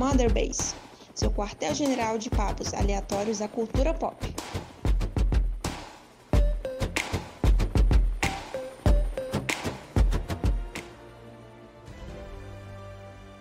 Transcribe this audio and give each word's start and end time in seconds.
Mother 0.00 0.32
Base, 0.32 0.74
seu 1.14 1.30
quartel-general 1.30 2.16
de 2.16 2.30
papos 2.30 2.72
aleatórios 2.72 3.40
da 3.40 3.48
cultura 3.48 3.92
pop. 3.92 4.16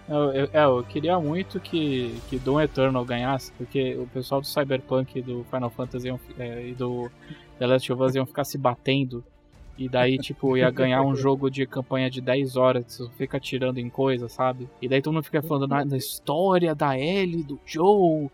Eu, 0.05 0.33
eu, 0.33 0.49
é, 0.51 0.65
eu, 0.65 0.83
queria 0.83 1.17
muito 1.17 1.61
que, 1.61 2.19
que 2.29 2.37
Doom 2.37 2.59
Eternal 2.59 3.05
ganhasse, 3.05 3.53
porque 3.53 3.95
o 3.95 4.05
pessoal 4.07 4.41
do 4.41 4.47
Cyberpunk, 4.47 5.21
do 5.21 5.45
Final 5.45 5.69
Fantasy 5.69 6.09
é, 6.37 6.67
e 6.67 6.73
do 6.73 7.09
The 7.57 7.67
Last 7.67 7.93
of 7.93 8.03
Us 8.03 8.15
iam 8.15 8.25
ficar 8.25 8.43
se 8.43 8.57
batendo. 8.57 9.23
E 9.79 9.87
daí, 9.87 10.17
tipo, 10.17 10.57
ia 10.57 10.69
ganhar 10.69 11.01
um 11.03 11.15
jogo 11.15 11.49
de 11.49 11.65
campanha 11.65 12.09
de 12.09 12.19
10 12.19 12.57
horas, 12.57 12.83
que 12.85 12.91
você 12.91 13.09
fica 13.17 13.37
atirando 13.37 13.79
em 13.79 13.89
coisa, 13.89 14.27
sabe? 14.27 14.67
E 14.81 14.89
daí 14.89 15.01
todo 15.01 15.13
mundo 15.13 15.23
fica 15.23 15.41
falando 15.41 15.67
na, 15.67 15.95
história 15.95 16.75
da 16.75 16.99
Ellie, 16.99 17.43
do 17.43 17.57
Joe, 17.65 18.29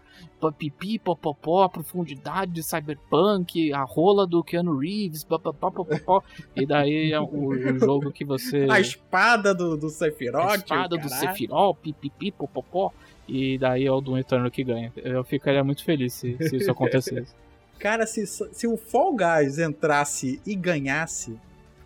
pipi, 0.57 0.97
popopó, 0.97 1.63
a 1.63 1.69
profundidade 1.69 2.51
de 2.51 2.63
Cyberpunk, 2.63 3.71
a 3.71 3.83
rola 3.83 4.25
do 4.25 4.43
Keanu 4.43 4.79
Reeves, 4.79 5.23
papapá, 5.23 5.69
popopó. 5.69 6.23
E 6.55 6.65
daí 6.65 7.11
é 7.11 7.19
o, 7.19 7.25
o, 7.25 7.79
jogo 7.79 8.11
que 8.11 8.25
você. 8.25 8.65
A 8.67 8.79
espada 8.79 9.53
do, 9.53 9.77
do 9.77 9.89
Sephiroth. 9.89 10.51
A 10.51 10.55
espada 10.55 10.97
do 10.97 11.09
Sephiroth, 11.09 11.77
pipipi, 11.77 12.31
popopó. 12.31 12.91
E 13.27 13.57
daí 13.59 13.85
é 13.85 13.91
o 13.91 14.01
Doom 14.01 14.17
Eternal 14.17 14.49
que 14.49 14.63
ganha. 14.63 14.91
Eu 14.95 15.23
ficaria 15.23 15.63
muito 15.63 15.83
feliz 15.83 16.13
se, 16.13 16.37
se 16.39 16.57
isso 16.57 16.69
acontecesse. 16.71 17.33
Cara, 17.79 18.05
se, 18.07 18.25
se 18.25 18.67
o 18.67 18.77
Fall 18.77 19.15
Guys 19.15 19.59
entrasse 19.59 20.41
e 20.45 20.55
ganhasse, 20.55 21.37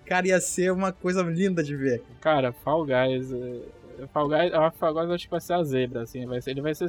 cara, 0.06 0.28
ia 0.28 0.40
ser 0.40 0.72
uma 0.72 0.92
coisa 0.92 1.22
linda 1.24 1.64
de 1.64 1.76
ver. 1.76 2.04
Cara, 2.22 2.52
Fall 2.52 2.86
Guys. 2.86 3.32
É, 3.32 4.08
Fall 4.08 4.30
Guys, 4.30 4.52
Fall 4.78 4.94
Guys 4.94 5.10
acho 5.10 5.26
que 5.26 5.32
vai 5.32 5.42
ser 5.42 5.54
a 5.54 5.64
zebra, 5.64 6.02
assim. 6.02 6.26
Vai 6.26 6.42
ser, 6.42 6.52
ele 6.52 6.62
vai 6.62 6.74
ser. 6.74 6.88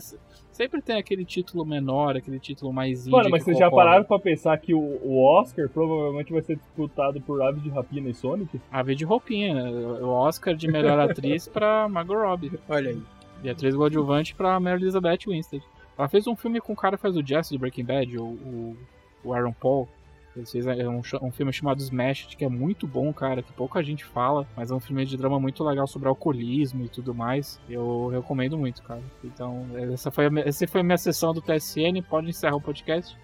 Sempre 0.53 0.83
tem 0.83 0.97
aquele 0.99 1.25
título 1.25 1.65
menor, 1.65 2.17
aquele 2.17 2.39
título 2.39 2.73
mais 2.73 3.01
indie. 3.01 3.11
Mano, 3.11 3.31
mas 3.31 3.43
vocês 3.43 3.59
já 3.59 3.71
pararam 3.71 4.05
pra 4.05 4.19
pensar 4.19 4.57
que 4.59 4.75
o, 4.75 5.01
o, 5.03 5.23
Oscar 5.23 5.69
provavelmente 5.69 6.33
vai 6.33 6.43
ser 6.43 6.57
disputado 6.57 7.21
por 7.21 7.43
Ave 7.43 7.61
de 7.61 7.71
Rapina 7.71 8.11
e 8.11 8.15
Sonic? 8.15 8.61
Ave 8.71 8.95
de 8.95 9.05
Roupinha, 9.05 9.55
né? 9.55 9.71
O 10.03 10.09
Oscar 10.09 10.55
de 10.55 10.69
melhor 10.69 10.99
atriz 11.01 11.49
pra 11.49 11.89
Margot 11.89 12.15
Robbie. 12.15 12.53
Olha 12.69 12.91
aí. 12.91 13.03
E 13.43 13.49
atriz 13.49 13.75
coadjuvante 13.75 14.35
pra 14.35 14.61
Mary 14.61 14.83
Elizabeth 14.83 15.21
Winstead. 15.27 15.65
Ela 16.01 16.09
fez 16.09 16.27
um 16.27 16.35
filme 16.35 16.63
com 16.63 16.73
o 16.73 16.77
cara 16.77 16.97
que 16.97 17.03
faz 17.03 17.15
o 17.15 17.23
Jesse 17.23 17.51
de 17.51 17.59
Breaking 17.59 17.85
Bad, 17.85 18.17
o, 18.17 18.25
o, 18.25 18.77
o 19.23 19.35
Aaron 19.35 19.53
Paul. 19.53 19.87
Ele 20.35 20.47
fez 20.47 20.67
é 20.67 20.89
um, 20.89 21.03
um, 21.21 21.31
filme 21.31 21.53
chamado 21.53 21.79
Smash, 21.83 22.35
que 22.39 22.43
é 22.43 22.49
muito 22.49 22.87
bom, 22.87 23.13
cara, 23.13 23.43
que 23.43 23.53
pouca 23.53 23.83
gente 23.83 24.03
fala, 24.03 24.47
mas 24.57 24.71
é 24.71 24.75
um 24.75 24.81
filme 24.81 25.05
de 25.05 25.15
drama 25.19 25.39
muito 25.39 25.63
legal 25.63 25.87
sobre 25.87 26.09
alcoolismo 26.09 26.87
e 26.87 26.89
tudo 26.89 27.15
mais. 27.15 27.61
Eu 27.69 28.09
recomendo 28.09 28.57
muito, 28.57 28.83
cara. 28.83 29.03
Então, 29.23 29.67
essa 29.93 30.11
foi 30.11 30.29
a, 30.29 30.31
essa 30.43 30.67
foi 30.67 30.81
a 30.81 30.85
minha 30.85 30.97
sessão 30.97 31.35
do 31.35 31.43
TSN. 31.43 32.01
Pode 32.09 32.31
encerrar 32.31 32.57
o 32.57 32.63
podcast. 32.63 33.15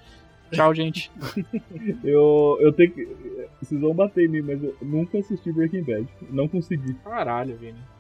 Tchau, 0.51 0.75
gente. 0.75 1.11
eu, 2.05 2.59
eu 2.61 2.75
tenho 2.75 2.93
que. 2.93 3.09
Vocês 3.63 3.81
vão 3.81 3.95
bater 3.95 4.27
em 4.27 4.29
mim, 4.29 4.43
mas 4.43 4.63
eu 4.63 4.77
nunca 4.83 5.17
assisti 5.17 5.51
Breaking 5.51 5.83
Bad. 5.83 6.09
Não 6.29 6.47
consegui. 6.47 6.93
Caralho, 7.03 7.57
Vini 7.57 7.96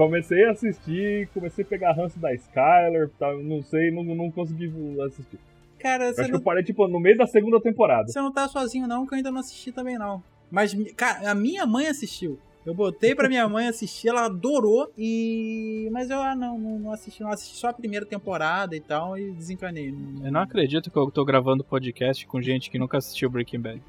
comecei 0.00 0.46
a 0.46 0.52
assistir, 0.52 1.28
comecei 1.34 1.62
a 1.62 1.68
pegar 1.68 1.92
ranço 1.92 2.18
da 2.18 2.32
Skyler, 2.32 3.10
tá, 3.18 3.34
não 3.34 3.62
sei, 3.62 3.90
não, 3.90 4.02
não 4.02 4.30
consegui 4.30 4.72
assistir. 5.06 5.38
Cara, 5.78 6.12
você 6.12 6.22
acho 6.22 6.30
não... 6.30 6.38
que 6.38 6.42
eu 6.42 6.44
parei, 6.44 6.62
tipo, 6.64 6.88
no 6.88 6.98
meio 6.98 7.18
da 7.18 7.26
segunda 7.26 7.60
temporada. 7.60 8.08
Você 8.08 8.18
não 8.18 8.32
tá 8.32 8.48
sozinho, 8.48 8.86
não, 8.86 9.06
que 9.06 9.12
eu 9.12 9.16
ainda 9.18 9.30
não 9.30 9.40
assisti 9.40 9.70
também, 9.70 9.98
não. 9.98 10.22
Mas, 10.50 10.74
cara, 10.96 11.30
a 11.30 11.34
minha 11.34 11.66
mãe 11.66 11.86
assistiu. 11.86 12.38
Eu 12.64 12.74
botei 12.74 13.14
pra 13.14 13.28
minha 13.28 13.48
mãe 13.48 13.68
assistir, 13.68 14.08
ela 14.08 14.26
adorou 14.26 14.92
e. 14.96 15.88
Mas 15.90 16.10
eu 16.10 16.20
ah, 16.20 16.36
não, 16.36 16.58
não, 16.58 16.92
assisti, 16.92 17.22
não 17.22 17.30
assisti 17.30 17.56
só 17.56 17.68
a 17.68 17.72
primeira 17.72 18.04
temporada 18.04 18.76
e 18.76 18.80
tal 18.80 19.16
e 19.16 19.30
desencanei. 19.32 19.94
Eu 20.22 20.30
não 20.30 20.42
acredito 20.42 20.90
que 20.90 20.96
eu 20.96 21.10
tô 21.10 21.24
gravando 21.24 21.64
podcast 21.64 22.26
com 22.26 22.40
gente 22.42 22.70
que 22.70 22.78
nunca 22.78 22.98
assistiu 22.98 23.30
Breaking 23.30 23.60
Bad. 23.60 23.82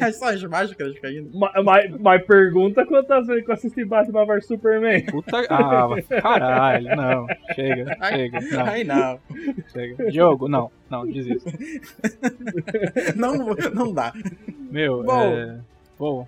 é 0.00 0.12
só 0.12 0.30
as 0.30 0.42
mágicas 0.44 0.98
caindo. 0.98 1.30
Mas, 2.00 2.24
pergunta 2.24 2.86
quantas 2.86 3.26
vezes 3.26 3.44
que 3.44 3.50
eu 3.50 3.54
assisti 3.54 3.84
Batman 3.84 4.24
vs 4.24 4.46
Superman. 4.46 5.04
Puta. 5.04 5.40
Ah, 5.50 5.88
caralho, 6.22 6.96
não. 6.96 7.26
Chega, 7.54 7.96
ai, 8.00 8.16
chega. 8.16 8.40
Não. 8.40 8.66
Ai, 8.66 8.84
não. 8.84 9.20
Chega. 9.72 10.10
Diogo, 10.10 10.48
não, 10.48 10.70
não, 10.88 11.06
desista. 11.06 11.50
não, 13.14 13.54
não 13.74 13.92
dá. 13.92 14.12
Meu, 14.70 15.02
Bom. 15.02 15.20
é. 15.20 15.60
Bom, 15.98 16.26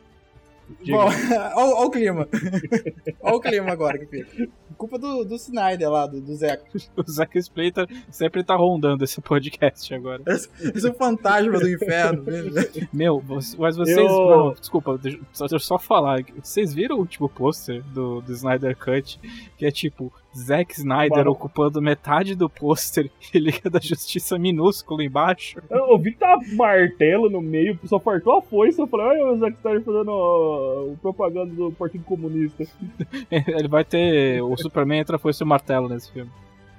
Bom, 0.89 1.09
olha 1.55 1.87
o 1.87 1.91
clima. 1.91 2.29
Olha 3.23 3.37
o 3.37 3.41
clima 3.41 3.73
agora 3.73 3.99
que 3.99 4.07
fica. 4.07 4.49
Culpa 4.77 4.99
do, 4.99 5.25
do 5.25 5.37
Snyder 5.37 5.91
lá, 5.91 6.07
do, 6.07 6.21
do 6.21 6.35
Zeca. 6.35 6.65
O 6.97 7.11
Zeca 7.11 7.39
Splitter 7.39 7.89
sempre 8.11 8.43
tá 8.43 8.55
rondando 8.55 9.05
esse 9.05 9.21
podcast 9.21 9.95
agora. 9.95 10.23
Esse, 10.27 10.49
esse 10.75 10.87
é 10.87 10.91
o 10.91 10.95
fantasma 10.95 11.59
do 11.59 11.69
inferno. 11.69 12.25
Meu, 12.93 13.23
mas 13.27 13.77
vocês. 13.77 13.97
Eu... 13.97 14.07
Não, 14.07 14.53
desculpa, 14.53 14.99
deixa, 14.99 15.19
eu 15.51 15.59
só 15.59 15.79
falar. 15.79 16.23
Vocês 16.43 16.75
viram 16.75 16.97
o 16.97 17.01
último 17.01 17.29
pôster 17.29 17.83
do, 17.85 18.21
do 18.21 18.33
Snyder 18.33 18.77
Cut? 18.77 19.21
Que 19.57 19.67
é 19.67 19.71
tipo, 19.71 20.13
Zack 20.37 20.75
Snyder 20.75 21.27
ocupando 21.29 21.81
metade 21.81 22.35
do 22.35 22.49
pôster 22.49 23.11
e 23.33 23.39
Liga 23.39 23.71
da 23.71 23.81
Justiça 23.81 24.39
minúsculo 24.39 25.03
embaixo. 25.03 25.61
Eu 25.71 25.99
vi 25.99 26.13
que 26.13 26.19
tá 26.19 26.39
martelo 26.53 27.31
no 27.31 27.41
meio, 27.41 27.79
só 27.85 27.99
faltou 27.99 28.39
a 28.39 28.43
foice. 28.43 28.79
Eu 28.79 28.87
falei, 28.87 29.07
olha 29.07 29.33
o 29.33 29.39
Zack 29.39 29.57
Snyder 29.57 29.83
fazendo 29.83 30.11
o 30.11 30.97
propaganda 31.01 31.55
do 31.55 31.73
Partido 31.73 32.05
Comunista. 32.05 32.65
Ele 33.31 33.69
vai 33.69 33.85
ter. 33.85 34.43
O 34.43 34.57
Superman 34.57 35.01
entra 35.01 35.19
foice 35.19 35.43
e 35.43 35.45
o 35.45 35.47
martelo 35.47 35.89
nesse 35.89 36.13
filme. 36.13 36.31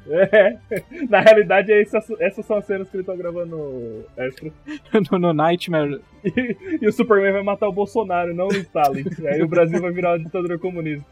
É, 0.10 0.58
na 1.10 1.20
realidade, 1.20 1.72
essas, 1.72 2.10
essas 2.20 2.46
são 2.46 2.58
as 2.58 2.66
cenas 2.66 2.90
que 2.90 2.98
ele 2.98 3.04
tá 3.04 3.16
gravando 3.16 4.06
extra. 4.16 4.52
no, 5.12 5.20
no 5.20 5.34
Nightmare. 5.34 6.02
E, 6.24 6.58
e, 6.82 6.88
o 6.88 6.92
Superman 6.92 7.34
vai 7.34 7.44
matar 7.44 7.68
o 7.68 7.74
Bolsonaro, 7.74 8.34
não 8.34 8.48
o 8.48 8.56
Stalin. 8.56 9.06
e 9.20 9.28
aí 9.28 9.42
o 9.42 9.48
Brasil 9.48 9.82
vai 9.82 9.92
virar 9.92 10.12
uma 10.12 10.20
ditadura 10.20 10.58
comunista. 10.58 11.06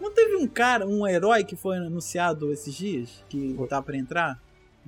Não 0.00 0.12
teve 0.12 0.36
um 0.36 0.46
cara, 0.46 0.86
um 0.86 1.06
herói 1.06 1.44
que 1.44 1.56
foi 1.56 1.76
anunciado 1.76 2.52
esses 2.52 2.74
dias, 2.74 3.24
que 3.28 3.56
tá 3.68 3.80
pra 3.82 3.96
entrar? 3.96 4.38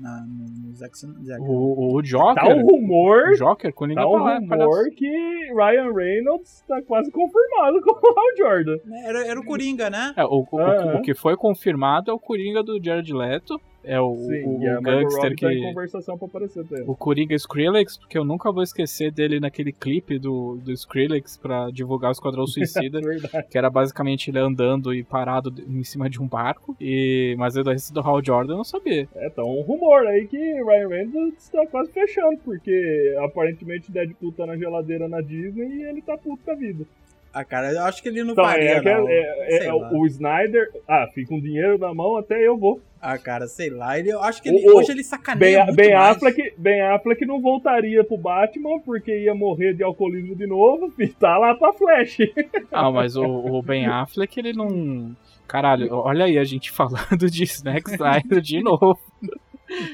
Na, 0.00 0.24
no 0.26 0.72
Zack, 0.74 0.96
Zack. 0.98 1.40
O, 1.40 1.94
o 1.94 2.02
Joker. 2.02 2.34
Tá 2.34 2.48
o 2.48 2.62
rumor. 2.62 3.30
O 3.30 3.36
Joker, 3.36 3.72
Coringa 3.72 4.00
tá 4.00 4.08
o 4.08 4.12
tá 4.12 4.38
rumor 4.38 4.90
que 4.96 5.06
Ryan 5.54 5.92
Reynolds 5.92 6.64
tá 6.66 6.80
quase 6.82 7.10
confirmado 7.10 7.80
com 7.84 7.90
o 7.90 8.36
Jordan. 8.36 8.76
Era, 9.04 9.26
era 9.26 9.40
o 9.40 9.44
Coringa, 9.44 9.90
né? 9.90 10.12
É, 10.16 10.24
o, 10.24 10.46
o, 10.50 10.56
o, 10.56 10.96
o 10.96 11.02
que 11.02 11.14
foi 11.14 11.36
confirmado 11.36 12.10
é 12.10 12.14
o 12.14 12.18
Coringa 12.18 12.62
do 12.62 12.82
Jared 12.82 13.12
Leto. 13.12 13.60
É 13.82 14.00
o, 14.00 14.14
Sim, 14.16 14.44
o, 14.44 14.78
o 14.78 14.82
gangster 14.82 15.34
que. 15.34 15.46
Tá 15.46 15.54
em 15.54 15.62
conversação 15.62 16.18
pra 16.18 16.26
aparecer 16.26 16.64
também. 16.66 16.84
O 16.86 16.94
Coringa 16.94 17.34
Skrillex, 17.34 17.96
porque 17.96 18.18
eu 18.18 18.24
nunca 18.24 18.52
vou 18.52 18.62
esquecer 18.62 19.10
dele 19.10 19.40
naquele 19.40 19.72
clipe 19.72 20.18
do, 20.18 20.56
do 20.56 20.72
Skrillex 20.72 21.36
pra 21.36 21.70
divulgar 21.70 22.10
o 22.10 22.12
Esquadrão 22.12 22.46
Suicida. 22.48 23.00
é 23.32 23.42
que 23.42 23.56
era 23.56 23.70
basicamente 23.70 24.30
ele 24.30 24.38
andando 24.38 24.94
e 24.94 25.02
parado 25.02 25.52
em 25.66 25.82
cima 25.82 26.10
de 26.10 26.20
um 26.20 26.26
barco. 26.26 26.76
E... 26.80 27.34
Mas 27.38 27.56
eu 27.56 27.64
do 27.64 28.00
Hal 28.00 28.24
Jordan 28.24 28.54
eu 28.54 28.58
não 28.58 28.64
sabia. 28.64 29.08
É, 29.14 29.30
tá 29.30 29.44
um 29.44 29.62
rumor 29.62 30.06
aí 30.06 30.26
que 30.26 30.36
Ryan 30.36 30.88
Reynolds 30.88 31.48
tá 31.48 31.66
quase 31.66 31.90
fechando, 31.92 32.38
porque 32.44 33.14
aparentemente 33.18 33.90
Deadpool 33.90 34.32
tá 34.32 34.46
na 34.46 34.56
geladeira 34.56 35.08
na 35.08 35.20
Disney 35.20 35.66
e 35.66 35.82
ele 35.84 36.02
tá 36.02 36.16
puto 36.18 36.44
com 36.44 36.50
a 36.50 36.54
vida. 36.54 36.84
Ah, 37.32 37.44
cara, 37.44 37.72
eu 37.72 37.82
acho 37.84 38.02
que 38.02 38.08
ele 38.08 38.24
não 38.24 38.32
então, 38.32 38.44
faria, 38.44 38.70
é, 38.70 38.82
não. 38.82 39.08
É, 39.08 39.46
é, 39.48 39.66
é 39.66 39.72
o 39.72 40.06
Snyder, 40.06 40.68
ah, 40.86 41.06
fica 41.14 41.28
com 41.28 41.40
dinheiro 41.40 41.78
na 41.78 41.94
mão, 41.94 42.16
até 42.16 42.44
eu 42.44 42.58
vou. 42.58 42.80
Ah, 43.00 43.16
cara, 43.16 43.46
sei 43.46 43.70
lá. 43.70 43.98
Ele, 43.98 44.10
eu 44.10 44.22
acho 44.22 44.42
que 44.42 44.48
ele, 44.48 44.68
o, 44.68 44.76
hoje 44.76 44.90
ele 44.90 45.02
sacaneia 45.02 45.58
ben, 45.58 45.66
muito 45.66 45.76
ben 45.76 45.94
mais. 45.94 46.16
Affleck, 46.16 46.54
ben 46.58 46.82
Affleck 46.82 47.24
não 47.24 47.40
voltaria 47.40 48.04
pro 48.04 48.18
Batman 48.18 48.80
porque 48.80 49.16
ia 49.16 49.34
morrer 49.34 49.72
de 49.74 49.82
alcoolismo 49.82 50.36
de 50.36 50.46
novo 50.46 50.92
e 50.98 51.08
tá 51.08 51.38
lá 51.38 51.54
pra 51.54 51.72
Flash. 51.72 52.18
Ah, 52.72 52.90
mas 52.90 53.16
o, 53.16 53.24
o 53.24 53.62
Ben 53.62 53.86
Affleck, 53.86 54.38
ele 54.38 54.52
não... 54.52 55.16
Caralho, 55.46 55.88
olha 55.92 56.26
aí 56.26 56.38
a 56.38 56.44
gente 56.44 56.70
falando 56.72 57.30
de 57.30 57.44
Snack 57.44 57.90
Snyder 57.90 58.40
de 58.40 58.62
novo. 58.62 58.98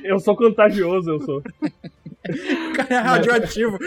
Eu 0.02 0.18
sou 0.18 0.36
contagioso, 0.36 1.10
eu 1.10 1.20
sou. 1.20 1.38
o 1.38 2.72
cara 2.74 2.94
é 2.94 2.98
radioativo. 2.98 3.78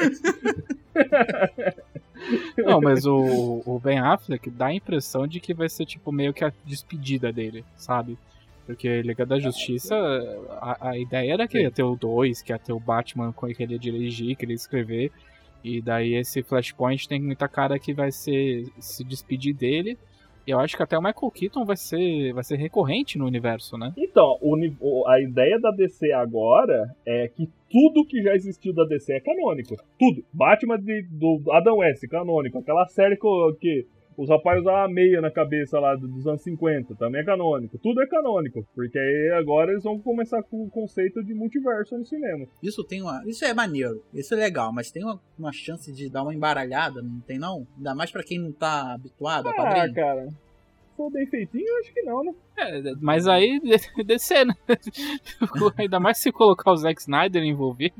Não, 2.58 2.82
mas 2.82 3.06
o, 3.06 3.62
o 3.66 3.80
Ben 3.80 4.00
Affleck 4.00 4.50
dá 4.50 4.68
a 4.68 4.74
impressão 4.74 5.28
de 5.28 5.40
que 5.40 5.54
vai 5.54 5.70
ser 5.70 5.86
tipo 5.86 6.12
meio 6.12 6.34
que 6.34 6.44
a 6.44 6.52
despedida 6.66 7.32
dele, 7.32 7.64
sabe? 7.76 8.18
Porque 8.66 9.02
Liga 9.02 9.26
da 9.26 9.40
Justiça, 9.40 9.96
a, 10.62 10.90
a 10.90 10.98
ideia 10.98 11.34
era 11.34 11.48
que 11.48 11.60
ia 11.60 11.72
ter 11.72 11.82
o 11.82 11.96
2, 11.96 12.42
que 12.44 12.52
ia 12.52 12.60
ter 12.60 12.72
o 12.72 12.80
Batman 12.80 13.34
com 13.34 13.48
que 13.48 13.64
ele 13.64 13.74
ia 13.74 13.80
dirigir, 13.80 14.36
que 14.36 14.46
ele 14.46 14.54
ia 14.54 14.58
escrever. 14.58 15.12
E 15.64 15.82
daí 15.82 16.14
esse 16.14 16.44
Flashpoint 16.44 17.08
tem 17.08 17.20
muita 17.20 17.48
cara 17.48 17.80
que 17.80 17.94
vai 17.94 18.12
ser 18.12 18.68
se 18.80 19.04
despedir 19.04 19.56
dele. 19.56 19.98
Eu 20.48 20.60
acho 20.60 20.76
que 20.76 20.84
até 20.84 20.98
o 20.98 21.02
Michael 21.02 21.32
Keaton 21.32 21.66
vai 21.66 21.78
ser, 21.78 22.34
vai 22.34 22.44
ser 22.44 22.56
recorrente 22.56 23.18
no 23.18 23.26
universo, 23.26 23.78
né? 23.78 23.94
Então, 23.98 24.38
o, 24.42 25.08
a 25.08 25.22
ideia 25.22 25.60
da 25.60 25.72
DC 25.72 26.12
agora 26.12 26.90
é 27.06 27.28
que 27.28 27.50
tudo 27.70 28.06
que 28.06 28.22
já 28.22 28.34
existiu 28.34 28.74
da 28.74 28.84
DC 28.86 29.14
é 29.14 29.20
canônico. 29.20 29.76
Tudo. 29.98 30.24
Batman 30.34 30.80
de, 30.80 31.04
do 31.12 31.42
Adam 31.52 31.78
West, 31.78 32.08
canônico. 32.08 32.58
Aquela 32.58 32.86
série 32.88 33.16
que, 33.16 33.28
que 33.60 33.88
os 34.22 34.30
rapazes 34.30 34.62
usavam 34.62 34.84
a 34.84 34.90
meia 34.90 35.22
na 35.22 35.32
cabeça 35.32 35.80
lá 35.80 35.96
dos 35.96 36.28
anos 36.28 36.42
50, 36.44 36.94
também 36.96 37.22
é 37.22 37.24
canônico. 37.24 37.78
Tudo 37.80 38.02
é 38.02 38.08
canônico, 38.08 38.66
porque 38.76 38.98
aí 39.00 39.32
agora 39.40 39.72
eles 39.72 39.84
vão 39.84 39.98
começar 40.00 40.44
com 40.44 40.64
o 40.66 40.70
conceito 40.70 41.24
de 41.24 41.34
multiverso 41.34 41.98
no 41.98 42.04
cinema. 42.06 42.46
Isso 42.62 42.84
tem 42.84 43.02
uma. 43.02 43.24
Isso 43.26 43.46
é 43.46 43.54
maneiro, 43.54 44.04
isso 44.14 44.34
é 44.34 44.38
legal, 44.38 44.74
mas 44.74 44.92
tem 44.92 45.04
uma, 45.04 45.20
uma 45.38 45.52
chance 45.54 45.92
de 45.94 46.10
dar 46.10 46.24
uma 46.24 46.34
embaralhada, 46.34 47.02
não 47.02 47.20
tem 47.22 47.40
não? 47.40 47.66
Ainda 47.78 47.96
mais 47.96 48.12
pra 48.12 48.24
quem 48.24 48.40
não 48.40 48.52
tá 48.52 48.94
habituado 48.94 49.48
a 49.48 49.52
Ah, 49.52 49.56
quadrinho. 49.56 49.94
cara. 49.94 50.28
For 51.00 51.10
bem 51.10 51.26
feitinho, 51.28 51.66
eu 51.66 51.80
acho 51.80 51.94
que 51.94 52.02
não, 52.02 52.22
né? 52.26 52.34
É, 52.58 52.82
mas 53.00 53.26
aí 53.26 53.58
descer, 54.06 54.46
né? 54.46 54.54
Ainda 55.78 55.98
mais 55.98 56.18
se 56.18 56.30
colocar 56.30 56.74
o 56.74 56.76
Zack 56.76 57.00
Snyder 57.00 57.42
envolvido, 57.42 57.96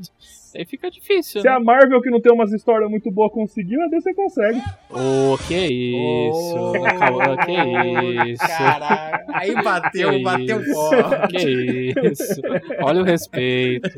aí 0.54 0.66
fica 0.66 0.92
difícil, 0.92 1.40
Se 1.40 1.48
né? 1.48 1.54
a 1.54 1.62
Marvel, 1.62 2.02
que 2.02 2.10
não 2.10 2.20
tem 2.20 2.30
umas 2.34 2.52
histórias 2.52 2.90
muito 2.92 3.10
boas, 3.10 3.32
conseguiu, 3.32 3.82
a 3.82 3.88
DC 3.88 4.14
consegue. 4.14 4.60
Ô, 4.90 5.38
que 5.48 6.28
isso, 6.28 6.58
Ô, 6.58 6.74
Cauã, 6.74 7.38
que 7.38 7.54
isso. 8.34 8.46
Caralho, 8.46 9.26
aí 9.30 9.54
bateu, 9.64 10.10
Que 10.12 10.22
bateu 10.22 10.60
isso. 10.62 10.74
forte. 10.74 11.38
Que 11.38 11.94
isso. 12.12 12.42
Olha 12.84 13.02
o 13.02 13.06
respeito. 13.06 13.90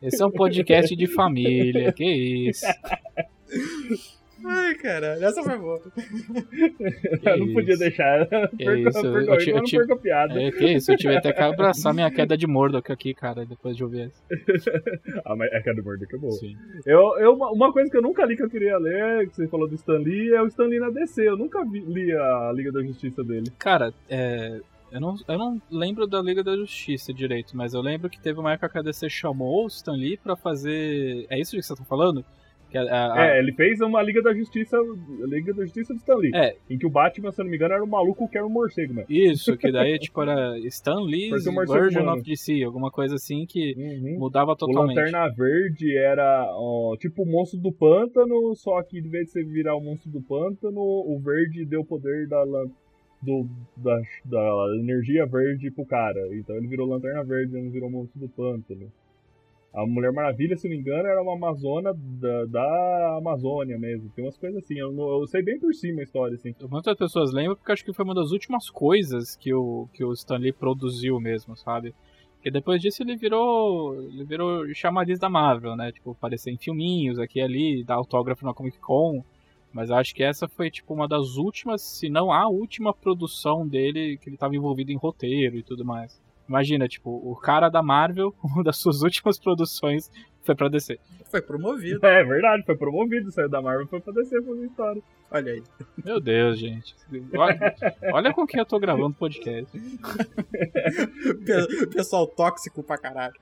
Esse 0.00 0.22
é 0.22 0.26
um 0.26 0.30
podcast 0.30 0.96
de 0.96 1.06
família. 1.08 1.92
Que 1.92 2.48
isso. 2.48 2.64
Ai, 4.44 4.74
caralho, 4.76 5.24
essa 5.24 5.42
foi 5.42 5.58
boa. 5.58 5.80
eu 7.24 7.38
não 7.38 7.52
podia 7.52 7.74
isso. 7.74 7.78
deixar. 7.82 8.26
Perca, 8.26 8.48
isso, 8.88 9.02
perca, 9.02 9.18
eu 9.18 9.24
eu 9.34 9.40
eu 9.48 9.56
não 9.56 9.62
ti- 9.64 9.76
perca 9.76 9.94
a 9.94 9.96
piada. 9.96 10.42
É, 10.42 10.50
que 10.52 10.64
isso. 10.66 10.92
Eu 10.92 10.96
tive 10.96 11.16
até 11.16 11.32
que 11.32 11.40
abraçar 11.42 11.92
minha 11.94 12.10
queda 12.10 12.36
de 12.36 12.46
Mordok 12.46 12.90
aqui, 12.92 13.14
cara, 13.14 13.44
depois 13.44 13.76
de 13.76 13.84
ouvir 13.84 14.02
essa. 14.08 14.22
Ah, 15.24 15.34
mas 15.36 15.50
é 15.52 15.60
que 15.60 15.70
a 15.70 15.72
do 15.74 15.82
Murdoch 15.84 16.14
é 16.14 16.18
boa. 16.18 16.32
Sim. 16.32 16.56
Eu, 16.86 17.18
eu, 17.18 17.32
uma- 17.34 17.50
uma 17.52 17.72
coisa 17.72 17.90
que 17.90 17.96
eu 17.96 18.02
nunca 18.02 18.24
li 18.24 18.36
que 18.36 18.42
eu 18.42 18.48
queria 18.50 18.78
ler, 18.78 19.28
que 19.28 19.36
você 19.36 19.48
falou 19.48 19.68
do 19.68 19.74
Stan 19.74 19.98
Lee, 19.98 20.32
é 20.32 20.42
o 20.42 20.46
Stan 20.46 20.64
Lee 20.64 20.78
na 20.80 20.90
DC. 20.90 21.28
Eu 21.28 21.36
nunca 21.36 21.64
vi- 21.64 21.80
li 21.86 22.12
a 22.12 22.52
Liga 22.54 22.72
da 22.72 22.82
Justiça 22.82 23.22
dele. 23.24 23.50
Cara, 23.58 23.92
é. 24.08 24.60
Eu 24.90 25.00
não, 25.02 25.16
eu 25.28 25.36
não 25.38 25.60
lembro 25.70 26.06
da 26.06 26.22
Liga 26.22 26.42
da 26.42 26.56
Justiça 26.56 27.12
direito, 27.12 27.54
mas 27.54 27.74
eu 27.74 27.82
lembro 27.82 28.08
que 28.08 28.18
teve 28.18 28.40
uma 28.40 28.52
época 28.54 28.70
que 28.70 28.78
a 28.78 28.82
DC 28.82 29.10
chamou 29.10 29.64
o 29.64 29.68
Stan 29.68 29.92
Lee 29.92 30.16
pra 30.16 30.34
fazer. 30.34 31.26
É 31.28 31.38
isso 31.38 31.54
que 31.54 31.62
você 31.62 31.74
tá 31.76 31.84
falando? 31.84 32.24
A- 32.74 32.80
a- 32.80 33.14
a- 33.14 33.26
É, 33.28 33.38
ele 33.38 33.52
fez 33.52 33.80
uma 33.80 34.02
Liga 34.02 34.20
da 34.22 34.34
Justiça, 34.34 34.76
Liga 35.26 35.54
da 35.54 35.62
Justiça 35.64 35.94
do 35.94 35.98
Stan 35.98 36.16
Lee. 36.16 36.30
É. 36.34 36.54
Em 36.68 36.76
que 36.76 36.86
o 36.86 36.90
Batman, 36.90 37.32
se 37.32 37.42
não 37.42 37.48
me 37.48 37.56
engano, 37.56 37.74
era 37.74 37.82
um 37.82 37.86
maluco 37.86 38.28
que 38.28 38.36
era 38.36 38.46
um 38.46 38.50
morcego, 38.50 38.94
mano. 38.94 39.06
Isso, 39.08 39.56
que 39.56 39.72
daí, 39.72 39.98
tipo, 39.98 40.20
era 40.22 40.58
Stan 40.66 41.00
Lee's 41.00 41.46
um 41.46 41.54
Version 41.54 42.02
humano. 42.02 42.18
of 42.18 42.22
DC, 42.22 42.62
alguma 42.62 42.90
coisa 42.90 43.14
assim 43.14 43.46
que 43.46 43.74
Uhum. 43.76 44.18
mudava 44.18 44.52
O 44.52 44.56
totalmente. 44.56 44.96
Lanterna 44.96 45.28
Verde 45.34 45.96
era 45.96 46.46
ó, 46.52 46.96
tipo 46.96 47.22
o 47.22 47.26
monstro 47.26 47.58
do 47.60 47.72
pântano, 47.72 48.54
só 48.54 48.82
que 48.82 48.98
em 48.98 49.08
vez 49.08 49.26
de 49.26 49.32
você 49.32 49.44
virar 49.44 49.74
o 49.74 49.80
monstro 49.80 50.10
do 50.10 50.20
pântano, 50.20 50.80
o 50.80 51.18
verde 51.24 51.64
deu 51.64 51.80
o 51.80 51.84
poder 51.86 52.28
da, 52.28 52.44
do, 53.22 53.46
da, 53.76 54.00
da 54.24 54.76
energia 54.78 55.26
verde 55.26 55.70
pro 55.70 55.84
cara. 55.86 56.20
Então 56.36 56.54
ele 56.56 56.66
virou 56.68 56.86
Lanterna 56.88 57.24
Verde, 57.24 57.52
não 57.60 57.70
virou 57.70 57.88
o 57.88 57.92
monstro 57.92 58.20
do 58.20 58.28
pântano. 58.28 58.92
A 59.72 59.86
Mulher 59.86 60.12
Maravilha, 60.12 60.56
se 60.56 60.66
não 60.66 60.74
me 60.74 60.80
engano, 60.80 61.06
era 61.06 61.22
uma 61.22 61.34
amazona 61.34 61.92
da, 61.94 62.44
da 62.46 63.16
Amazônia 63.18 63.78
mesmo. 63.78 64.10
Tem 64.10 64.24
umas 64.24 64.36
coisas 64.36 64.64
assim. 64.64 64.78
Eu, 64.78 64.96
eu 64.98 65.26
sei 65.26 65.42
bem 65.42 65.58
por 65.58 65.74
cima 65.74 66.00
a 66.00 66.04
história, 66.04 66.34
assim. 66.34 66.54
Muitas 66.68 66.96
pessoas 66.96 67.32
lembram 67.32 67.56
porque 67.56 67.72
acho 67.72 67.84
que 67.84 67.92
foi 67.92 68.04
uma 68.04 68.14
das 68.14 68.32
últimas 68.32 68.70
coisas 68.70 69.36
que 69.36 69.52
o, 69.52 69.86
que 69.92 70.02
o 70.02 70.12
Stan 70.12 70.38
Lee 70.38 70.52
produziu 70.52 71.20
mesmo, 71.20 71.54
sabe? 71.54 71.94
Porque 72.34 72.50
depois 72.50 72.80
disso 72.80 73.02
ele 73.02 73.16
virou. 73.16 73.94
Ele 74.02 74.24
virou 74.24 74.64
chamariz 74.74 75.18
da 75.18 75.28
Marvel, 75.28 75.76
né? 75.76 75.92
Tipo, 75.92 76.12
aparecer 76.12 76.50
em 76.50 76.56
filminhos 76.56 77.18
aqui 77.18 77.38
e 77.38 77.42
ali, 77.42 77.84
dar 77.84 77.96
autógrafo 77.96 78.46
na 78.46 78.54
Comic 78.54 78.78
Con. 78.78 79.22
Mas 79.72 79.90
acho 79.90 80.14
que 80.14 80.22
essa 80.22 80.48
foi, 80.48 80.70
tipo, 80.70 80.94
uma 80.94 81.06
das 81.06 81.36
últimas, 81.36 81.82
se 81.82 82.08
não 82.08 82.32
a 82.32 82.48
última 82.48 82.94
produção 82.94 83.68
dele 83.68 84.16
que 84.16 84.28
ele 84.30 84.36
estava 84.36 84.56
envolvido 84.56 84.90
em 84.90 84.96
roteiro 84.96 85.58
e 85.58 85.62
tudo 85.62 85.84
mais. 85.84 86.18
Imagina, 86.48 86.88
tipo, 86.88 87.10
o 87.10 87.36
cara 87.36 87.68
da 87.68 87.82
Marvel, 87.82 88.34
uma 88.42 88.64
das 88.64 88.78
suas 88.78 89.02
últimas 89.02 89.38
produções 89.38 90.10
foi 90.42 90.54
pra 90.54 90.68
DC. 90.68 90.98
Foi 91.30 91.42
promovido, 91.42 92.06
É 92.06 92.24
verdade, 92.24 92.62
foi 92.64 92.74
promovido, 92.76 93.30
saiu 93.30 93.50
da 93.50 93.60
Marvel 93.60 93.86
foi 93.86 94.00
pra 94.00 94.14
descer 94.14 94.42
fazer 94.42 94.64
história. 94.64 95.02
olha 95.30 95.52
aí. 95.52 95.62
Meu 96.02 96.18
Deus, 96.18 96.58
gente. 96.58 96.96
Olha, 97.36 97.74
olha 98.14 98.32
com 98.32 98.46
quem 98.46 98.58
eu 98.58 98.64
tô 98.64 98.78
gravando 98.78 99.08
o 99.10 99.14
podcast. 99.14 99.70
Pe- 101.44 101.86
Pessoal 101.88 102.26
tóxico 102.26 102.82
pra 102.82 102.96
caralho. 102.96 103.34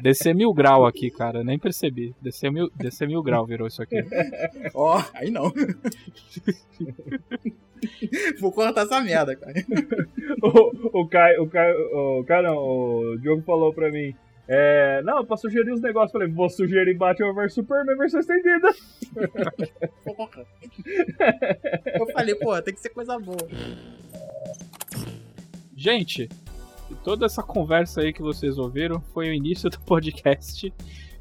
Descer 0.00 0.32
mil 0.32 0.52
grau 0.54 0.86
aqui, 0.86 1.10
cara. 1.10 1.42
Nem 1.42 1.58
percebi. 1.58 2.14
Descer 2.22 2.52
mil, 2.52 2.70
descer 2.76 3.08
mil 3.08 3.20
grau 3.20 3.44
virou 3.44 3.66
isso 3.66 3.82
aqui. 3.82 3.96
Ó, 4.74 5.02
aí 5.14 5.28
não. 5.28 5.52
Vou 8.40 8.52
cortar 8.52 8.82
essa 8.82 9.00
merda, 9.00 9.34
cara. 9.36 9.54
o, 10.42 11.00
o 11.00 11.08
Caio, 11.08 11.42
o 11.42 11.48
Caio, 11.48 11.76
o 12.20 12.24
Caio 12.24 12.42
não, 12.44 12.56
o 12.56 13.18
Diogo 13.18 13.42
falou 13.42 13.72
pra 13.72 13.90
mim. 13.90 14.14
É, 14.48 15.00
não, 15.02 15.24
pra 15.24 15.36
sugerir 15.36 15.72
os 15.72 15.80
negócios, 15.80 16.12
falei, 16.12 16.28
vou 16.28 16.50
sugerir 16.50 16.94
Batman 16.94 17.32
vs 17.32 17.54
Superman 17.54 17.96
versão 17.96 18.20
estendida. 18.20 18.68
Porra. 20.04 20.44
Eu 21.98 22.06
falei, 22.12 22.34
pô, 22.34 22.60
tem 22.60 22.74
que 22.74 22.80
ser 22.80 22.90
coisa 22.90 23.18
boa. 23.18 23.48
Gente, 25.76 26.28
toda 27.04 27.26
essa 27.26 27.42
conversa 27.42 28.00
aí 28.00 28.12
que 28.12 28.20
vocês 28.20 28.58
ouviram 28.58 29.00
foi 29.14 29.28
o 29.28 29.32
início 29.32 29.70
do 29.70 29.80
podcast. 29.80 30.72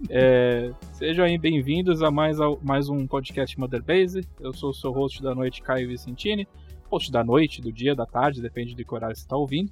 É, 0.10 0.72
sejam 0.94 1.26
aí 1.26 1.38
bem-vindos 1.38 2.02
a 2.02 2.10
mais, 2.12 2.40
ao- 2.40 2.60
mais 2.62 2.90
um 2.90 3.06
podcast 3.08 3.58
Mother 3.60 3.84
Base. 3.84 4.22
Eu 4.40 4.54
sou 4.54 4.72
o 4.72 4.74
seu 4.74 4.92
host 4.92 5.22
da 5.22 5.34
noite, 5.36 5.62
Caio 5.62 5.88
Vicentini. 5.88 6.48
Host 6.90 7.12
da 7.12 7.24
noite, 7.24 7.62
do 7.62 7.72
dia, 7.72 7.96
da 7.96 8.06
tarde, 8.06 8.42
depende 8.42 8.74
de 8.74 8.84
que 8.84 8.94
horário 8.94 9.16
você 9.16 9.22
está 9.22 9.38
ouvindo. 9.38 9.72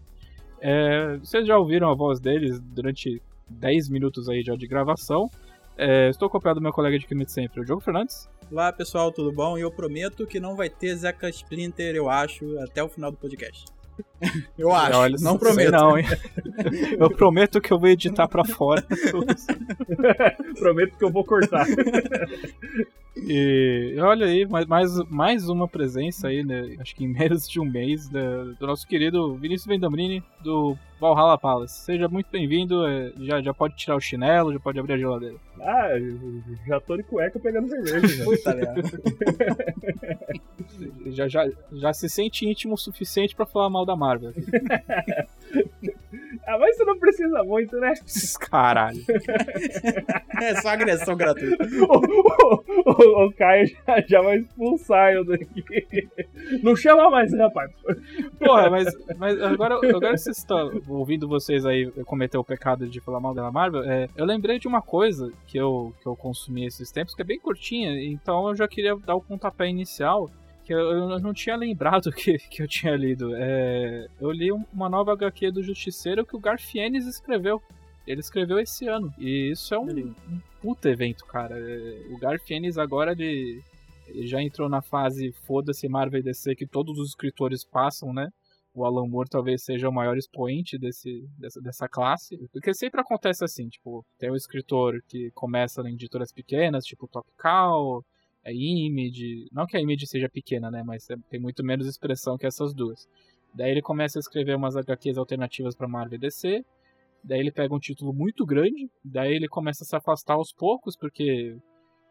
É, 0.61 1.17
vocês 1.17 1.45
já 1.45 1.57
ouviram 1.57 1.89
a 1.89 1.95
voz 1.95 2.19
deles 2.19 2.59
durante 2.59 3.21
10 3.49 3.89
minutos 3.89 4.29
aí 4.29 4.41
já 4.41 4.55
de 4.55 4.67
gravação. 4.67 5.29
É, 5.77 6.09
estou 6.09 6.27
acompanhado 6.27 6.59
do 6.59 6.63
meu 6.63 6.73
colega 6.73 6.97
de 6.99 7.05
crime 7.05 7.25
de 7.25 7.31
sempre, 7.31 7.61
o 7.61 7.65
Diogo 7.65 7.81
Fernandes. 7.81 8.29
Olá, 8.51 8.71
pessoal, 8.73 9.11
tudo 9.11 9.31
bom? 9.31 9.57
E 9.57 9.61
eu 9.61 9.71
prometo 9.71 10.25
que 10.25 10.39
não 10.39 10.55
vai 10.55 10.69
ter 10.69 10.95
Zeca 10.95 11.29
Splinter, 11.29 11.95
eu 11.95 12.09
acho, 12.09 12.57
até 12.59 12.83
o 12.83 12.89
final 12.89 13.11
do 13.11 13.17
podcast. 13.17 13.65
Eu 14.57 14.71
acho, 14.73 14.97
Olha, 14.97 15.15
não 15.21 15.37
prometo. 15.37 15.71
Não, 15.71 15.97
hein? 15.97 16.05
Eu 16.99 17.09
prometo 17.09 17.61
que 17.61 17.71
eu 17.71 17.79
vou 17.79 17.87
editar 17.89 18.27
pra 18.27 18.43
fora. 18.45 18.83
Prometo 20.59 20.97
que 20.97 21.03
eu 21.05 21.11
vou 21.11 21.23
cortar. 21.23 21.65
E 23.15 23.95
olha 23.99 24.25
aí, 24.27 24.45
mais, 24.45 24.65
mais, 24.65 24.95
mais 25.09 25.49
uma 25.49 25.67
presença 25.67 26.27
aí, 26.29 26.43
né? 26.43 26.75
Acho 26.79 26.95
que 26.95 27.03
em 27.03 27.07
menos 27.07 27.47
de 27.47 27.59
um 27.59 27.65
mês, 27.65 28.07
da- 28.09 28.43
do 28.57 28.67
nosso 28.67 28.87
querido 28.87 29.35
Vinícius 29.35 29.67
Vendamini, 29.67 30.23
do 30.41 30.77
Valhalla 30.99 31.37
Palace. 31.37 31.81
Seja 31.83 32.07
muito 32.07 32.27
bem-vindo. 32.31 32.85
é, 32.85 33.11
Já, 33.19 33.41
já 33.41 33.53
pode 33.53 33.75
tirar 33.75 33.95
o 33.95 34.01
chinelo, 34.01 34.53
já 34.53 34.59
pode 34.59 34.79
abrir 34.79 34.93
a 34.93 34.97
geladeira. 34.97 35.35
Ah, 35.61 35.89
já 36.67 36.79
tô 36.79 36.95
de 36.97 37.03
cueca 37.03 37.39
pegando 37.39 37.67
cerveja. 37.69 38.23
Puta 38.23 38.55
merda. 38.55 38.81
Já, 41.07 41.27
já, 41.27 41.49
já 41.71 41.93
se 41.93 42.09
sente 42.09 42.47
íntimo 42.47 42.73
o 42.73 42.77
suficiente 42.77 43.35
pra 43.35 43.45
falar 43.45 43.69
mal 43.69 43.85
da 43.85 43.95
Marvel. 43.95 44.33
ah, 46.47 46.57
mas 46.59 46.77
você 46.77 46.85
não 46.85 46.97
precisa 46.97 47.43
muito, 47.43 47.77
né? 47.77 47.93
Caralho. 48.49 48.99
É 50.41 50.55
só 50.61 50.69
agressão 50.69 51.17
gratuita. 51.17 51.65
O, 51.65 51.97
o, 51.97 52.63
o, 52.85 53.25
o 53.25 53.33
Caio 53.33 53.67
já, 53.67 54.01
já 54.07 54.21
vai 54.21 54.37
expulsar 54.37 55.11
eu 55.11 55.25
daqui. 55.25 55.61
Não 56.63 56.77
chama 56.77 57.09
mais, 57.09 57.33
rapaz. 57.33 57.69
Porra, 58.39 58.69
mas, 58.69 58.87
mas 59.17 59.41
agora, 59.41 59.75
agora 59.75 60.11
que 60.11 60.17
vocês 60.17 60.37
estão 60.37 60.81
ouvindo 60.87 61.27
vocês 61.27 61.65
aí 61.65 61.91
cometer 62.05 62.37
o 62.37 62.43
pecado 62.43 62.87
de 62.87 63.01
falar 63.01 63.19
mal 63.19 63.33
da 63.33 63.51
Marvel, 63.51 63.83
é, 63.83 64.07
eu 64.15 64.25
lembrei 64.25 64.59
de 64.59 64.67
uma 64.67 64.81
coisa 64.81 65.29
que 65.45 65.57
eu, 65.57 65.93
que 66.01 66.07
eu 66.07 66.15
consumi 66.15 66.65
esses 66.65 66.89
tempos, 66.89 67.13
que 67.13 67.21
é 67.21 67.25
bem 67.25 67.39
curtinha, 67.39 68.01
então 68.01 68.47
eu 68.47 68.55
já 68.55 68.67
queria 68.67 68.95
dar 68.95 69.15
o 69.15 69.21
pontapé 69.21 69.67
inicial, 69.67 70.29
que 70.69 70.73
eu, 70.73 70.91
eu 70.91 71.19
não 71.19 71.33
tinha 71.33 71.55
lembrado 71.55 72.11
que, 72.13 72.37
que 72.37 72.61
eu 72.61 72.67
tinha 72.67 72.95
lido. 72.95 73.33
É, 73.35 74.07
eu 74.21 74.29
li 74.31 74.51
um- 74.51 74.63
uma 74.71 74.87
nova 74.87 75.13
HQ 75.13 75.51
do 75.51 75.63
Justiceiro 75.63 76.23
que 76.25 76.35
o 76.35 76.39
Garfienes 76.39 77.07
escreveu. 77.07 77.59
Ele 78.05 78.19
escreveu 78.21 78.59
esse 78.59 78.87
ano. 78.87 79.11
E 79.17 79.51
isso 79.51 79.73
é 79.73 79.79
um, 79.79 79.89
um 80.29 80.39
puta 80.61 80.87
evento, 80.89 81.25
cara. 81.25 81.55
É, 81.57 82.05
O 82.11 82.17
Garfienes 82.19 82.77
agora 82.77 83.11
ele, 83.13 83.61
ele 84.07 84.27
já 84.27 84.41
entrou 84.41 84.69
na 84.69 84.81
fase 84.81 85.31
foda-se 85.47 85.87
Marvel 85.89 86.19
e 86.19 86.23
DC 86.23 86.55
que 86.55 86.67
todos 86.67 86.99
os 86.99 87.09
escritores 87.09 87.63
passam, 87.65 88.13
né? 88.13 88.29
O 88.71 88.85
Alan 88.85 89.07
Moore 89.07 89.27
talvez 89.29 89.63
seja 89.63 89.89
o 89.89 89.93
maior 89.93 90.15
expoente 90.17 90.77
desse, 90.77 91.27
dessa, 91.37 91.59
dessa 91.59 91.89
classe. 91.89 92.37
Porque 92.53 92.73
sempre 92.75 93.01
acontece 93.01 93.43
assim, 93.43 93.67
tipo, 93.67 94.05
tem 94.19 94.31
um 94.31 94.35
escritor 94.35 95.01
que 95.07 95.31
começa 95.31 95.81
em 95.81 95.93
editoras 95.93 96.31
pequenas, 96.31 96.85
tipo 96.85 97.07
Top 97.07 97.27
Cow, 97.41 98.03
Image. 98.45 99.47
Não 99.51 99.65
que 99.65 99.77
a 99.77 99.81
Image 99.81 100.07
seja 100.07 100.29
pequena, 100.29 100.71
né? 100.71 100.83
Mas 100.83 101.09
é- 101.09 101.15
tem 101.29 101.39
muito 101.39 101.63
menos 101.63 101.87
expressão 101.87 102.37
que 102.37 102.45
essas 102.45 102.73
duas. 102.73 103.07
Daí 103.53 103.71
ele 103.71 103.81
começa 103.81 104.19
a 104.19 104.21
escrever 104.21 104.55
umas 104.55 104.75
HQs 104.75 105.17
alternativas 105.17 105.75
para 105.75 105.87
Marvel 105.87 106.17
e 106.17 106.19
DC. 106.19 106.63
Daí 107.23 107.39
ele 107.39 107.51
pega 107.51 107.73
um 107.73 107.79
título 107.79 108.13
muito 108.13 108.45
grande. 108.45 108.89
Daí 109.03 109.33
ele 109.33 109.47
começa 109.47 109.83
a 109.83 109.87
se 109.87 109.95
afastar 109.95 110.35
aos 110.35 110.53
poucos, 110.53 110.95
porque 110.95 111.57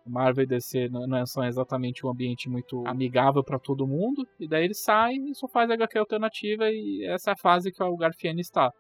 Marvel 0.07 0.45
e 0.45 0.47
DC 0.47 0.89
não 0.89 1.27
são 1.27 1.45
exatamente 1.45 2.05
um 2.05 2.11
ambiente 2.11 2.49
muito 2.49 2.87
amigável 2.87 3.45
para 3.45 3.59
todo 3.59 3.87
mundo. 3.87 4.27
E 4.39 4.49
daí 4.49 4.65
ele 4.65 4.75
sai 4.75 5.15
e 5.15 5.35
só 5.35 5.47
faz 5.49 5.71
HQ 5.71 5.99
alternativa 5.99 6.71
e 6.71 7.05
essa 7.05 7.31
é 7.31 7.33
a 7.35 7.37
fase 7.37 7.71
que 7.73 7.83
o 7.83 7.97
Garfiene 7.97 8.41
está. 8.41 8.73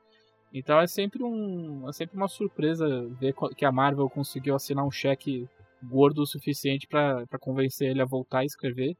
Então 0.52 0.80
é 0.80 0.86
sempre 0.86 1.22
um, 1.22 1.88
é 1.88 1.92
sempre 1.92 2.16
uma 2.16 2.28
surpresa 2.28 3.06
ver 3.20 3.34
que 3.56 3.64
a 3.64 3.72
Marvel 3.72 4.08
conseguiu 4.08 4.54
assinar 4.54 4.84
um 4.84 4.90
cheque 4.90 5.46
gordo 5.82 6.22
o 6.22 6.26
suficiente 6.26 6.86
para 6.86 7.26
convencer 7.40 7.90
ele 7.90 8.02
a 8.02 8.06
voltar 8.06 8.40
a 8.40 8.44
escrever. 8.44 8.96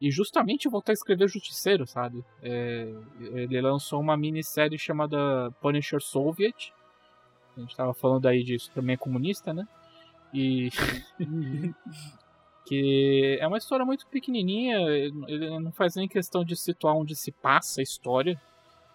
E 0.00 0.10
justamente 0.10 0.68
voltar 0.68 0.92
a 0.92 0.94
escrever 0.94 1.28
Justiceiro, 1.28 1.86
sabe? 1.86 2.24
É, 2.42 2.92
ele 3.20 3.60
lançou 3.60 4.00
uma 4.00 4.16
minissérie 4.16 4.78
chamada 4.78 5.50
Punisher 5.60 6.00
Soviet. 6.00 6.72
A 7.56 7.60
gente 7.60 7.76
tava 7.76 7.94
falando 7.94 8.26
aí 8.26 8.42
disso 8.42 8.70
também 8.74 8.94
é 8.94 8.98
comunista, 8.98 9.54
né? 9.54 9.66
E. 10.32 10.68
que 12.66 13.38
é 13.40 13.46
uma 13.46 13.58
história 13.58 13.84
muito 13.84 14.06
pequenininha, 14.06 14.78
ele 14.88 15.60
não 15.60 15.70
faz 15.70 15.96
nem 15.96 16.08
questão 16.08 16.44
de 16.44 16.56
situar 16.56 16.96
onde 16.96 17.14
se 17.14 17.30
passa 17.30 17.80
a 17.80 17.82
história. 17.82 18.40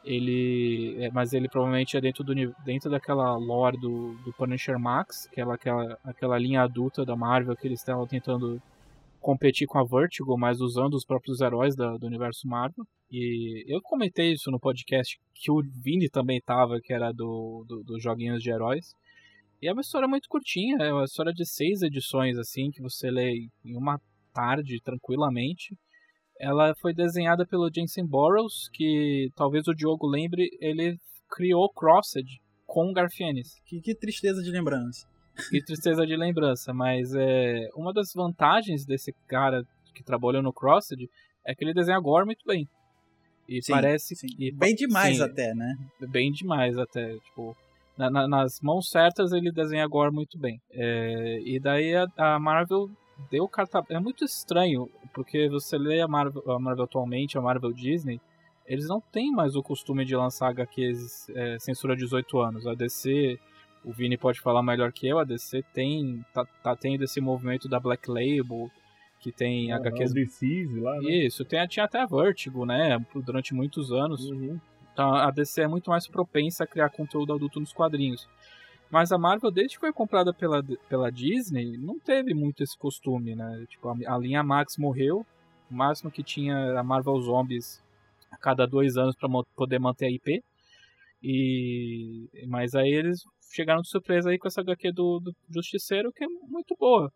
Ele, 0.04 0.96
é, 1.00 1.12
mas 1.12 1.34
ele 1.34 1.50
provavelmente 1.50 1.98
é 1.98 2.02
dentro, 2.02 2.24
do, 2.24 2.34
dentro 2.64 2.90
daquela 2.90 3.36
lore 3.38 3.78
do, 3.78 4.14
do 4.24 4.34
Punisher 4.34 4.80
Max, 4.80 5.28
aquela, 5.28 5.56
aquela, 5.56 6.00
aquela 6.04 6.38
linha 6.38 6.62
adulta 6.62 7.06
da 7.06 7.16
Marvel 7.16 7.56
que 7.56 7.68
eles 7.68 7.80
estavam 7.80 8.08
tentando 8.08 8.62
competir 9.20 9.68
com 9.68 9.78
a 9.78 9.84
Vertigo, 9.84 10.38
mas 10.38 10.62
usando 10.62 10.94
os 10.94 11.06
próprios 11.06 11.42
heróis 11.42 11.76
da, 11.76 11.98
do 11.98 12.08
universo 12.08 12.48
Marvel. 12.48 12.86
E 13.12 13.66
eu 13.68 13.82
comentei 13.82 14.34
isso 14.34 14.50
no 14.50 14.60
podcast 14.60 15.20
que 15.34 15.52
o 15.52 15.62
Vini 15.84 16.10
também 16.10 16.40
tava, 16.42 16.80
que 16.82 16.94
era 16.94 17.12
do, 17.12 17.66
do, 17.68 17.84
dos 17.84 18.02
joguinhos 18.02 18.42
de 18.42 18.52
heróis. 18.52 18.94
E 19.62 19.68
é 19.68 19.74
uma 19.74 19.82
história 19.82 20.08
muito 20.08 20.30
curtinha, 20.30 20.78
é 20.78 20.94
uma 20.94 21.04
história 21.04 21.34
de 21.34 21.46
seis 21.46 21.82
edições, 21.82 22.38
assim, 22.38 22.72
que 22.72 22.82
você 22.82 23.12
lê 23.12 23.50
em 23.66 23.76
uma 23.76 24.00
tarde, 24.34 24.80
tranquilamente. 24.82 25.76
Ela 26.40 26.74
foi 26.76 26.94
desenhada 26.94 27.46
pelo 27.46 27.70
Jensen 27.74 28.06
Burrows, 28.06 28.70
que 28.74 29.30
talvez 29.36 29.68
o 29.68 29.74
Diogo 29.74 30.08
lembre, 30.08 30.50
ele 30.62 30.98
criou 31.30 31.70
Crossed 31.72 32.26
com 32.66 32.94
Garfienes. 32.94 33.60
Que, 33.66 33.82
que 33.82 33.94
tristeza 33.94 34.42
de 34.42 34.50
lembrança. 34.50 35.08
Que 35.50 35.64
tristeza 35.64 36.06
de 36.06 36.16
lembrança, 36.16 36.74
mas 36.74 37.14
é 37.14 37.70
uma 37.76 37.94
das 37.94 38.14
vantagens 38.14 38.86
desse 38.86 39.14
cara 39.28 39.64
que 39.94 40.04
trabalhou 40.04 40.42
no 40.42 40.54
Crossed 40.54 41.10
é 41.46 41.56
que 41.56 41.64
ele 41.64 41.74
desenha 41.74 42.00
gore 42.00 42.26
muito 42.26 42.46
bem. 42.46 42.68
E 43.48 43.64
sim, 43.64 43.72
parece 43.72 44.16
sim. 44.16 44.28
que. 44.28 44.52
Bem 44.52 44.76
demais 44.76 45.18
sim, 45.18 45.24
até, 45.24 45.54
né? 45.56 45.76
Bem 46.08 46.32
demais 46.32 46.78
até. 46.78 47.16
Tipo, 47.18 47.56
na, 47.98 48.10
na, 48.10 48.28
nas 48.28 48.60
mãos 48.62 48.90
certas 48.90 49.32
ele 49.32 49.52
desenha 49.52 49.88
gore 49.88 50.14
muito 50.14 50.38
bem. 50.38 50.62
É, 50.72 51.40
e 51.44 51.60
daí 51.60 51.96
a, 51.96 52.06
a, 52.18 52.40
Marvel 52.40 52.90
deu 53.30 53.48
carta. 53.48 53.84
É 53.90 54.00
muito 54.00 54.24
estranho, 54.24 54.90
porque 55.14 55.50
você 55.50 55.78
lê 55.78 56.02
a 56.02 56.08
Marvel, 56.08 56.44
a 56.52 56.60
Marvel 56.60 56.86
atualmente, 56.86 57.38
a 57.38 57.42
Marvel 57.42 57.74
Disney, 57.74 58.20
eles 58.66 58.88
não 58.88 59.02
têm 59.02 59.32
mais 59.32 59.56
o 59.56 59.64
costume 59.64 60.06
de 60.06 60.16
lançar 60.16 60.50
HQs 60.50 61.30
é, 61.30 61.60
censura 61.60 61.96
18 61.96 62.40
anos. 62.40 62.68
A 62.68 62.74
DC 62.74 63.40
o 63.84 63.92
Vini 63.92 64.18
pode 64.18 64.40
falar 64.40 64.62
melhor 64.62 64.92
que 64.92 65.08
eu, 65.08 65.20
a 65.20 65.24
DC 65.24 65.64
tem, 65.74 66.24
tá, 66.34 66.46
tá 66.62 66.76
tendo 66.76 67.04
esse 67.04 67.22
movimento 67.22 67.68
da 67.68 67.80
Black 67.80 68.10
Label, 68.10 68.70
que 69.20 69.32
tem 69.32 69.72
ah, 69.72 69.78
HQs... 69.78 70.14
DC's 70.14 70.76
lá, 70.78 70.98
né? 70.98 71.10
Isso, 71.10 71.46
tem, 71.46 71.66
tinha 71.68 71.86
até 71.86 72.00
a 72.00 72.06
Vertigo, 72.06 72.66
né, 72.66 73.04
durante 73.16 73.54
muitos 73.54 73.92
anos. 73.92 74.30
Uhum. 74.30 74.60
Então 74.94 75.14
a 75.14 75.32
DC 75.32 75.62
é 75.62 75.68
muito 75.68 75.90
mais 75.90 76.08
propensa 76.08 76.66
a 76.66 76.68
criar 76.68 76.90
conteúdo 76.90 77.34
adulto 77.34 77.60
nos 77.60 77.72
quadrinhos. 77.72 78.28
Mas 78.92 79.12
a 79.12 79.18
Marvel, 79.18 79.52
desde 79.52 79.76
que 79.76 79.82
foi 79.82 79.94
comprada 79.94 80.34
pela, 80.34 80.64
pela 80.88 81.12
Disney, 81.12 81.78
não 81.78 82.00
teve 82.00 82.34
muito 82.34 82.64
esse 82.64 82.78
costume, 82.78 83.36
né? 83.36 83.66
Tipo, 83.70 83.90
a, 83.90 84.16
a 84.16 84.18
linha 84.18 84.44
Max 84.44 84.78
morreu, 84.78 85.26
o 85.70 85.74
máximo 85.74 86.10
que 86.10 86.24
tinha 86.24 86.80
a 86.80 86.84
Marvel 86.84 87.20
Zombies 87.22 87.82
a 88.32 88.38
cada 88.38 88.66
dois 88.66 88.98
anos 88.98 89.16
para 89.16 89.30
poder 89.56 89.80
manter 89.80 90.08
a 90.08 90.12
IP. 90.12 90.44
E 91.22 92.30
mas 92.48 92.74
aí 92.74 92.90
eles 92.90 93.22
chegaram 93.54 93.82
de 93.82 93.90
surpresa 93.90 94.30
aí 94.30 94.38
com 94.40 94.48
essa 94.48 94.62
HQ 94.62 94.92
do, 94.92 95.20
do 95.20 95.34
Justiceiro, 95.50 96.12
que 96.12 96.24
é 96.24 96.28
muito 96.28 96.76
boa. 96.80 97.12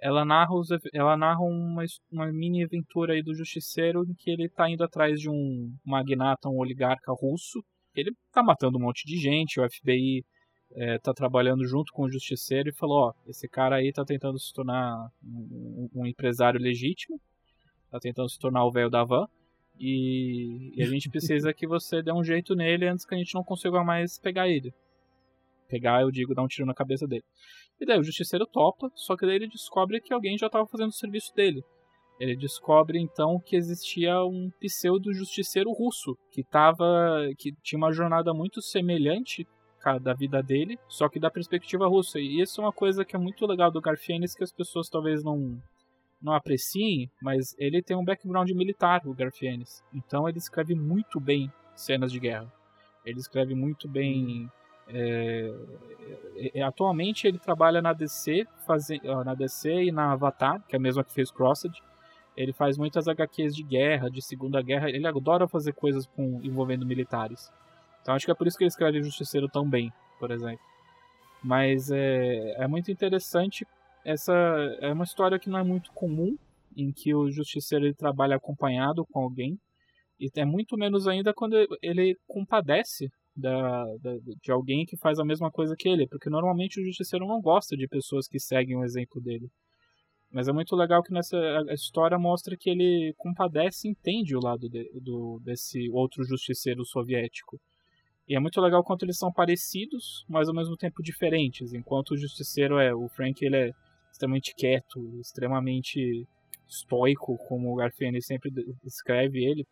Ela 0.00 0.24
narra, 0.24 0.54
os, 0.54 0.68
ela 0.92 1.16
narra 1.16 1.40
uma, 1.40 1.84
uma 2.10 2.26
mini 2.32 2.64
aventura 2.64 3.14
aí 3.14 3.22
do 3.22 3.34
Justiceiro 3.34 4.04
em 4.04 4.14
que 4.14 4.30
ele 4.30 4.48
tá 4.48 4.68
indo 4.68 4.82
atrás 4.84 5.20
de 5.20 5.30
um 5.30 5.72
magnata, 5.84 6.48
um 6.48 6.58
oligarca 6.58 7.12
russo. 7.12 7.64
Ele 7.94 8.12
tá 8.32 8.42
matando 8.42 8.78
um 8.78 8.80
monte 8.82 9.06
de 9.06 9.16
gente, 9.16 9.60
o 9.60 9.68
FBI 9.70 10.24
é, 10.74 10.98
tá 10.98 11.12
trabalhando 11.12 11.66
junto 11.66 11.92
com 11.92 12.02
o 12.02 12.10
Justiceiro 12.10 12.68
e 12.68 12.74
falou, 12.74 13.08
ó, 13.08 13.12
esse 13.26 13.48
cara 13.48 13.76
aí 13.76 13.92
tá 13.92 14.04
tentando 14.04 14.38
se 14.38 14.52
tornar 14.52 15.10
um, 15.22 15.88
um 15.94 16.06
empresário 16.06 16.60
legítimo, 16.60 17.20
tá 17.90 17.98
tentando 17.98 18.28
se 18.28 18.38
tornar 18.38 18.64
o 18.64 18.70
velho 18.70 18.90
da 18.90 19.04
van. 19.04 19.26
E, 19.78 20.72
e, 20.76 20.82
a 20.82 20.86
gente 20.86 21.08
precisa 21.08 21.52
que 21.52 21.66
você 21.66 22.02
dê 22.02 22.12
um 22.12 22.22
jeito 22.22 22.54
nele 22.54 22.86
antes 22.86 23.04
que 23.04 23.14
a 23.14 23.18
gente 23.18 23.34
não 23.34 23.42
consiga 23.42 23.82
mais 23.82 24.18
pegar 24.18 24.48
ele. 24.48 24.72
Pegar, 25.68 26.02
eu 26.02 26.10
digo, 26.10 26.34
dar 26.34 26.42
um 26.42 26.46
tiro 26.46 26.66
na 26.66 26.74
cabeça 26.74 27.06
dele. 27.06 27.24
E 27.80 27.86
daí 27.86 27.98
o 27.98 28.04
justiceiro 28.04 28.46
topa, 28.46 28.90
só 28.94 29.16
que 29.16 29.26
daí 29.26 29.36
ele 29.36 29.48
descobre 29.48 30.00
que 30.00 30.12
alguém 30.12 30.36
já 30.38 30.46
estava 30.46 30.66
fazendo 30.66 30.90
o 30.90 30.94
serviço 30.94 31.34
dele. 31.34 31.64
Ele 32.20 32.36
descobre 32.36 33.00
então 33.00 33.40
que 33.40 33.56
existia 33.56 34.22
um 34.24 34.50
pseudo 34.60 35.12
justiceiro 35.12 35.72
russo 35.72 36.16
que 36.30 36.44
tava 36.44 36.84
que 37.36 37.52
tinha 37.62 37.78
uma 37.78 37.92
jornada 37.92 38.32
muito 38.32 38.62
semelhante 38.62 39.46
da 40.00 40.14
vida 40.14 40.42
dele, 40.42 40.78
só 40.88 41.08
que 41.08 41.18
da 41.18 41.30
perspectiva 41.30 41.86
russa. 41.86 42.18
E 42.18 42.40
isso 42.40 42.60
é 42.60 42.64
uma 42.64 42.72
coisa 42.72 43.04
que 43.04 43.16
é 43.16 43.18
muito 43.18 43.46
legal 43.46 43.70
do 43.70 43.80
Garfienes 43.80 44.34
que 44.34 44.44
as 44.44 44.52
pessoas 44.52 44.88
talvez 44.88 45.22
não 45.22 45.60
não 46.22 46.34
apreciem, 46.34 47.10
mas 47.20 47.54
ele 47.58 47.82
tem 47.82 47.96
um 47.96 48.04
background 48.04 48.48
militar, 48.50 49.02
o 49.06 49.12
Garfienes. 49.12 49.82
Então 49.92 50.28
ele 50.28 50.38
escreve 50.38 50.74
muito 50.74 51.18
bem 51.18 51.52
cenas 51.74 52.12
de 52.12 52.20
guerra. 52.20 52.50
Ele 53.04 53.18
escreve 53.18 53.54
muito 53.54 53.88
bem. 53.88 54.48
É, 54.88 55.52
é, 56.36 56.60
é 56.60 56.62
atualmente 56.62 57.26
ele 57.26 57.38
trabalha 57.38 57.82
na 57.82 57.92
DC, 57.92 58.46
faze, 58.66 59.00
na 59.24 59.34
DC 59.34 59.84
e 59.84 59.92
na 59.92 60.12
Avatar, 60.12 60.62
que 60.68 60.76
é 60.76 60.78
a 60.78 60.80
mesma 60.80 61.02
que 61.02 61.12
fez 61.12 61.30
Crossed. 61.30 61.72
Ele 62.36 62.52
faz 62.52 62.78
muitas 62.78 63.08
HQs 63.08 63.54
de 63.54 63.62
guerra, 63.62 64.08
de 64.08 64.22
Segunda 64.22 64.62
Guerra. 64.62 64.88
Ele 64.88 65.06
adora 65.06 65.48
fazer 65.48 65.72
coisas 65.72 66.06
com, 66.06 66.40
envolvendo 66.42 66.86
militares. 66.86 67.52
Então 68.02 68.14
acho 68.14 68.26
que 68.26 68.32
é 68.32 68.34
por 68.34 68.46
isso 68.46 68.58
que 68.58 68.64
ele 68.64 68.68
escreve 68.68 69.02
Justiceiro 69.02 69.48
tão 69.48 69.68
bem, 69.68 69.92
por 70.18 70.30
exemplo. 70.30 70.64
Mas 71.42 71.90
é, 71.90 72.62
é 72.62 72.66
muito 72.66 72.90
interessante 72.90 73.66
essa 74.04 74.32
é 74.80 74.92
uma 74.92 75.04
história 75.04 75.38
que 75.38 75.48
não 75.48 75.58
é 75.58 75.62
muito 75.62 75.92
comum, 75.92 76.36
em 76.76 76.92
que 76.92 77.14
o 77.14 77.30
justiceiro 77.30 77.86
ele 77.86 77.94
trabalha 77.94 78.36
acompanhado 78.36 79.04
com 79.06 79.20
alguém, 79.20 79.58
e 80.18 80.28
é 80.36 80.44
muito 80.44 80.76
menos 80.76 81.06
ainda 81.06 81.32
quando 81.34 81.56
ele 81.82 82.16
compadece 82.26 83.08
da, 83.34 83.84
da, 84.00 84.16
de 84.42 84.52
alguém 84.52 84.84
que 84.84 84.96
faz 84.96 85.18
a 85.18 85.24
mesma 85.24 85.50
coisa 85.50 85.74
que 85.76 85.88
ele, 85.88 86.06
porque 86.06 86.30
normalmente 86.30 86.80
o 86.80 86.84
justiceiro 86.84 87.26
não 87.26 87.40
gosta 87.40 87.76
de 87.76 87.88
pessoas 87.88 88.26
que 88.28 88.38
seguem 88.38 88.76
o 88.76 88.84
exemplo 88.84 89.20
dele. 89.20 89.48
Mas 90.30 90.48
é 90.48 90.52
muito 90.52 90.74
legal 90.74 91.02
que 91.02 91.12
nessa 91.12 91.36
história 91.70 92.18
mostra 92.18 92.56
que 92.56 92.70
ele 92.70 93.14
compadece 93.18 93.86
e 93.86 93.90
entende 93.90 94.34
o 94.34 94.40
lado 94.40 94.68
de, 94.68 94.90
do, 95.00 95.40
desse 95.44 95.90
outro 95.90 96.24
justiceiro 96.24 96.84
soviético. 96.84 97.60
E 98.28 98.36
é 98.36 98.40
muito 98.40 98.60
legal 98.60 98.84
quanto 98.84 99.04
eles 99.04 99.18
são 99.18 99.32
parecidos, 99.32 100.24
mas 100.28 100.48
ao 100.48 100.54
mesmo 100.54 100.76
tempo 100.76 101.02
diferentes. 101.02 101.72
Enquanto 101.72 102.12
o 102.12 102.16
justiceiro 102.16 102.78
é. 102.78 102.94
O 102.94 103.08
Frank 103.08 103.44
ele 103.44 103.56
é 103.56 103.70
extremamente 104.10 104.54
quieto, 104.54 105.00
extremamente 105.20 106.26
estoico, 106.68 107.36
como 107.48 107.72
o 107.72 107.76
Garfield 107.76 108.22
sempre 108.22 108.50
descreve 108.82 109.44
ele. 109.44 109.66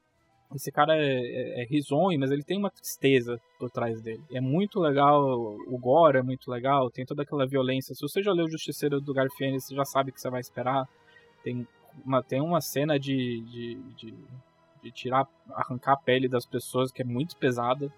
Esse 0.55 0.73
cara 0.73 0.97
é, 0.97 1.21
é, 1.21 1.63
é, 1.63 1.67
risonho, 1.67 2.19
mas 2.19 2.33
ele 2.33 2.43
tem 2.43 2.59
uma 2.59 2.71
tristeza 2.71 3.41
por 3.59 3.71
trás 3.71 4.03
dele. 4.03 4.23
É 4.33 4.41
muito 4.41 4.81
legal, 4.81 5.23
o 5.25 5.79
gore 5.79 6.19
é 6.19 6.23
muito 6.23 6.51
legal, 6.51 6.91
tem 6.91 7.07
toda 7.07 7.23
aquela 7.23 7.47
violência. 7.47 7.95
Se 7.95 8.03
você 8.03 8.21
já 8.21 8.33
leu 8.33 8.47
o 8.47 8.51
Justiceiro 8.51 9.01
do 9.01 9.15
Garfield, 9.15 9.61
você 9.61 9.77
já 9.77 9.85
sabe 9.85 10.11
o 10.11 10.13
que 10.13 10.21
você 10.21 10.29
vai 10.29 10.41
esperar. 10.41 10.89
Tem 11.45 11.67
uma, 12.05 12.21
tem 12.21 12.41
uma 12.41 12.61
cena 12.61 12.99
de, 12.99 13.41
de, 13.43 13.75
de, 13.95 14.15
de 14.83 14.91
tirar, 14.91 15.25
arrancar 15.51 15.93
a 15.93 15.97
pele 15.97 16.29
das 16.29 16.45
pessoas 16.45 16.91
que 16.91 17.03
é 17.03 17.05
muito 17.05 17.37
pesada 17.37 17.89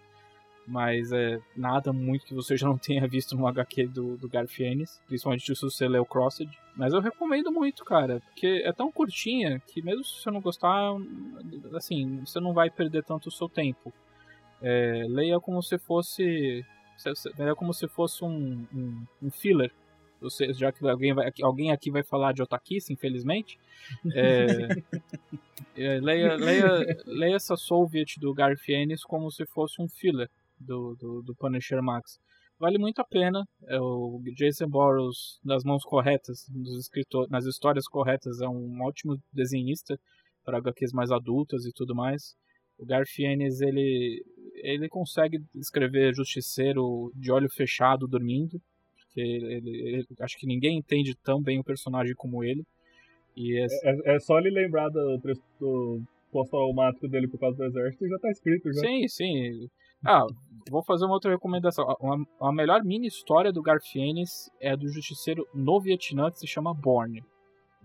mas 0.66 1.12
é 1.12 1.40
nada 1.56 1.92
muito 1.92 2.26
que 2.26 2.34
você 2.34 2.56
já 2.56 2.66
não 2.66 2.78
tenha 2.78 3.06
visto 3.06 3.36
no 3.36 3.46
HQ 3.46 3.88
do, 3.88 4.16
do 4.16 4.28
Garfienes, 4.28 5.00
principalmente 5.06 5.54
se 5.54 5.60
você 5.60 5.86
o 5.86 6.04
Crossed. 6.04 6.50
Mas 6.76 6.92
eu 6.92 7.00
recomendo 7.00 7.50
muito, 7.52 7.84
cara, 7.84 8.20
porque 8.20 8.62
é 8.64 8.72
tão 8.72 8.90
curtinha 8.90 9.60
que 9.66 9.82
mesmo 9.82 10.04
se 10.04 10.22
você 10.22 10.30
não 10.30 10.40
gostar, 10.40 10.92
assim, 11.74 12.20
você 12.20 12.40
não 12.40 12.52
vai 12.52 12.70
perder 12.70 13.04
tanto 13.04 13.28
o 13.28 13.32
seu 13.32 13.48
tempo. 13.48 13.92
É, 14.60 15.04
leia 15.08 15.40
como 15.40 15.62
se 15.62 15.76
fosse 15.78 16.64
leia 17.36 17.54
como 17.56 17.74
se 17.74 17.88
fosse 17.88 18.24
um, 18.24 18.64
um, 18.72 19.06
um 19.20 19.30
filler 19.30 19.72
você, 20.22 20.52
já 20.54 20.70
que 20.70 20.88
alguém, 20.88 21.12
vai, 21.12 21.30
alguém 21.42 21.72
aqui 21.72 21.90
vai 21.90 22.04
falar 22.04 22.32
de 22.32 22.40
otakice, 22.40 22.92
infelizmente, 22.92 23.58
é, 24.14 24.46
é, 25.76 26.00
leia, 26.00 26.36
leia, 26.36 27.02
leia 27.04 27.34
essa 27.34 27.56
Soviet 27.56 28.20
do 28.20 28.32
Garfienes 28.32 29.02
como 29.02 29.30
se 29.32 29.44
fosse 29.44 29.82
um 29.82 29.88
filler 29.88 30.30
do, 30.62 30.96
do, 30.96 31.22
do 31.22 31.34
Punisher 31.34 31.82
Max. 31.82 32.18
vale 32.58 32.78
muito 32.78 33.00
a 33.00 33.04
pena. 33.04 33.44
É 33.66 33.78
o 33.80 34.20
Jason 34.36 34.68
Burroughs, 34.68 35.38
nas 35.44 35.64
mãos 35.64 35.84
corretas, 35.84 36.46
nos 36.50 36.78
escritor, 36.78 37.28
nas 37.30 37.44
histórias 37.44 37.86
corretas, 37.86 38.40
é 38.40 38.48
um 38.48 38.82
ótimo 38.82 39.18
desenhista 39.32 39.98
para 40.44 40.58
HQs 40.58 40.92
mais 40.92 41.10
adultas 41.10 41.64
e 41.64 41.72
tudo 41.72 41.94
mais. 41.94 42.34
O 42.78 42.86
Garfienes, 42.86 43.60
ele, 43.60 44.24
ele 44.56 44.88
consegue 44.88 45.38
escrever 45.54 46.14
Justiceiro 46.14 47.12
de 47.14 47.30
olho 47.30 47.48
fechado, 47.48 48.08
dormindo. 48.08 48.60
Porque 48.96 49.20
ele, 49.20 49.70
ele, 49.70 50.06
acho 50.20 50.38
que 50.38 50.46
ninguém 50.46 50.78
entende 50.78 51.14
tão 51.22 51.40
bem 51.40 51.60
o 51.60 51.64
personagem 51.64 52.14
como 52.16 52.42
ele. 52.42 52.64
E 53.36 53.58
é, 53.58 53.66
é, 53.84 54.16
é 54.16 54.20
só 54.20 54.38
ele 54.38 54.50
lembrar 54.50 54.88
do, 54.88 55.20
do 55.60 56.02
pós-traumático 56.32 57.06
dele 57.08 57.28
por 57.28 57.38
causa 57.38 57.56
do 57.56 57.64
exército 57.64 58.06
e 58.06 58.08
já 58.08 58.18
tá 58.18 58.30
escrito 58.30 58.72
já. 58.72 58.80
Sim, 58.80 59.08
sim. 59.08 59.68
Ah, 60.04 60.26
vou 60.70 60.82
fazer 60.82 61.04
uma 61.04 61.14
outra 61.14 61.30
recomendação. 61.30 61.88
A, 61.90 62.48
a 62.48 62.52
melhor 62.52 62.82
mini 62.84 63.06
história 63.06 63.52
do 63.52 63.62
Garfienes 63.62 64.50
é 64.60 64.76
do 64.76 64.88
Justiceiro 64.88 65.46
no 65.54 65.80
Vietnã 65.80 66.30
que 66.30 66.38
se 66.38 66.46
chama 66.46 66.74
Born. 66.74 67.22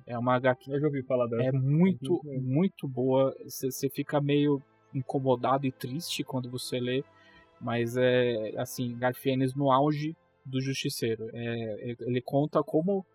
É 0.06 0.18
uma 0.18 0.36
HQ. 0.36 0.72
Eu 0.72 0.80
já 0.80 0.88
ouvi 0.88 1.04
falar 1.04 1.28
dessa. 1.28 1.44
É 1.44 1.52
muito, 1.52 2.22
muito 2.42 2.88
boa. 2.88 3.36
Você 3.44 3.90
fica 3.90 4.22
meio 4.22 4.62
incomodado 4.94 5.68
e 5.68 5.72
triste 5.72 6.24
quando 6.24 6.50
você 6.50 6.80
lê. 6.80 7.04
Mas 7.60 7.98
é, 7.98 8.54
assim, 8.58 8.98
Garfienes 8.98 9.54
no 9.54 9.72
auge 9.72 10.16
do 10.46 10.62
Justiceiro. 10.62 11.30
É, 11.34 11.96
ele 12.00 12.22
conta 12.22 12.64
como 12.64 13.06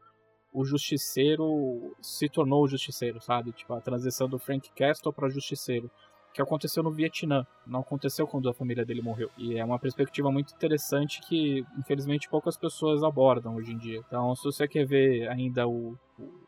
o 0.53 0.65
Justiceiro 0.65 1.97
se 2.03 2.29
tornou 2.29 2.63
o 2.63 2.69
Justiceiro, 2.69 3.21
sabe? 3.23 3.53
Tipo, 3.53 3.73
a 3.73 3.81
transição 3.81 4.29
do 4.29 4.39
Frank 4.39 4.71
Castle 4.77 5.13
para 5.13 5.31
Justiceiro. 5.31 5.91
Que 6.33 6.41
aconteceu 6.41 6.83
no 6.83 6.91
Vietnã, 6.91 7.47
não 7.67 7.81
aconteceu 7.81 8.27
quando 8.27 8.49
a 8.49 8.55
família 8.55 8.85
dele 8.85 9.03
morreu. 9.03 9.31
E 9.37 9.59
é 9.59 9.65
uma 9.65 9.79
perspectiva 9.79 10.31
muito 10.33 10.55
interessante 10.55 11.21
que, 11.21 11.65
infelizmente, 11.79 12.29
poucas 12.29 12.57
pessoas 12.57 13.03
abordam 13.03 13.57
hoje 13.57 13.73
em 13.73 13.79
dia. 13.79 14.01
Então, 14.07 14.35
se 14.35 14.45
você 14.45 14.67
quer 14.67 14.87
ver 14.87 15.29
ainda 15.29 15.69
o, 15.69 15.97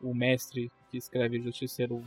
o, 0.01 0.13
mestre 0.13 0.71
que 0.89 0.97
escreve 0.97 1.39
Justiceiro 1.39 2.01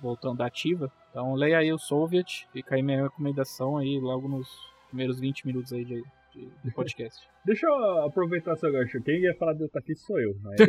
voltando 0.00 0.42
à 0.42 0.46
ativa, 0.46 0.90
então 1.10 1.34
leia 1.34 1.58
aí 1.58 1.72
o 1.72 1.78
Soviet, 1.78 2.46
fica 2.52 2.74
aí 2.74 2.82
minha 2.82 3.02
recomendação 3.02 3.76
aí 3.76 3.98
logo 3.98 4.28
nos 4.28 4.48
primeiros 4.88 5.18
20 5.18 5.46
minutos 5.46 5.72
aí 5.72 5.84
de, 5.84 6.04
de, 6.34 6.48
de 6.64 6.70
podcast. 6.74 7.26
Deixa 7.46 7.66
eu 7.66 7.74
aproveitar 8.04 8.56
seu 8.56 8.72
gancho. 8.72 9.02
Quem 9.02 9.20
ia 9.20 9.34
falar 9.36 9.54
de 9.54 9.64
Otaki 9.64 9.94
sou 9.94 10.20
eu. 10.20 10.34
Mas... 10.42 10.60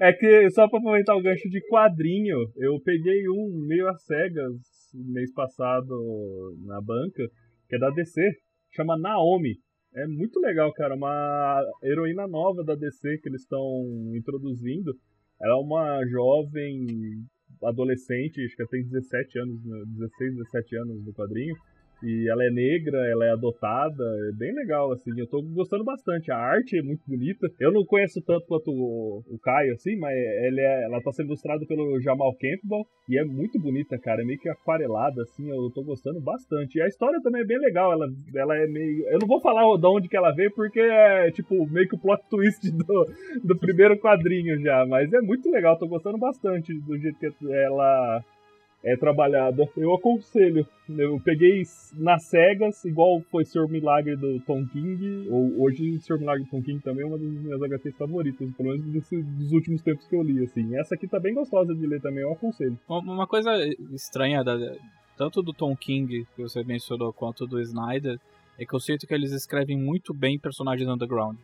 é 0.00 0.12
que, 0.12 0.50
só 0.50 0.68
pra 0.68 0.78
aproveitar 0.78 1.16
o 1.16 1.22
gancho 1.22 1.48
de 1.48 1.60
quadrinho, 1.68 2.36
eu 2.56 2.78
peguei 2.80 3.28
um 3.28 3.64
meio 3.66 3.88
às 3.88 4.02
cegas 4.04 4.52
mês 4.94 5.32
passado 5.32 6.56
na 6.64 6.80
banca, 6.80 7.28
que 7.68 7.76
é 7.76 7.78
da 7.78 7.90
DC, 7.90 8.20
chama 8.74 8.98
Naomi. 8.98 9.56
É 9.94 10.06
muito 10.06 10.38
legal, 10.40 10.72
cara. 10.72 10.94
Uma 10.94 11.62
heroína 11.82 12.26
nova 12.26 12.62
da 12.62 12.74
DC 12.74 13.18
que 13.18 13.28
eles 13.28 13.42
estão 13.42 13.60
introduzindo. 14.14 14.94
Ela 15.40 15.54
é 15.54 15.56
uma 15.56 16.04
jovem 16.06 16.86
adolescente, 17.62 18.44
acho 18.44 18.56
que 18.56 18.66
tem 18.66 18.84
17 18.84 19.38
anos, 19.40 19.60
16, 19.62 20.36
17 20.36 20.76
anos 20.76 21.04
no 21.04 21.12
quadrinho. 21.12 21.54
E 22.02 22.28
ela 22.30 22.44
é 22.44 22.50
negra, 22.50 22.98
ela 23.10 23.24
é 23.24 23.30
adotada, 23.30 24.04
é 24.28 24.32
bem 24.32 24.54
legal, 24.54 24.92
assim. 24.92 25.10
Eu 25.16 25.26
tô 25.26 25.42
gostando 25.42 25.84
bastante. 25.84 26.30
A 26.30 26.36
arte 26.36 26.78
é 26.78 26.82
muito 26.82 27.02
bonita. 27.06 27.48
Eu 27.58 27.72
não 27.72 27.84
conheço 27.84 28.22
tanto 28.22 28.46
quanto 28.46 28.70
o, 28.70 29.24
o 29.28 29.38
Caio, 29.38 29.72
assim, 29.72 29.96
mas 29.96 30.16
ele 30.16 30.60
é, 30.60 30.84
ela 30.84 31.00
tá 31.02 31.10
sendo 31.12 31.26
ilustrada 31.26 31.66
pelo 31.66 32.00
Jamal 32.00 32.32
Campbell 32.34 32.86
e 33.08 33.18
é 33.18 33.24
muito 33.24 33.58
bonita, 33.58 33.98
cara. 33.98 34.22
É 34.22 34.24
meio 34.24 34.38
que 34.38 34.48
aquarelada, 34.48 35.22
assim. 35.22 35.50
Eu 35.50 35.70
tô 35.70 35.82
gostando 35.82 36.20
bastante. 36.20 36.78
E 36.78 36.82
a 36.82 36.86
história 36.86 37.20
também 37.20 37.42
é 37.42 37.46
bem 37.46 37.58
legal. 37.58 37.92
Ela, 37.92 38.06
ela 38.34 38.56
é 38.56 38.66
meio. 38.68 39.08
Eu 39.08 39.18
não 39.18 39.26
vou 39.26 39.40
falar 39.40 39.62
de 39.76 39.86
onde 39.86 40.08
que 40.08 40.16
ela 40.16 40.32
veio, 40.32 40.52
porque 40.52 40.80
é, 40.80 41.30
tipo, 41.32 41.66
meio 41.66 41.88
que 41.88 41.96
o 41.96 41.98
plot 41.98 42.22
twist 42.30 42.70
do, 42.70 43.06
do 43.42 43.58
primeiro 43.58 43.98
quadrinho 43.98 44.60
já. 44.60 44.86
Mas 44.86 45.12
é 45.12 45.20
muito 45.20 45.50
legal. 45.50 45.76
Tô 45.76 45.88
gostando 45.88 46.18
bastante 46.18 46.72
do 46.72 46.96
jeito 46.96 47.18
que 47.18 47.52
ela 47.52 48.22
é 48.82 48.96
trabalhada. 48.96 49.68
Eu 49.76 49.94
aconselho. 49.94 50.66
Eu 50.88 51.20
peguei 51.20 51.62
nas 51.94 52.24
cegas, 52.24 52.84
igual 52.84 53.20
foi 53.30 53.44
Senhor 53.44 53.68
Milagre 53.68 54.16
do 54.16 54.40
Tom 54.40 54.66
King, 54.66 55.28
ou 55.28 55.62
hoje 55.62 55.98
Senhor 56.00 56.18
Milagre 56.18 56.44
do 56.44 56.50
Tom 56.50 56.62
King 56.62 56.80
também 56.82 57.04
é 57.04 57.06
uma 57.06 57.18
das 57.18 57.28
minhas 57.28 57.62
HQs 57.62 57.96
favoritas, 57.96 58.50
pelo 58.52 58.70
menos 58.70 58.86
desse, 58.86 59.20
dos 59.22 59.52
últimos 59.52 59.82
tempos 59.82 60.06
que 60.06 60.16
eu 60.16 60.22
li, 60.22 60.42
assim. 60.42 60.76
Essa 60.76 60.94
aqui 60.94 61.06
tá 61.06 61.18
bem 61.20 61.34
gostosa 61.34 61.74
de 61.74 61.86
ler 61.86 62.00
também, 62.00 62.22
eu 62.22 62.32
aconselho. 62.32 62.78
Uma 62.88 63.26
coisa 63.26 63.50
estranha, 63.92 64.42
da, 64.42 64.56
tanto 65.16 65.42
do 65.42 65.52
Tom 65.52 65.76
King, 65.76 66.26
que 66.34 66.42
você 66.42 66.62
mencionou, 66.62 67.12
quanto 67.12 67.46
do 67.46 67.60
Snyder, 67.60 68.18
é 68.58 68.64
que 68.64 68.74
eu 68.74 68.80
sinto 68.80 69.06
que 69.06 69.12
eles 69.12 69.32
escrevem 69.32 69.76
muito 69.76 70.14
bem 70.14 70.38
personagens 70.38 70.88
underground. 70.88 71.36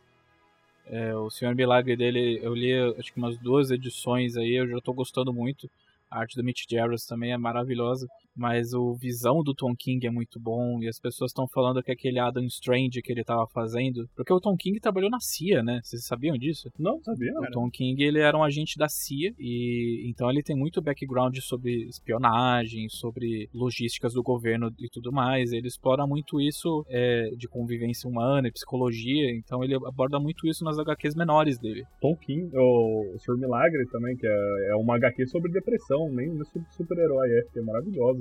É, 0.86 1.14
o 1.14 1.30
Senhor 1.30 1.54
Milagre 1.54 1.96
dele, 1.96 2.38
eu 2.42 2.54
li 2.54 2.72
acho 2.98 3.12
que 3.12 3.18
umas 3.18 3.38
duas 3.38 3.70
edições 3.70 4.36
aí, 4.36 4.54
eu 4.54 4.68
já 4.68 4.80
tô 4.80 4.92
gostando 4.92 5.32
muito. 5.32 5.68
A 6.14 6.20
arte 6.20 6.36
do 6.36 6.44
Mitch 6.44 6.62
Jarvis 6.70 7.06
também 7.06 7.32
é 7.32 7.36
maravilhosa 7.36 8.06
mas 8.36 8.72
o 8.72 8.94
visão 8.94 9.42
do 9.42 9.54
Tom 9.54 9.74
King 9.76 10.06
é 10.06 10.10
muito 10.10 10.40
bom 10.40 10.82
e 10.82 10.88
as 10.88 10.98
pessoas 10.98 11.30
estão 11.30 11.46
falando 11.48 11.82
que 11.82 11.92
aquele 11.92 12.18
Adam 12.18 12.44
Strange 12.44 13.02
que 13.02 13.12
ele 13.12 13.20
estava 13.20 13.46
fazendo, 13.46 14.08
porque 14.14 14.32
o 14.32 14.40
Tom 14.40 14.56
King 14.56 14.80
trabalhou 14.80 15.10
na 15.10 15.20
CIA, 15.20 15.62
né? 15.62 15.80
Vocês 15.82 16.04
sabiam 16.06 16.36
disso? 16.36 16.70
Não, 16.78 17.00
sabia. 17.02 17.32
O 17.38 17.50
Tom 17.50 17.70
King 17.70 18.02
ele 18.02 18.20
era 18.20 18.36
um 18.36 18.42
agente 18.42 18.76
da 18.78 18.88
CIA 18.88 19.32
e 19.38 20.04
então 20.08 20.30
ele 20.30 20.42
tem 20.42 20.56
muito 20.56 20.82
background 20.82 21.36
sobre 21.38 21.84
espionagem, 21.88 22.88
sobre 22.88 23.48
logísticas 23.52 24.14
do 24.14 24.22
governo 24.22 24.72
e 24.78 24.88
tudo 24.88 25.12
mais. 25.12 25.52
Ele 25.52 25.68
explora 25.68 26.06
muito 26.06 26.40
isso 26.40 26.84
é, 26.88 27.30
de 27.36 27.48
convivência 27.48 28.08
humana 28.08 28.48
e 28.48 28.52
psicologia, 28.52 29.30
então 29.30 29.62
ele 29.62 29.74
aborda 29.74 30.18
muito 30.18 30.46
isso 30.46 30.64
nas 30.64 30.78
HQs 30.78 31.14
menores 31.14 31.58
dele. 31.58 31.84
Tom 32.00 32.16
King, 32.16 32.50
o 32.54 33.16
Sr. 33.18 33.36
Milagre 33.38 33.86
também, 33.90 34.16
que 34.16 34.26
é, 34.26 34.70
é 34.70 34.74
uma 34.76 34.96
HQ 34.96 35.26
sobre 35.26 35.52
depressão, 35.52 36.10
nem 36.10 36.28
sobre 36.44 36.68
super-herói, 36.72 37.30
é, 37.30 37.42
que 37.52 37.58
é 37.58 37.62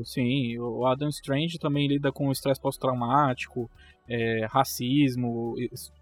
Sim, 0.03 0.57
o 0.59 0.85
Adam 0.85 1.09
Strange 1.09 1.57
também 1.57 1.87
lida 1.87 2.11
com 2.11 2.31
estresse 2.31 2.61
pós-traumático, 2.61 3.69
é, 4.07 4.45
racismo 4.49 5.55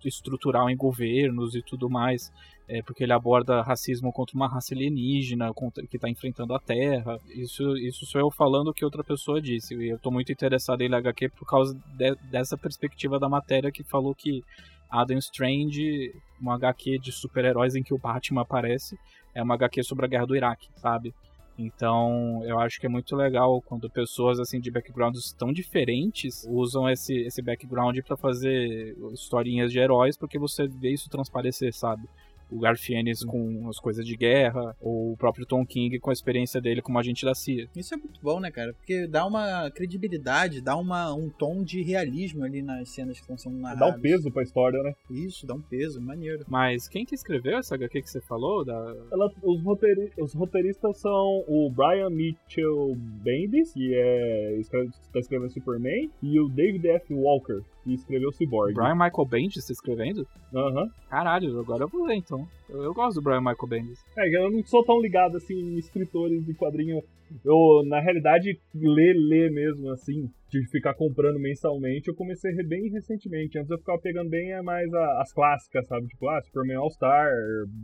estrutural 0.04 0.70
em 0.70 0.76
governos 0.76 1.56
e 1.56 1.62
tudo 1.62 1.90
mais, 1.90 2.32
é, 2.68 2.82
porque 2.82 3.04
ele 3.04 3.14
aborda 3.14 3.62
racismo 3.62 4.12
contra 4.12 4.36
uma 4.36 4.48
raça 4.48 4.74
alienígena 4.74 5.54
contra, 5.54 5.86
que 5.86 5.98
está 5.98 6.10
enfrentando 6.10 6.54
a 6.54 6.60
Terra. 6.60 7.20
Isso, 7.30 7.78
isso 7.78 8.06
sou 8.06 8.22
eu 8.22 8.32
falando 8.32 8.70
o 8.70 8.74
que 8.74 8.86
outra 8.86 9.04
pessoa 9.04 9.42
disse. 9.42 9.76
E 9.76 9.90
eu 9.90 9.98
estou 9.98 10.12
muito 10.12 10.32
interessado 10.32 10.82
em 10.82 10.94
HQ 10.94 11.30
por 11.30 11.46
causa 11.46 11.78
de, 11.98 12.16
dessa 12.30 12.58
perspectiva 12.58 13.20
da 13.20 13.30
matéria 13.30 13.72
que 13.72 13.84
falou 13.84 14.16
que 14.16 14.44
Adam 14.90 15.18
Strange, 15.18 16.14
uma 16.40 16.56
HQ 16.56 17.00
de 17.00 17.12
super-heróis 17.12 17.76
em 17.76 17.84
que 17.84 17.94
o 17.94 17.98
Batman 17.98 18.42
aparece, 18.42 18.98
é 19.34 19.42
uma 19.42 19.56
HQ 19.56 19.84
sobre 19.84 20.06
a 20.06 20.10
guerra 20.10 20.26
do 20.26 20.36
Iraque, 20.36 20.68
sabe? 20.76 21.14
Então, 21.62 22.42
eu 22.44 22.60
acho 22.60 22.80
que 22.80 22.88
é 22.88 22.90
muito 22.90 23.16
legal 23.16 23.62
quando 23.62 23.90
pessoas 23.90 24.40
assim 24.40 24.60
de 24.60 24.72
backgrounds 24.72 25.32
tão 25.34 25.54
diferentes 25.54 26.46
usam 26.50 26.90
esse, 26.90 27.14
esse 27.14 27.42
background 27.42 27.98
para 28.00 28.18
fazer 28.18 28.98
historinhas 29.14 29.72
de 29.72 29.78
heróis, 29.78 30.18
porque 30.18 30.40
você 30.40 30.68
vê 30.68 30.92
isso 30.92 31.10
transparecer, 31.10 31.72
sabe? 31.74 32.08
O 32.52 32.60
Garfienes 32.60 33.24
com 33.24 33.68
as 33.70 33.80
coisas 33.80 34.06
de 34.06 34.16
guerra, 34.16 34.76
ou 34.80 35.14
o 35.14 35.18
próprio 35.18 35.46
Tom 35.46 35.66
King 35.66 36.00
com 36.00 36.10
a 36.10 36.14
experiência 36.14 36.62
dele 36.62 36.82
como 36.82 37.00
agente 37.00 37.26
da 37.26 37.34
CIA. 37.34 37.68
Isso 37.76 37.94
é 37.94 37.98
muito 37.98 38.20
bom, 38.22 38.40
né, 38.40 38.52
cara? 38.52 38.74
Porque 38.74 39.08
dá 39.08 39.26
uma 39.26 39.70
credibilidade, 39.72 40.62
dá 40.62 40.76
uma, 40.76 41.14
um 41.14 41.30
tom 41.30 41.64
de 41.64 41.82
realismo 41.82 42.44
ali 42.44 42.62
nas 42.62 42.90
cenas 42.90 43.18
que 43.18 43.22
estão 43.22 43.38
sendo 43.38 43.58
narradas. 43.58 43.92
Dá 43.92 43.98
um 43.98 44.02
peso 44.02 44.32
pra 44.32 44.44
história, 44.44 44.82
né? 44.84 44.94
Isso, 45.10 45.46
dá 45.46 45.54
um 45.54 45.62
peso, 45.62 46.02
maneiro. 46.02 46.46
Mas 46.48 46.88
quem 46.88 47.06
que 47.06 47.16
escreveu 47.16 47.58
essa 47.58 47.76
HQ 47.76 48.02
que 48.02 48.10
você 48.10 48.22
falou? 48.22 48.66
Da... 48.66 48.96
Ela, 49.12 49.32
os, 49.42 49.64
roteiri 49.64 50.12
os 50.18 50.34
roteiristas 50.34 50.98
são 50.98 51.44
o 51.48 51.70
Brian 51.70 52.10
Mitchell 52.10 52.96
Bendis, 52.96 53.74
que 53.74 53.94
é, 53.94 54.58
escreve, 54.60 54.90
tá 55.14 55.20
escrevendo 55.20 55.52
Superman, 55.52 56.10
e 56.22 56.40
o 56.40 56.48
David 56.50 56.88
F. 56.88 57.14
Walker, 57.14 57.62
que 57.84 57.94
escreveu 57.94 58.32
Cyborg. 58.32 58.74
Brian 58.74 58.96
Michael 58.96 59.28
Bendis 59.30 59.66
tá 59.66 59.74
escrevendo? 59.74 60.28
Aham. 60.54 60.84
Uhum. 60.84 60.90
Caralho, 61.10 61.60
agora 61.60 61.84
eu 61.84 61.88
vou 61.88 62.06
ler 62.06 62.16
então. 62.16 62.48
Eu, 62.70 62.84
eu, 62.84 62.94
gosto 62.94 63.16
do 63.20 63.24
Brian 63.24 63.40
Michael 63.40 63.68
Bendis. 63.68 64.00
É, 64.18 64.28
eu 64.36 64.52
não 64.52 64.64
sou 64.64 64.84
tão 64.84 65.02
ligado 65.02 65.38
assim 65.38 65.56
em 65.56 65.78
escritores 65.78 66.46
de 66.46 66.54
quadrinho. 66.54 67.02
Eu, 67.46 67.84
na 67.88 68.02
realidade, 68.02 68.60
ler, 68.76 69.14
ler 69.14 69.52
mesmo, 69.52 69.90
assim, 69.92 70.30
de 70.50 70.68
ficar 70.70 70.94
comprando 70.94 71.40
mensalmente, 71.40 72.10
eu 72.10 72.16
comecei 72.16 72.52
bem 72.68 72.90
recentemente. 72.90 73.58
Antes 73.58 73.72
eu 73.72 73.78
ficava 73.78 74.00
pegando 74.00 74.30
bem 74.30 74.52
é 74.52 74.62
mais 74.62 74.94
a, 74.94 75.22
as 75.22 75.32
clássicas, 75.32 75.88
sabe? 75.88 76.08
Tipo, 76.08 76.28
ah, 76.28 76.42
Superman 76.42 76.78
All-Star, 76.78 77.32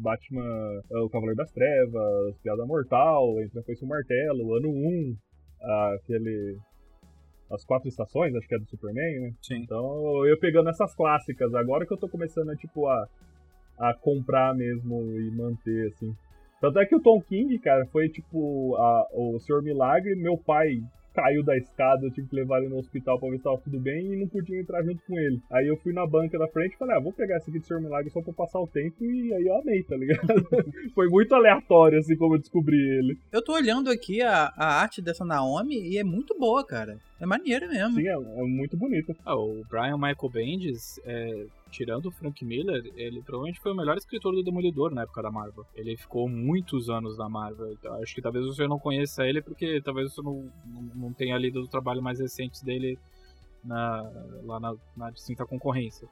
Batman, 0.02 0.82
é, 0.92 1.00
o 1.00 1.10
Cavaleiro 1.10 1.38
das 1.38 1.52
Trevas, 1.52 2.38
Piada 2.44 2.66
Mortal, 2.66 3.42
Entre 3.42 3.60
a 3.60 3.64
Foice 3.64 3.84
e 3.84 3.86
o 3.86 3.90
Martelo, 3.90 4.56
Ano 4.56 4.70
1, 4.70 5.16
aquele 5.96 6.58
as 7.50 7.64
quatro 7.64 7.88
estações, 7.88 8.36
acho 8.36 8.48
que 8.48 8.56
é 8.56 8.60
do 8.60 8.66
Superman, 8.66 9.20
né? 9.20 9.34
Sim. 9.42 9.58
Então 9.58 10.26
eu 10.26 10.38
pegando 10.40 10.70
essas 10.70 10.94
clássicas, 10.96 11.54
agora 11.54 11.86
que 11.86 11.94
eu 11.94 11.98
tô 11.98 12.08
começando 12.08 12.50
a, 12.50 12.56
tipo, 12.56 12.88
a, 12.88 13.08
a 13.78 13.94
comprar 13.94 14.56
mesmo 14.56 15.20
e 15.20 15.32
manter, 15.32 15.88
assim. 15.88 16.16
Tanto 16.60 16.80
é 16.80 16.86
que 16.86 16.96
o 16.96 17.02
Tom 17.02 17.22
King, 17.22 17.58
cara, 17.60 17.86
foi 17.88 18.10
tipo 18.10 18.76
a, 18.76 19.08
o 19.14 19.40
Senhor 19.40 19.62
Milagre, 19.62 20.16
meu 20.16 20.38
pai 20.38 20.82
caiu 21.17 21.43
da 21.43 21.58
escada, 21.58 22.06
eu 22.06 22.12
tive 22.12 22.27
que 22.27 22.36
levar 22.36 22.60
ele 22.60 22.69
no 22.69 22.77
hospital 22.77 23.19
pra 23.19 23.30
ver 23.30 23.38
se 23.38 23.43
tava 23.43 23.58
tudo 23.58 23.80
bem 23.80 24.13
e 24.13 24.15
não 24.15 24.27
podia 24.27 24.60
entrar 24.60 24.84
junto 24.84 25.01
com 25.08 25.17
ele. 25.17 25.41
Aí 25.51 25.67
eu 25.67 25.75
fui 25.77 25.91
na 25.91 26.06
banca 26.06 26.38
da 26.38 26.47
frente 26.47 26.75
e 26.75 26.77
falei, 26.77 26.95
ah, 26.95 26.99
vou 26.99 27.12
pegar 27.12 27.38
esse 27.38 27.49
aqui 27.49 27.60
de 27.60 27.65
Senhor 27.65 27.82
Milagre 27.82 28.12
só 28.12 28.21
pra 28.21 28.34
passar 28.34 28.60
o 28.60 28.67
tempo 28.67 29.03
e 29.03 29.34
aí 29.34 29.47
eu 29.47 29.58
amei, 29.58 29.82
tá 29.82 29.97
ligado? 29.97 30.27
Foi 30.93 31.10
muito 31.10 31.34
aleatório, 31.34 31.97
assim, 31.97 32.15
como 32.15 32.36
eu 32.36 32.39
descobri 32.39 32.77
ele. 32.77 33.17
Eu 33.32 33.41
tô 33.41 33.53
olhando 33.53 33.89
aqui 33.89 34.21
a, 34.21 34.53
a 34.56 34.80
arte 34.80 35.01
dessa 35.01 35.25
Naomi 35.25 35.89
e 35.89 35.97
é 35.97 36.03
muito 36.03 36.38
boa, 36.38 36.63
cara. 36.63 36.99
É 37.19 37.25
maneira 37.25 37.67
mesmo. 37.67 37.95
Sim, 37.95 38.08
é, 38.08 38.12
é 38.12 38.43
muito 38.43 38.77
bonito. 38.77 39.15
Ah, 39.25 39.36
o 39.36 39.63
Brian 39.67 39.97
Michael 39.97 40.30
Bendis, 40.32 40.99
é, 41.03 41.45
tirando 41.69 42.08
o 42.08 42.12
Frank 42.12 42.43
Miller, 42.43 42.91
ele 42.95 43.21
provavelmente 43.21 43.60
foi 43.60 43.71
o 43.71 43.75
melhor 43.75 43.97
escritor 43.97 44.34
do 44.34 44.43
Demolidor 44.43 44.93
na 44.93 45.03
época 45.03 45.21
da 45.21 45.32
Marvel. 45.32 45.65
Ele 45.75 45.95
ficou 45.97 46.27
muitos 46.27 46.89
anos 46.89 47.17
na 47.17 47.30
Marvel. 47.30 47.71
Então, 47.73 47.93
acho 48.01 48.13
que 48.13 48.21
talvez 48.21 48.45
você 48.45 48.67
não 48.67 48.80
conheça 48.80 49.25
ele 49.25 49.41
porque 49.41 49.82
talvez 49.82 50.13
você 50.13 50.21
não, 50.21 50.51
não, 50.65 50.82
não 50.95 51.13
tenha 51.13 51.38
lido 51.38 51.62
o 51.62 51.67
trabalho 51.67 52.01
mais 52.01 52.19
recente 52.19 52.63
dele 52.63 52.97
na, 53.63 54.01
lá 54.43 54.60
na, 54.60 54.75
na 54.95 55.10
distinta 55.12 55.45
concorrência. 55.45 56.08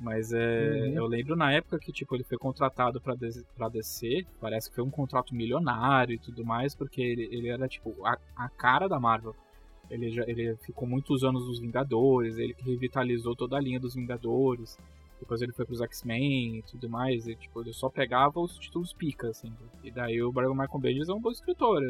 Mas 0.00 0.32
é, 0.32 0.38
uhum. 0.38 0.94
eu 0.94 1.06
lembro 1.06 1.36
na 1.36 1.52
época 1.52 1.78
que 1.78 1.92
tipo, 1.92 2.14
ele 2.14 2.24
foi 2.24 2.38
contratado 2.38 3.00
pra, 3.00 3.14
pra 3.54 3.68
DC, 3.68 4.24
parece 4.40 4.70
que 4.70 4.76
foi 4.76 4.84
um 4.84 4.90
contrato 4.90 5.34
milionário 5.34 6.14
e 6.14 6.18
tudo 6.18 6.42
mais, 6.42 6.74
porque 6.74 7.02
ele, 7.02 7.28
ele 7.30 7.48
era 7.48 7.68
tipo 7.68 7.94
a, 8.06 8.16
a 8.34 8.48
cara 8.48 8.88
da 8.88 8.98
Marvel. 8.98 9.36
Ele, 9.90 10.10
já, 10.10 10.22
ele 10.26 10.56
ficou 10.56 10.88
muitos 10.88 11.22
anos 11.22 11.46
nos 11.46 11.60
Vingadores, 11.60 12.38
ele 12.38 12.54
que 12.54 12.64
revitalizou 12.64 13.36
toda 13.36 13.56
a 13.56 13.60
linha 13.60 13.78
dos 13.78 13.94
Vingadores. 13.94 14.78
Depois 15.20 15.42
ele 15.42 15.52
foi 15.52 15.66
pros 15.66 15.80
X-Men 15.82 16.58
e 16.58 16.62
tudo 16.62 16.88
mais. 16.88 17.28
E, 17.28 17.36
tipo, 17.36 17.60
ele 17.60 17.72
só 17.72 17.88
pegava 17.88 18.40
os 18.40 18.58
títulos 18.58 18.92
pica, 18.92 19.28
assim. 19.28 19.52
E 19.84 19.90
daí 19.90 20.22
o 20.22 20.32
Brian 20.32 20.50
Michael 20.50 20.80
Bendis 20.80 21.08
é 21.08 21.12
um 21.12 21.20
bom 21.20 21.30
escritor. 21.30 21.80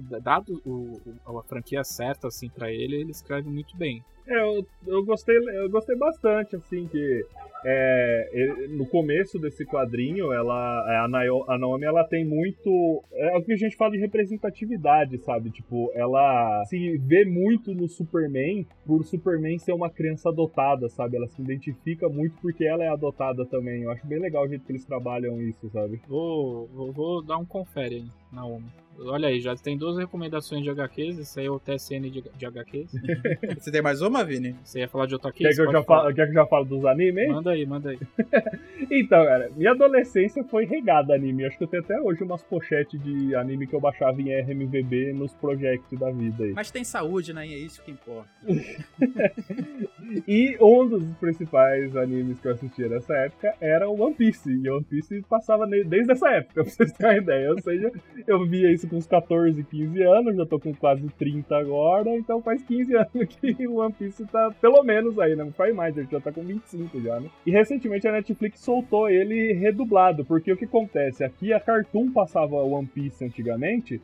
Dado 0.00 0.60
o, 0.64 1.00
o, 1.26 1.38
a 1.38 1.42
franquia 1.42 1.84
certa, 1.84 2.28
assim, 2.28 2.48
para 2.48 2.70
ele, 2.72 2.96
ele 2.96 3.10
escreve 3.10 3.48
muito 3.48 3.76
bem. 3.76 4.02
É, 4.26 4.38
eu, 4.40 4.66
eu, 4.86 5.04
gostei, 5.04 5.36
eu 5.36 5.68
gostei 5.68 5.96
bastante, 5.96 6.54
assim, 6.54 6.86
que 6.86 7.26
é, 7.64 8.30
ele, 8.32 8.68
no 8.68 8.86
começo 8.86 9.38
desse 9.38 9.64
quadrinho, 9.64 10.32
ela, 10.32 10.84
é, 10.88 10.96
a, 10.98 11.08
Naomi, 11.08 11.44
a 11.48 11.58
Naomi, 11.58 11.84
ela 11.84 12.04
tem 12.04 12.24
muito. 12.24 13.02
É 13.12 13.36
o 13.36 13.42
que 13.42 13.52
a 13.52 13.56
gente 13.56 13.76
fala 13.76 13.92
de 13.92 13.98
representatividade, 13.98 15.18
sabe? 15.18 15.50
Tipo, 15.50 15.90
ela 15.94 16.64
se 16.66 16.98
vê 16.98 17.24
muito 17.24 17.74
no 17.74 17.88
Superman 17.88 18.66
por 18.86 19.04
Superman 19.04 19.58
ser 19.58 19.72
uma 19.72 19.90
criança 19.90 20.28
adotada, 20.28 20.88
sabe? 20.88 21.16
Ela 21.16 21.28
se 21.28 21.42
identifica 21.42 22.08
muito 22.08 22.36
porque 22.40 22.64
ela 22.64 22.84
é 22.84 22.88
adotada 22.88 23.44
também. 23.46 23.82
Eu 23.82 23.90
acho 23.90 24.06
bem 24.06 24.18
legal 24.18 24.44
o 24.44 24.48
jeito 24.48 24.64
que 24.64 24.72
eles 24.72 24.84
trabalham 24.84 25.40
isso, 25.40 25.68
sabe? 25.70 26.00
Vou, 26.08 26.68
vou, 26.68 26.92
vou 26.92 27.22
dar 27.24 27.38
um 27.38 27.44
confere 27.44 27.96
aí, 27.96 28.06
Naomi. 28.32 28.81
Olha 28.98 29.28
aí, 29.28 29.40
já 29.40 29.56
tem 29.56 29.76
duas 29.76 29.96
recomendações 29.96 30.62
de 30.62 30.70
HQs, 30.70 31.18
isso 31.18 31.40
aí 31.40 31.46
é 31.46 31.50
o 31.50 31.58
TSN 31.58 32.10
de, 32.10 32.22
de 32.36 32.46
HQs. 32.46 32.92
Você 33.58 33.70
tem 33.70 33.82
mais 33.82 34.00
uma, 34.00 34.24
Vini? 34.24 34.56
Você 34.62 34.80
ia 34.80 34.88
falar 34.88 35.06
de 35.06 35.14
outra 35.14 35.32
Quer 35.32 35.54
que, 35.54 35.60
eu 35.60 35.72
já 35.72 35.82
falo, 35.82 36.14
quer 36.14 36.26
que 36.26 36.30
eu 36.30 36.34
já 36.34 36.46
falo 36.46 36.64
dos 36.64 36.84
animes? 36.84 37.28
Manda 37.28 37.50
aí, 37.50 37.66
manda 37.66 37.90
aí. 37.90 37.98
então, 38.90 39.24
cara, 39.24 39.50
minha 39.56 39.72
adolescência 39.72 40.44
foi 40.44 40.66
regada 40.66 41.14
anime. 41.14 41.44
Acho 41.44 41.58
que 41.58 41.64
eu 41.64 41.68
tenho 41.68 41.82
até 41.82 42.00
hoje 42.00 42.22
umas 42.22 42.42
pochetes 42.42 43.00
de 43.02 43.34
anime 43.34 43.66
que 43.66 43.74
eu 43.74 43.80
baixava 43.80 44.20
em 44.20 44.32
RMVB 44.32 45.12
nos 45.14 45.32
projetos 45.34 45.98
da 45.98 46.10
vida 46.10 46.44
aí. 46.44 46.52
Mas 46.52 46.70
tem 46.70 46.84
saúde, 46.84 47.32
né? 47.32 47.46
E 47.46 47.54
é 47.54 47.58
isso 47.58 47.82
que 47.82 47.90
importa. 47.90 48.28
e 50.28 50.56
um 50.60 50.86
dos 50.86 51.04
principais 51.16 51.96
animes 51.96 52.38
que 52.40 52.48
eu 52.48 52.52
assistia 52.52 52.88
nessa 52.88 53.14
época 53.14 53.54
era 53.60 53.88
o 53.88 54.00
One 54.00 54.14
Piece. 54.14 54.50
E 54.50 54.70
One 54.70 54.84
Piece 54.84 55.22
passava 55.28 55.66
desde 55.66 56.12
essa 56.12 56.28
época, 56.30 56.62
pra 56.62 56.64
vocês 56.64 56.92
terem 56.92 57.12
uma 57.12 57.22
ideia. 57.22 57.50
Ou 57.50 57.60
seja, 57.60 57.90
eu 58.26 58.46
via 58.46 58.70
isso 58.70 58.81
com 58.88 58.96
uns 58.96 59.06
14, 59.06 59.62
15 59.64 60.02
anos, 60.02 60.36
já 60.36 60.46
tô 60.46 60.58
com 60.58 60.74
quase 60.74 61.06
30 61.18 61.56
agora, 61.56 62.16
então 62.16 62.40
faz 62.42 62.62
15 62.62 62.94
anos 62.96 63.36
que 63.40 63.66
o 63.66 63.76
One 63.76 63.92
Piece 63.92 64.24
tá 64.26 64.50
pelo 64.60 64.82
menos 64.82 65.18
aí, 65.18 65.34
né? 65.34 65.44
Não 65.44 65.52
faz 65.52 65.74
mais, 65.74 65.96
ele 65.96 66.08
já 66.10 66.20
tá 66.20 66.32
com 66.32 66.42
25 66.42 67.00
já, 67.00 67.20
né? 67.20 67.28
E 67.46 67.50
recentemente 67.50 68.06
a 68.06 68.12
Netflix 68.12 68.60
soltou 68.60 69.08
ele 69.08 69.52
redublado, 69.54 70.24
porque 70.24 70.52
o 70.52 70.56
que 70.56 70.64
acontece? 70.64 71.24
Aqui 71.24 71.52
a 71.52 71.60
Cartoon 71.60 72.12
passava 72.12 72.56
One 72.56 72.86
Piece 72.86 73.24
antigamente, 73.24 74.00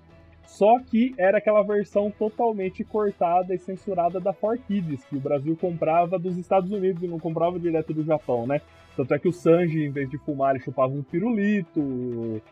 só 0.49 0.79
que 0.81 1.15
era 1.19 1.39
aquela 1.39 1.63
versão 1.63 2.11
totalmente 2.11 2.83
cortada 2.83 3.55
e 3.55 3.59
censurada 3.59 4.19
da 4.19 4.33
4Kids, 4.33 5.05
que 5.09 5.17
o 5.17 5.21
Brasil 5.21 5.55
comprava 5.61 6.19
dos 6.19 6.39
Estados 6.39 6.73
Unidos 6.73 7.03
e 7.03 7.07
não 7.07 7.19
comprava 7.19 7.61
direto 7.61 7.93
do 7.93 8.03
Japão, 8.03 8.47
né? 8.47 8.63
Tanto 8.99 9.15
é 9.15 9.19
que 9.21 9.29
o 9.29 9.33
Sanji, 9.33 9.85
em 9.85 9.93
vez 9.93 10.11
de 10.11 10.19
fumar, 10.19 10.57
ele 10.57 10.65
chupava 10.65 10.93
um 10.93 11.05
pirulito, 11.05 12.43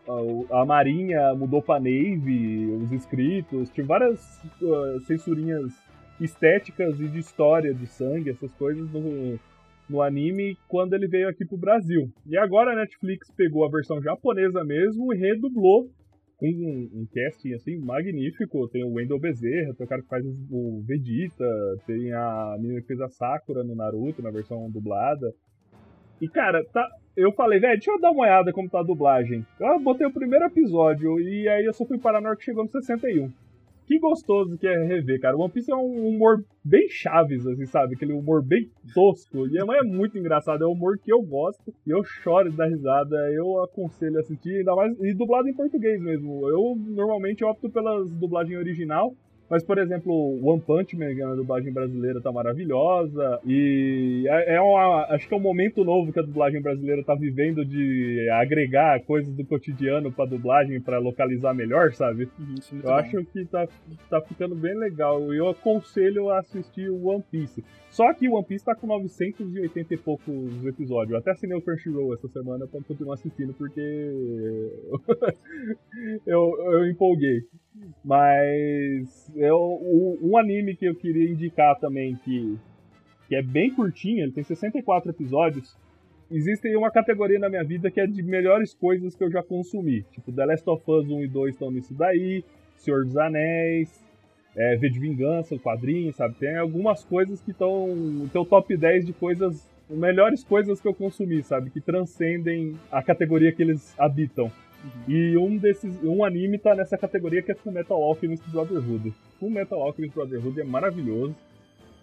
a, 0.49 0.65
Marinha 0.65 1.35
mudou 1.35 1.61
pra 1.61 1.81
Navy, 1.81 2.67
os 2.71 2.93
inscritos, 2.93 3.69
tinha 3.71 3.85
várias 3.85 4.41
uh, 4.63 5.01
censurinhas 5.01 5.73
estéticas 6.21 7.01
e 7.01 7.09
de 7.09 7.19
história 7.19 7.75
de 7.75 7.85
sangue, 7.89 8.31
essas 8.31 8.55
coisas 8.55 8.89
no, 8.93 9.41
no 9.91 10.01
anime 10.01 10.57
quando 10.69 10.95
ele 10.95 11.09
veio 11.09 11.29
aqui 11.29 11.45
pro 11.45 11.59
Brasil. 11.59 12.13
E 12.25 12.39
agora 12.39 12.75
a 12.75 12.77
Netflix 12.77 13.29
pegou 13.33 13.65
a 13.65 13.69
versão 13.69 14.01
japonesa 14.01 14.63
mesmo 14.63 15.13
e 15.13 15.19
redublou 15.19 15.91
com 16.37 16.47
um, 16.47 17.01
um 17.01 17.07
casting 17.13 17.55
assim 17.55 17.77
magnífico. 17.77 18.69
Tem 18.69 18.85
o 18.85 18.93
Wendell 18.93 19.19
Bezerra, 19.19 19.75
tem 19.75 19.85
o 19.85 19.89
cara 19.89 20.01
que 20.01 20.09
faz 20.09 20.25
o 20.25 20.81
Vegeta, 20.87 21.45
tem 21.89 22.13
a 22.13 22.57
menina 22.61 22.81
que 22.83 22.87
fez 22.87 23.01
a 23.01 23.09
Sakura 23.09 23.65
no 23.65 23.75
Naruto 23.75 24.23
na 24.23 24.31
versão 24.31 24.71
dublada. 24.71 25.35
E 26.21 26.29
cara, 26.29 26.65
tá, 26.73 26.87
eu 27.17 27.33
falei, 27.33 27.59
velho, 27.59 27.75
deixa 27.75 27.91
eu 27.91 28.01
dar 28.01 28.11
uma 28.11 28.23
olhada 28.23 28.53
como 28.53 28.69
tá 28.69 28.81
a 28.81 28.85
dublagem. 28.85 29.45
Eu 29.61 29.81
botei 29.81 30.07
o 30.07 30.13
primeiro 30.13 30.45
episódio 30.47 31.21
e 31.21 31.49
aí 31.49 31.65
eu 31.65 31.73
só 31.73 31.85
fui 31.85 31.99
parar 31.99 32.21
na 32.21 32.29
hora 32.29 32.39
que 32.39 32.45
chegou 32.45 32.65
no 32.65 32.71
61 32.71 33.31
que 33.87 33.99
gostoso 33.99 34.59
que 34.59 34.67
é 34.67 34.85
rever, 34.85 35.21
cara. 35.21 35.37
One 35.37 35.51
Piece 35.51 35.71
é 35.71 35.77
um 35.77 36.09
humor 36.09 36.45
bem 36.65 36.89
chaves, 36.89 37.47
assim, 37.47 37.65
sabe? 37.67 37.95
Aquele 37.95 38.13
humor 38.13 38.43
bem 38.43 38.69
tosco. 38.93 39.47
E 39.47 39.59
é 39.59 39.83
muito 39.85 40.19
engraçado, 40.19 40.65
é 40.65 40.67
um 40.67 40.73
humor 40.73 40.99
que 40.99 41.13
eu 41.13 41.23
gosto. 41.23 41.73
E 41.87 41.91
eu 41.91 42.03
choro 42.03 42.53
dar 42.53 42.67
risada. 42.67 43.17
Eu 43.33 43.63
aconselho 43.63 44.17
a 44.17 44.21
assistir, 44.21 44.59
ainda 44.59 44.75
mais. 44.75 44.93
E 45.01 45.15
dublado 45.15 45.49
em 45.49 45.55
português 45.55 46.01
mesmo. 46.03 46.49
Eu 46.49 46.75
normalmente 46.77 47.45
opto 47.45 47.71
pelas 47.71 48.11
dublagem 48.11 48.57
original. 48.57 49.15
Mas, 49.49 49.63
por 49.63 49.79
exemplo, 49.79 50.13
One 50.45 50.61
Punch 50.61 50.97
Man, 50.97 51.33
a 51.33 51.37
dublagem 51.37 51.73
brasileira 51.73 52.21
tá 52.21 52.33
maravilhosa. 52.33 53.41
E 53.47 54.27
é, 54.29 54.57
é 54.57 54.61
uma, 54.61 55.07
acho 55.11 55.29
que 55.29 55.35
é 55.35 55.37
um 55.37 55.41
momento 55.41 55.85
novo 55.85 56.13
que 56.13 56.19
a 56.19 56.23
dublagem 56.23 56.61
brasileira 56.61 57.05
tá 57.05 57.15
vivendo 57.15 57.65
de 57.65 58.29
agregar 58.31 59.01
coisas 59.05 59.33
do 59.33 59.45
cotidiano 59.45 60.11
pra 60.11 60.25
dublagem 60.25 60.81
para 60.81 60.99
localizar 60.99 61.55
melhor, 61.55 61.93
sabe? 61.93 62.29
Uhum, 62.39 62.55
eu 62.73 62.83
bom. 62.83 62.95
acho 62.95 63.25
que 63.27 63.45
tá, 63.45 63.69
tá 64.11 64.21
ficando 64.21 64.57
bem 64.57 64.77
legal. 64.77 65.33
E 65.33 65.39
eu 65.39 65.49
aconselho 65.49 66.29
a 66.31 66.41
assistir 66.41 66.91
o 66.91 67.07
One 67.07 67.23
Piece. 67.31 67.65
Só 67.89 68.13
que 68.13 68.29
o 68.29 68.35
One 68.35 68.45
Piece 68.45 68.65
tá 68.65 68.75
com 68.75 68.89
980 68.89 69.95
e 69.95 69.97
poucos 69.97 70.67
episódios. 70.67 71.13
Eu 71.13 71.19
até 71.19 71.31
assinei 71.31 71.57
o 71.57 71.63
Crunchyroll 71.63 72.15
essa 72.15 72.27
semana 72.29 72.67
pra 72.67 72.81
continuar 72.83 73.15
assistindo, 73.15 73.55
porque 73.55 73.81
eu, 76.27 76.53
eu 76.73 76.91
empolguei. 76.91 77.45
Mas 78.05 79.33
eu, 79.35 79.59
um 80.23 80.37
anime 80.37 80.77
que 80.77 80.87
eu 80.87 80.95
queria 80.95 81.31
indicar 81.31 81.79
também, 81.79 82.17
que, 82.25 82.57
que 83.29 83.35
é 83.35 83.43
bem 83.43 83.75
curtinho, 83.75 84.23
ele 84.23 84.33
tem 84.33 84.45
64 84.45 85.11
episódios. 85.11 85.77
Existe 86.31 86.75
uma 86.77 86.91
categoria 86.91 87.39
na 87.39 87.49
minha 87.49 87.65
vida 87.65 87.91
que 87.91 88.01
é 88.01 88.07
de 88.07 88.23
melhores 88.23 88.75
coisas 88.75 89.15
que 89.15 89.23
eu 89.23 89.31
já 89.31 89.43
consumi. 89.43 90.03
Tipo, 90.13 90.33
The 90.33 90.47
Last 90.47 90.69
of 90.69 90.83
Us 90.87 91.09
1 91.09 91.23
e 91.23 91.29
2 91.29 91.55
estão 91.55 91.71
nisso 91.71 91.95
daí, 91.95 92.45
Senhor 92.77 93.05
dos 93.05 93.17
Anéis, 93.17 94.05
é, 94.57 94.77
V 94.77 94.89
de 94.89 94.99
Vingança, 94.99 95.55
o 95.55 95.61
quadrinho, 95.61 96.13
sabe? 96.13 96.35
Tem 96.37 96.57
algumas 96.57 97.05
coisas 97.05 97.41
que 97.41 97.51
estão 97.51 97.95
no 97.95 98.29
teu 98.29 98.45
top 98.45 98.77
10 98.77 99.07
de 99.07 99.13
coisas, 99.13 99.69
melhores 99.89 100.43
coisas 100.43 100.81
que 100.81 100.89
eu 100.89 100.95
consumi, 100.95 101.43
sabe? 101.43 101.71
Que 101.71 101.81
transcendem 101.81 102.75
a 102.91 103.03
categoria 103.03 103.53
que 103.53 103.63
eles 103.63 103.95
habitam. 103.99 104.51
E 105.09 105.37
um 105.37 105.57
desses, 105.57 105.97
um 106.03 106.25
anime 106.25 106.59
tá 106.59 106.75
nessa 106.75 106.99
categoria 106.99 107.43
que 107.43 107.53
é 107.53 107.55
Full 107.55 107.73
Metal 107.73 108.03
Alchemist 108.03 108.49
Brotherhood. 108.51 109.15
Full 109.39 109.51
Metal 109.51 109.81
Alchemist 109.81 110.15
Brotherhood 110.15 110.61
é 110.61 110.65
maravilhoso. 110.65 111.35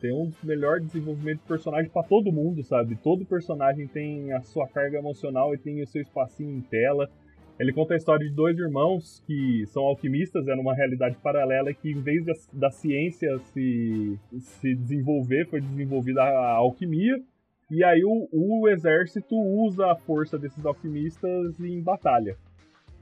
Tem 0.02 0.14
um 0.14 0.32
melhor 0.44 0.80
desenvolvimento 0.80 1.40
de 1.40 1.48
personagem 1.48 1.90
para 1.90 2.04
todo 2.04 2.32
mundo, 2.32 2.62
sabe? 2.64 2.96
Todo 2.96 3.26
personagem 3.26 3.88
tem 3.88 4.34
a 4.34 4.42
sua 4.42 4.68
carga 4.68 4.98
emocional 4.98 5.54
e 5.54 5.58
tem 5.58 5.82
o 5.82 5.88
seu 5.88 6.02
espacinho 6.02 6.58
em 6.58 6.62
tela. 6.62 7.10
Ele 7.60 7.72
conta 7.72 7.94
a 7.94 7.98
história 7.98 8.28
de 8.28 8.34
dois 8.34 8.58
irmãos 8.58 9.24
que 9.28 9.66
são 9.68 9.84
alquimistas, 9.84 10.48
é 10.48 10.56
numa 10.56 10.74
realidade 10.74 11.16
paralela 11.22 11.74
que, 11.74 11.92
em 11.92 12.02
vez 12.02 12.26
da, 12.26 12.34
da 12.52 12.72
ciência 12.72 13.38
se, 13.54 14.20
se 14.40 14.76
desenvolver, 14.76 15.46
foi 15.48 15.62
desenvolvida 15.62 16.22
a 16.24 16.56
alquimia. 16.56 17.22
E 17.70 17.84
aí 17.84 18.04
o, 18.04 18.28
o 18.32 18.68
exército 18.70 19.36
usa 19.36 19.92
a 19.92 19.96
força 19.96 20.38
desses 20.38 20.66
alquimistas 20.66 21.60
em 21.60 21.82
batalha. 21.82 22.36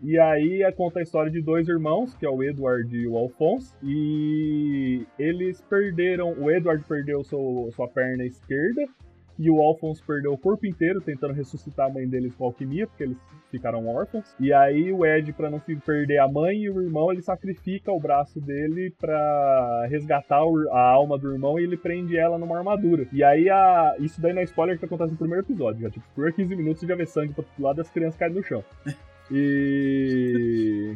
E 0.04 0.18
aí 0.18 0.62
conta 0.76 1.00
a 1.00 1.04
história 1.04 1.32
de 1.32 1.42
dois 1.42 1.68
irmãos, 1.68 2.16
que 2.16 2.26
é 2.26 2.30
o 2.30 2.42
Edward 2.42 2.96
e 2.96 3.08
o 3.08 3.18
Alphonse, 3.18 3.76
e 3.84 5.06
eles 5.20 5.62
perderam. 5.62 6.34
O 6.40 6.50
Edward 6.50 6.84
perdeu 6.88 7.24
seu, 7.24 7.70
sua 7.72 7.88
perna 7.88 8.26
esquerda 8.26 8.82
e 9.42 9.50
o 9.50 9.60
Alphonse 9.60 10.04
perdeu 10.06 10.34
o 10.34 10.38
corpo 10.38 10.68
inteiro 10.68 11.02
tentando 11.02 11.34
ressuscitar 11.34 11.88
a 11.88 11.90
mãe 11.90 12.08
deles 12.08 12.36
com 12.36 12.46
alquimia, 12.46 12.86
porque 12.86 13.04
eles 13.04 13.18
ficaram 13.50 13.88
órfãos. 13.88 14.36
E 14.40 14.54
aí 14.54 14.94
o 14.94 15.04
Ed, 15.06 15.34
para 15.34 15.50
não 15.50 15.60
perder 15.60 16.20
a 16.20 16.28
mãe 16.28 16.58
e 16.58 16.70
o 16.70 16.82
irmão, 16.82 17.12
ele 17.12 17.24
sacrifica 17.24 17.92
o 17.92 18.00
braço 18.00 18.40
dele 18.40 18.94
para 19.00 19.88
resgatar 19.90 20.42
a 20.72 20.80
alma 20.80 21.18
do 21.18 21.32
irmão 21.32 21.60
e 21.60 21.64
ele 21.64 21.76
prende 21.76 22.18
ela 22.18 22.38
numa 22.38 22.58
armadura. 22.58 23.08
E 23.12 23.24
aí 23.24 23.50
a 23.50 23.96
isso 24.00 24.22
daí 24.22 24.34
não 24.34 24.42
é 24.42 24.46
spoiler 24.46 24.78
que 24.78 24.86
acontece 24.86 25.12
no 25.12 25.18
primeiro 25.18 25.44
episódio, 25.44 25.82
já 25.82 25.90
tipo, 25.90 26.06
por 26.14 26.32
15 26.32 26.56
minutos 26.56 26.82
já 26.88 26.96
vê 26.96 27.06
sangue 27.08 27.34
pro 27.34 27.46
lado 27.60 27.78
das 27.78 27.90
crianças 27.90 28.20
caem 28.20 28.34
no 28.34 28.44
chão. 28.44 28.64
E 29.32 30.96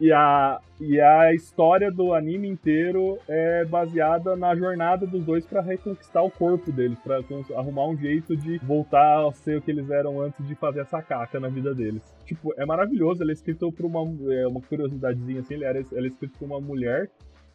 e 0.00 0.10
a, 0.10 0.58
e 0.80 0.98
a 0.98 1.34
história 1.34 1.92
do 1.92 2.14
anime 2.14 2.48
inteiro 2.48 3.18
é 3.28 3.66
baseada 3.66 4.34
na 4.34 4.56
jornada 4.56 5.06
dos 5.06 5.22
dois 5.22 5.44
para 5.44 5.60
reconquistar 5.60 6.22
o 6.22 6.30
corpo 6.30 6.72
deles, 6.72 6.98
para 7.00 7.22
arrumar 7.54 7.86
um 7.86 7.96
jeito 7.98 8.34
de 8.34 8.56
voltar 8.58 9.28
a 9.28 9.32
ser 9.32 9.58
o 9.58 9.62
que 9.62 9.70
eles 9.70 9.90
eram 9.90 10.18
antes 10.18 10.46
de 10.48 10.54
fazer 10.54 10.80
essa 10.80 11.02
caca 11.02 11.38
na 11.38 11.48
vida 11.48 11.74
deles. 11.74 12.02
Tipo, 12.24 12.54
é 12.56 12.64
maravilhoso, 12.64 13.22
ele 13.22 13.32
é 13.32 13.34
escrito 13.34 13.70
por 13.70 13.84
uma, 13.84 14.00
é, 14.32 14.46
uma 14.46 14.62
curiosidadezinha 14.62 15.40
assim, 15.40 15.54
ele, 15.54 15.64
era, 15.64 15.78
ele 15.78 16.06
é 16.06 16.10
escrito 16.10 16.38
por 16.38 16.46
uma 16.46 16.60
mulher 16.60 17.10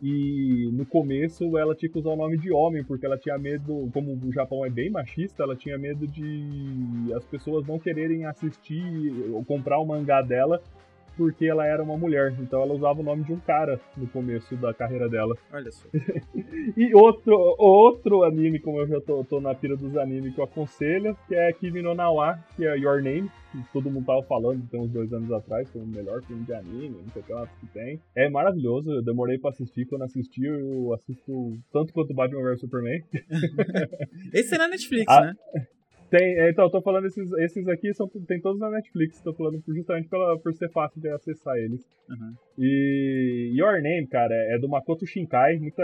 e 0.07 0.69
no 0.71 0.85
começo 0.85 1.57
ela 1.57 1.73
tinha 1.73 1.91
que 1.91 1.97
usar 1.97 2.11
o 2.11 2.15
nome 2.15 2.37
de 2.37 2.51
homem, 2.51 2.83
porque 2.83 3.07
ela 3.07 3.17
tinha 3.17 3.39
medo, 3.39 3.89
como 3.91 4.13
o 4.13 4.31
Japão 4.31 4.63
é 4.63 4.69
bem 4.69 4.87
machista, 4.87 5.41
ela 5.41 5.55
tinha 5.55 5.79
medo 5.79 6.07
de 6.07 7.11
as 7.15 7.25
pessoas 7.25 7.65
não 7.65 7.79
quererem 7.79 8.23
assistir 8.27 8.85
ou 9.31 9.43
comprar 9.43 9.79
o 9.79 9.85
mangá 9.85 10.21
dela 10.21 10.61
porque 11.15 11.45
ela 11.45 11.65
era 11.65 11.83
uma 11.83 11.97
mulher. 11.97 12.35
Então 12.39 12.61
ela 12.61 12.73
usava 12.73 12.99
o 12.99 13.03
nome 13.03 13.23
de 13.23 13.33
um 13.33 13.39
cara 13.39 13.79
no 13.95 14.07
começo 14.07 14.55
da 14.57 14.73
carreira 14.73 15.09
dela. 15.09 15.35
Olha 15.51 15.71
só. 15.71 15.87
e 16.75 16.93
outro, 16.93 17.33
outro 17.57 18.23
anime, 18.23 18.59
como 18.59 18.79
eu 18.79 18.87
já 18.87 19.01
tô, 19.01 19.23
tô 19.23 19.39
na 19.39 19.53
pira 19.53 19.75
dos 19.75 19.95
animes 19.97 20.33
que 20.33 20.39
eu 20.39 20.45
aconselho, 20.45 21.17
que 21.27 21.35
é 21.35 21.51
Kimi 21.53 21.81
no 21.81 21.93
Nawa, 21.93 22.39
que 22.55 22.65
é 22.65 22.77
Your 22.77 23.01
Name. 23.01 23.29
Que 23.51 23.71
todo 23.71 23.89
mundo 23.89 24.05
tava 24.05 24.21
falando 24.23 24.67
tem 24.69 24.79
uns 24.79 24.91
dois 24.91 25.13
anos 25.13 25.31
atrás, 25.31 25.69
foi 25.71 25.81
o 25.81 25.87
melhor 25.87 26.21
filme 26.23 26.43
de 26.43 26.53
anime, 26.53 26.89
não 26.89 27.09
sei 27.11 27.21
o 27.21 27.25
que 27.25 27.31
lá 27.31 27.47
que 27.47 27.67
tem. 27.67 28.01
É 28.13 28.29
maravilhoso, 28.29 28.91
eu 28.91 29.03
demorei 29.03 29.37
pra 29.37 29.51
assistir. 29.51 29.85
Quando 29.85 30.03
assisti, 30.03 30.43
eu 30.43 30.93
assisto 30.93 31.57
tanto 31.71 31.93
quanto 31.93 32.13
Batman 32.13 32.43
vs 32.43 32.59
Superman. 32.59 33.01
Esse 34.33 34.55
é 34.55 34.57
na 34.57 34.67
Netflix, 34.67 35.05
ah, 35.07 35.21
né? 35.21 35.33
Tem, 36.17 36.39
é, 36.39 36.49
então, 36.49 36.63
eu 36.63 36.71
tô 36.71 36.81
falando 36.81 37.07
esses, 37.07 37.29
esses 37.39 37.67
aqui, 37.67 37.93
são, 37.93 38.07
tem 38.25 38.39
todos 38.39 38.57
na 38.57 38.69
Netflix, 38.69 39.21
tô 39.21 39.33
falando 39.33 39.61
justamente 39.67 40.07
pela, 40.07 40.39
por 40.39 40.53
ser 40.53 40.71
fácil 40.71 41.01
de 41.01 41.09
acessar 41.09 41.57
eles. 41.57 41.85
Uhum. 42.09 42.33
E 42.57 43.51
Your 43.53 43.81
Name, 43.81 44.07
cara, 44.07 44.33
é 44.33 44.57
do 44.57 44.69
Makoto 44.69 45.05
Shinkai. 45.05 45.57
Muita, 45.57 45.83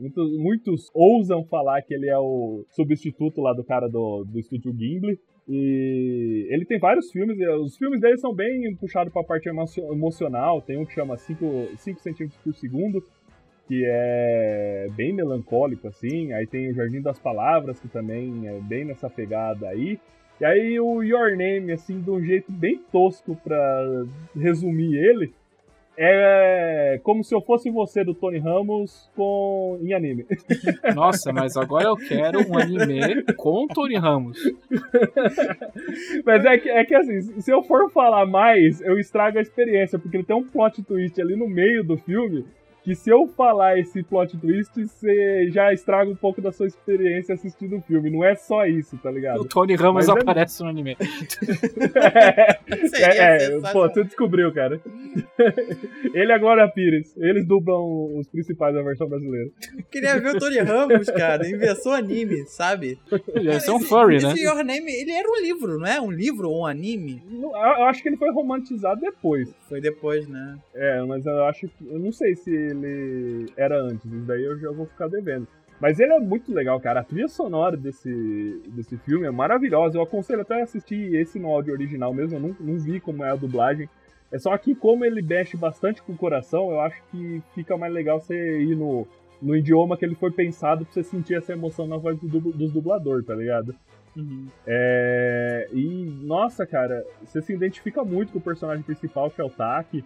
muitos, 0.00 0.38
muitos 0.38 0.90
ousam 0.94 1.44
falar 1.44 1.82
que 1.82 1.92
ele 1.92 2.08
é 2.08 2.16
o 2.16 2.64
substituto 2.70 3.42
lá 3.42 3.52
do 3.52 3.62
cara 3.62 3.88
do, 3.88 4.24
do 4.24 4.38
estúdio 4.38 4.72
Gimli. 4.72 5.18
E 5.46 6.46
ele 6.48 6.64
tem 6.64 6.78
vários 6.78 7.10
filmes, 7.10 7.36
os 7.60 7.76
filmes 7.76 8.00
dele 8.00 8.16
são 8.16 8.34
bem 8.34 8.74
puxados 8.76 9.12
pra 9.12 9.22
parte 9.22 9.50
emocional. 9.50 10.62
Tem 10.62 10.78
um 10.78 10.86
que 10.86 10.94
chama 10.94 11.18
5 11.18 11.76
centímetros 11.76 12.40
por 12.42 12.54
segundo, 12.54 13.04
que 13.66 13.84
é 13.86 14.88
bem 14.94 15.12
melancólico, 15.12 15.88
assim. 15.88 16.32
Aí 16.32 16.46
tem 16.46 16.70
o 16.70 16.74
Jardim 16.74 17.00
das 17.00 17.18
Palavras, 17.18 17.80
que 17.80 17.88
também 17.88 18.48
é 18.48 18.58
bem 18.60 18.84
nessa 18.84 19.08
pegada 19.08 19.68
aí. 19.68 19.98
E 20.40 20.44
aí 20.44 20.80
o 20.80 21.02
Your 21.02 21.36
Name, 21.36 21.72
assim, 21.72 22.00
de 22.00 22.10
um 22.10 22.20
jeito 22.20 22.50
bem 22.50 22.80
tosco 22.90 23.36
pra 23.44 24.04
resumir 24.34 24.96
ele, 24.96 25.32
é 25.96 26.98
como 27.02 27.22
se 27.22 27.34
eu 27.34 27.40
fosse 27.40 27.70
você 27.70 28.02
do 28.02 28.14
Tony 28.14 28.38
Ramos 28.38 29.10
com 29.14 29.78
em 29.82 29.92
anime. 29.92 30.26
Nossa, 30.96 31.32
mas 31.32 31.56
agora 31.56 31.84
eu 31.84 31.96
quero 31.96 32.40
um 32.48 32.58
anime 32.58 33.22
com 33.36 33.66
Tony 33.68 33.96
Ramos. 33.96 34.38
mas 36.24 36.44
é 36.44 36.58
que, 36.58 36.68
é 36.70 36.84
que 36.84 36.94
assim, 36.94 37.20
se 37.40 37.50
eu 37.50 37.62
for 37.62 37.90
falar 37.90 38.26
mais, 38.26 38.80
eu 38.80 38.98
estrago 38.98 39.38
a 39.38 39.42
experiência, 39.42 39.98
porque 39.98 40.16
ele 40.16 40.24
tem 40.24 40.34
um 40.34 40.48
plot 40.48 40.82
twist 40.82 41.20
ali 41.20 41.36
no 41.36 41.46
meio 41.46 41.84
do 41.84 41.96
filme 41.98 42.44
que 42.82 42.94
se 42.94 43.10
eu 43.10 43.28
falar 43.28 43.78
esse 43.78 44.02
plot 44.02 44.36
twist, 44.38 44.72
você 44.74 45.48
já 45.50 45.72
estraga 45.72 46.10
um 46.10 46.16
pouco 46.16 46.40
da 46.40 46.50
sua 46.50 46.66
experiência 46.66 47.34
assistindo 47.34 47.76
o 47.76 47.80
filme. 47.80 48.10
Não 48.10 48.24
é 48.24 48.34
só 48.34 48.66
isso, 48.66 48.98
tá 48.98 49.10
ligado? 49.10 49.40
O 49.40 49.44
Tony 49.44 49.76
Ramos 49.76 50.06
Mas 50.06 50.08
aparece 50.08 50.60
é... 50.60 50.64
no 50.64 50.70
anime. 50.70 50.96
é, 52.94 53.18
é, 53.18 53.44
é 53.44 53.60
pô, 53.72 53.88
tu 53.88 54.04
descobriu, 54.04 54.52
cara. 54.52 54.80
Ele 56.12 56.32
agora 56.32 56.64
é 56.64 56.68
Pires. 56.68 57.16
Eles 57.16 57.46
dublam 57.46 58.18
os 58.18 58.28
principais 58.28 58.74
da 58.74 58.82
versão 58.82 59.08
brasileira. 59.08 59.50
Queria 59.90 60.18
ver 60.18 60.36
o 60.36 60.38
Tony 60.38 60.58
Ramos, 60.58 61.06
cara, 61.10 61.48
inventou 61.48 61.92
anime, 61.92 62.46
sabe? 62.46 62.98
Ele 63.34 63.50
é 63.50 63.72
um 63.72 63.80
furry, 63.80 64.16
esse, 64.16 64.26
né? 64.26 64.32
Esse 64.32 64.44
Your 64.44 64.64
Name, 64.64 64.90
ele 64.90 65.12
era 65.12 65.28
um 65.28 65.40
livro, 65.40 65.78
não 65.78 65.86
é? 65.86 66.00
Um 66.00 66.10
livro 66.10 66.48
ou 66.48 66.62
um 66.62 66.66
anime? 66.66 67.22
Eu 67.30 67.84
acho 67.86 68.02
que 68.02 68.08
ele 68.08 68.16
foi 68.16 68.32
romantizado 68.32 69.00
depois. 69.00 69.54
Foi 69.68 69.80
depois, 69.80 70.26
né? 70.28 70.58
É, 70.74 71.00
mas 71.02 71.24
eu 71.24 71.44
acho 71.44 71.68
que. 71.68 71.86
Eu 71.86 71.98
não 71.98 72.12
sei 72.12 72.34
se 72.34 72.71
ele 72.72 73.52
era 73.56 73.80
antes. 73.80 74.04
Isso 74.04 74.26
daí 74.26 74.42
eu 74.42 74.58
já 74.58 74.70
vou 74.70 74.86
ficar 74.86 75.08
devendo. 75.08 75.46
Mas 75.80 75.98
ele 75.98 76.12
é 76.12 76.18
muito 76.20 76.52
legal, 76.52 76.80
cara. 76.80 77.00
A 77.00 77.04
trilha 77.04 77.28
sonora 77.28 77.76
desse, 77.76 78.62
desse 78.68 78.96
filme 78.98 79.26
é 79.26 79.30
maravilhosa. 79.30 79.98
Eu 79.98 80.02
aconselho 80.02 80.42
até 80.42 80.62
assistir 80.62 81.14
esse 81.14 81.38
no 81.38 81.48
áudio 81.48 81.72
original 81.72 82.14
mesmo. 82.14 82.36
Eu 82.36 82.40
não, 82.40 82.56
não 82.60 82.78
vi 82.78 83.00
como 83.00 83.24
é 83.24 83.30
a 83.30 83.36
dublagem. 83.36 83.88
É 84.30 84.38
só 84.38 84.56
que 84.56 84.74
como 84.74 85.04
ele 85.04 85.20
mexe 85.20 85.56
bastante 85.56 86.02
com 86.02 86.12
o 86.12 86.16
coração, 86.16 86.70
eu 86.70 86.80
acho 86.80 87.02
que 87.10 87.42
fica 87.54 87.76
mais 87.76 87.92
legal 87.92 88.20
você 88.20 88.62
ir 88.62 88.76
no, 88.76 89.06
no 89.42 89.56
idioma 89.56 89.96
que 89.96 90.04
ele 90.04 90.14
foi 90.14 90.30
pensado 90.30 90.84
pra 90.84 90.94
você 90.94 91.02
sentir 91.02 91.34
essa 91.34 91.52
emoção 91.52 91.86
na 91.86 91.96
voz 91.96 92.16
do, 92.18 92.40
dos 92.40 92.72
dubladores, 92.72 93.26
tá 93.26 93.34
ligado? 93.34 93.74
Uhum. 94.16 94.46
É, 94.66 95.68
e, 95.72 96.04
nossa, 96.22 96.64
cara, 96.64 97.04
você 97.24 97.42
se 97.42 97.52
identifica 97.52 98.04
muito 98.04 98.32
com 98.32 98.38
o 98.38 98.42
personagem 98.42 98.84
principal, 98.84 99.30
que 99.30 99.40
é 99.40 99.44
o 99.44 99.50
Taki. 99.50 100.04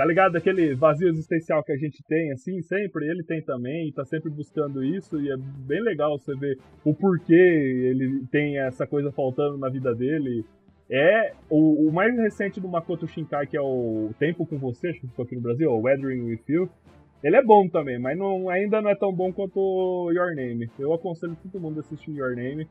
Tá 0.00 0.06
ligado? 0.06 0.34
Aquele 0.34 0.74
vazio 0.74 1.10
existencial 1.10 1.62
que 1.62 1.72
a 1.72 1.76
gente 1.76 2.02
tem, 2.04 2.32
assim, 2.32 2.62
sempre, 2.62 3.06
ele 3.06 3.22
tem 3.22 3.42
também, 3.42 3.92
tá 3.92 4.02
sempre 4.02 4.30
buscando 4.30 4.82
isso, 4.82 5.20
e 5.20 5.30
é 5.30 5.36
bem 5.36 5.82
legal 5.82 6.18
você 6.18 6.34
ver 6.34 6.56
o 6.82 6.94
porquê 6.94 7.34
ele 7.34 8.24
tem 8.32 8.58
essa 8.58 8.86
coisa 8.86 9.12
faltando 9.12 9.58
na 9.58 9.68
vida 9.68 9.94
dele. 9.94 10.42
É 10.90 11.34
o, 11.50 11.86
o 11.86 11.92
mais 11.92 12.16
recente 12.16 12.58
do 12.58 12.66
Makoto 12.66 13.06
Shinkai, 13.06 13.46
que 13.46 13.58
é 13.58 13.60
o 13.60 14.08
Tempo 14.18 14.46
com 14.46 14.56
Você, 14.56 14.88
acho 14.88 15.02
que 15.02 15.06
ficou 15.06 15.26
aqui 15.26 15.36
no 15.36 15.42
Brasil, 15.42 15.70
o 15.70 15.82
Weathering 15.82 16.22
with 16.22 16.44
You. 16.48 16.70
Ele 17.22 17.36
é 17.36 17.44
bom 17.44 17.68
também, 17.68 17.98
mas 17.98 18.16
não, 18.16 18.48
ainda 18.48 18.80
não 18.80 18.88
é 18.88 18.94
tão 18.94 19.12
bom 19.12 19.30
quanto 19.30 20.10
Your 20.14 20.34
Name. 20.34 20.70
Eu 20.78 20.94
aconselho 20.94 21.36
todo 21.42 21.60
mundo 21.60 21.76
a 21.76 21.80
assistir 21.80 22.12
Your 22.12 22.34
Name. 22.34 22.66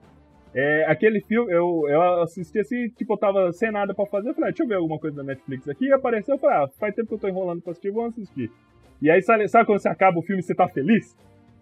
É, 0.54 0.86
aquele 0.88 1.22
filme, 1.22 1.52
eu, 1.52 1.86
eu 1.88 2.22
assisti 2.22 2.60
assim, 2.60 2.90
tipo, 2.90 3.14
eu 3.14 3.18
tava 3.18 3.52
sem 3.54 3.72
nada 3.72 3.94
pra 3.94 4.06
fazer, 4.06 4.30
eu 4.30 4.34
falei, 4.34 4.50
ah, 4.50 4.52
deixa 4.52 4.64
eu 4.64 4.68
ver 4.68 4.76
alguma 4.76 5.00
coisa 5.00 5.18
da 5.18 5.24
Netflix 5.24 5.68
aqui, 5.68 5.86
e 5.86 5.94
apareceu, 5.94 6.36
eu 6.36 6.40
falei, 6.40 6.58
ah, 6.58 6.68
faz 6.80 6.96
tempo 6.96 7.08
que 7.08 7.14
eu 7.14 7.20
tô 7.20 7.28
enrolando 7.28 7.62
pra 7.62 7.72
assistir, 7.72 7.92
vamos 7.92 8.14
assistir. 8.14 8.52
E 9.02 9.10
aí, 9.10 9.22
sabe, 9.22 9.48
sabe 9.48 9.66
quando 9.66 9.80
você 9.80 9.90
acaba 9.90 10.20
o 10.20 10.24
filme 10.24 10.42
e 10.42 10.44
você 10.44 10.56
tá 10.56 10.68
feliz? 10.68 11.16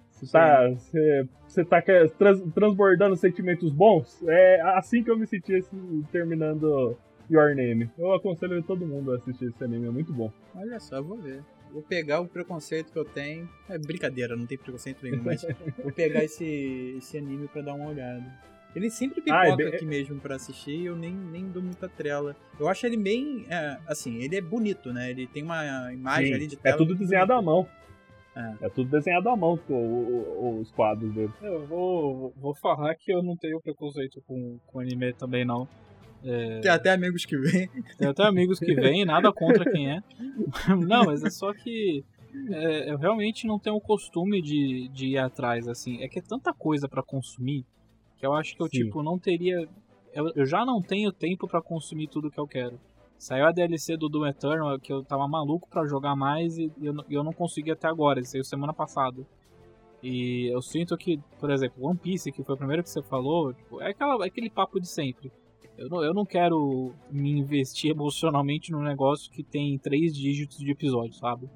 Você 0.09 0.31
tá, 0.31 0.69
você, 0.69 1.27
você 1.47 1.65
tá 1.65 1.81
trans, 2.17 2.41
transbordando 2.55 3.15
sentimentos 3.15 3.71
bons? 3.71 4.23
É 4.27 4.61
assim 4.75 5.03
que 5.03 5.11
eu 5.11 5.17
me 5.17 5.27
senti 5.27 5.53
assim, 5.53 6.03
terminando 6.11 6.97
Your 7.29 7.55
Name. 7.55 7.89
Eu 7.97 8.13
aconselho 8.13 8.63
todo 8.63 8.87
mundo 8.87 9.11
a 9.11 9.17
assistir 9.17 9.49
esse 9.49 9.63
anime, 9.63 9.87
é 9.87 9.91
muito 9.91 10.11
bom. 10.11 10.31
Olha 10.55 10.79
só, 10.79 11.01
vou 11.01 11.17
ver. 11.17 11.43
Vou 11.71 11.83
pegar 11.83 12.21
o 12.21 12.27
preconceito 12.27 12.91
que 12.91 12.97
eu 12.97 13.05
tenho. 13.05 13.47
É 13.69 13.77
brincadeira, 13.77 14.35
não 14.35 14.47
tem 14.47 14.57
preconceito 14.57 15.03
nenhum, 15.03 15.21
mas 15.23 15.45
vou 15.83 15.91
pegar 15.91 16.23
esse, 16.23 16.95
esse 16.97 17.17
anime 17.17 17.47
pra 17.47 17.61
dar 17.61 17.75
uma 17.75 17.89
olhada. 17.89 18.25
Ele 18.75 18.89
sempre 18.89 19.21
pipoca 19.21 19.41
ah, 19.41 19.47
é 19.47 19.55
bem... 19.55 19.67
aqui 19.67 19.85
mesmo 19.85 20.19
para 20.19 20.35
assistir 20.35 20.75
e 20.75 20.85
eu 20.85 20.95
nem, 20.95 21.13
nem 21.13 21.49
dou 21.49 21.63
muita 21.63 21.89
trela. 21.89 22.35
Eu 22.59 22.67
acho 22.67 22.85
ele 22.85 22.97
bem. 22.97 23.45
É, 23.49 23.77
assim, 23.87 24.21
ele 24.21 24.35
é 24.35 24.41
bonito, 24.41 24.93
né? 24.93 25.09
Ele 25.09 25.25
tem 25.27 25.43
uma 25.43 25.91
imagem 25.91 26.27
Sim, 26.27 26.33
ali 26.33 26.47
de 26.47 26.55
é 26.55 26.59
tela. 26.59 26.75
É 26.75 26.77
tudo 26.77 26.95
desenhado 26.95 27.33
à 27.33 27.41
mão. 27.41 27.67
É. 28.35 28.65
é. 28.65 28.69
tudo 28.69 28.91
desenhado 28.91 29.29
à 29.29 29.35
mão, 29.35 29.59
os 30.59 30.71
quadros 30.71 31.11
dele. 31.13 31.31
Eu 31.41 31.65
vou, 31.65 32.33
vou 32.37 32.53
falar 32.53 32.93
que 32.95 33.11
eu 33.11 33.23
não 33.23 33.35
tenho 33.35 33.59
preconceito 33.59 34.21
com, 34.27 34.59
com 34.67 34.79
anime 34.79 35.11
também, 35.13 35.43
não. 35.43 35.67
É... 36.23 36.59
Tem 36.59 36.71
até 36.71 36.91
amigos 36.91 37.25
que 37.25 37.37
vêm. 37.37 37.69
Tem 37.97 38.07
até 38.07 38.23
amigos 38.23 38.59
que 38.59 38.75
vêm, 38.75 39.05
nada 39.05 39.31
contra 39.31 39.69
quem 39.71 39.91
é. 39.91 40.03
Não, 40.87 41.05
mas 41.05 41.23
é 41.23 41.29
só 41.29 41.53
que 41.53 42.03
é, 42.51 42.91
eu 42.91 42.97
realmente 42.97 43.47
não 43.47 43.57
tenho 43.57 43.75
o 43.75 43.81
costume 43.81 44.41
de, 44.41 44.89
de 44.89 45.07
ir 45.07 45.17
atrás, 45.17 45.67
assim. 45.67 46.01
É 46.03 46.07
que 46.07 46.19
é 46.19 46.21
tanta 46.21 46.53
coisa 46.53 46.87
para 46.87 47.01
consumir 47.01 47.65
que 48.17 48.25
eu 48.25 48.33
acho 48.33 48.55
que 48.55 48.61
eu, 48.61 48.67
Sim. 48.67 48.83
tipo, 48.83 49.03
não 49.03 49.17
teria. 49.17 49.67
Eu, 50.13 50.31
eu 50.35 50.45
já 50.45 50.65
não 50.65 50.81
tenho 50.81 51.11
tempo 51.11 51.47
para 51.47 51.61
consumir 51.61 52.07
tudo 52.07 52.31
que 52.31 52.39
eu 52.39 52.47
quero. 52.47 52.79
Saiu 53.17 53.45
a 53.45 53.51
DLC 53.51 53.97
do 53.97 54.09
Doom 54.09 54.27
Eternal, 54.27 54.79
que 54.79 54.93
eu 54.93 55.03
tava 55.03 55.27
maluco 55.27 55.67
para 55.69 55.87
jogar 55.87 56.15
mais 56.15 56.57
e 56.57 56.71
eu, 56.81 56.93
eu 57.09 57.23
não 57.23 57.33
consegui 57.33 57.71
até 57.71 57.87
agora. 57.87 58.19
Ele 58.19 58.27
saiu 58.27 58.43
semana 58.43 58.73
passada. 58.73 59.25
E 60.01 60.47
eu 60.53 60.61
sinto 60.61 60.95
que, 60.95 61.19
por 61.39 61.49
exemplo, 61.49 61.83
One 61.83 61.97
Piece, 61.97 62.31
que 62.31 62.43
foi 62.43 62.55
o 62.55 62.57
primeiro 62.57 62.83
que 62.83 62.89
você 62.89 63.01
falou, 63.01 63.53
tipo, 63.53 63.81
é, 63.81 63.89
aquela, 63.89 64.23
é 64.23 64.27
aquele 64.27 64.49
papo 64.49 64.79
de 64.79 64.87
sempre. 64.87 65.31
Eu 65.77 65.89
não, 65.89 66.03
eu 66.03 66.13
não 66.13 66.25
quero 66.25 66.93
me 67.11 67.31
investir 67.31 67.89
emocionalmente 67.91 68.71
num 68.71 68.81
negócio 68.81 69.31
que 69.31 69.43
tem 69.43 69.77
três 69.77 70.15
dígitos 70.15 70.57
de 70.57 70.71
episódio, 70.71 71.13
sabe? 71.13 71.49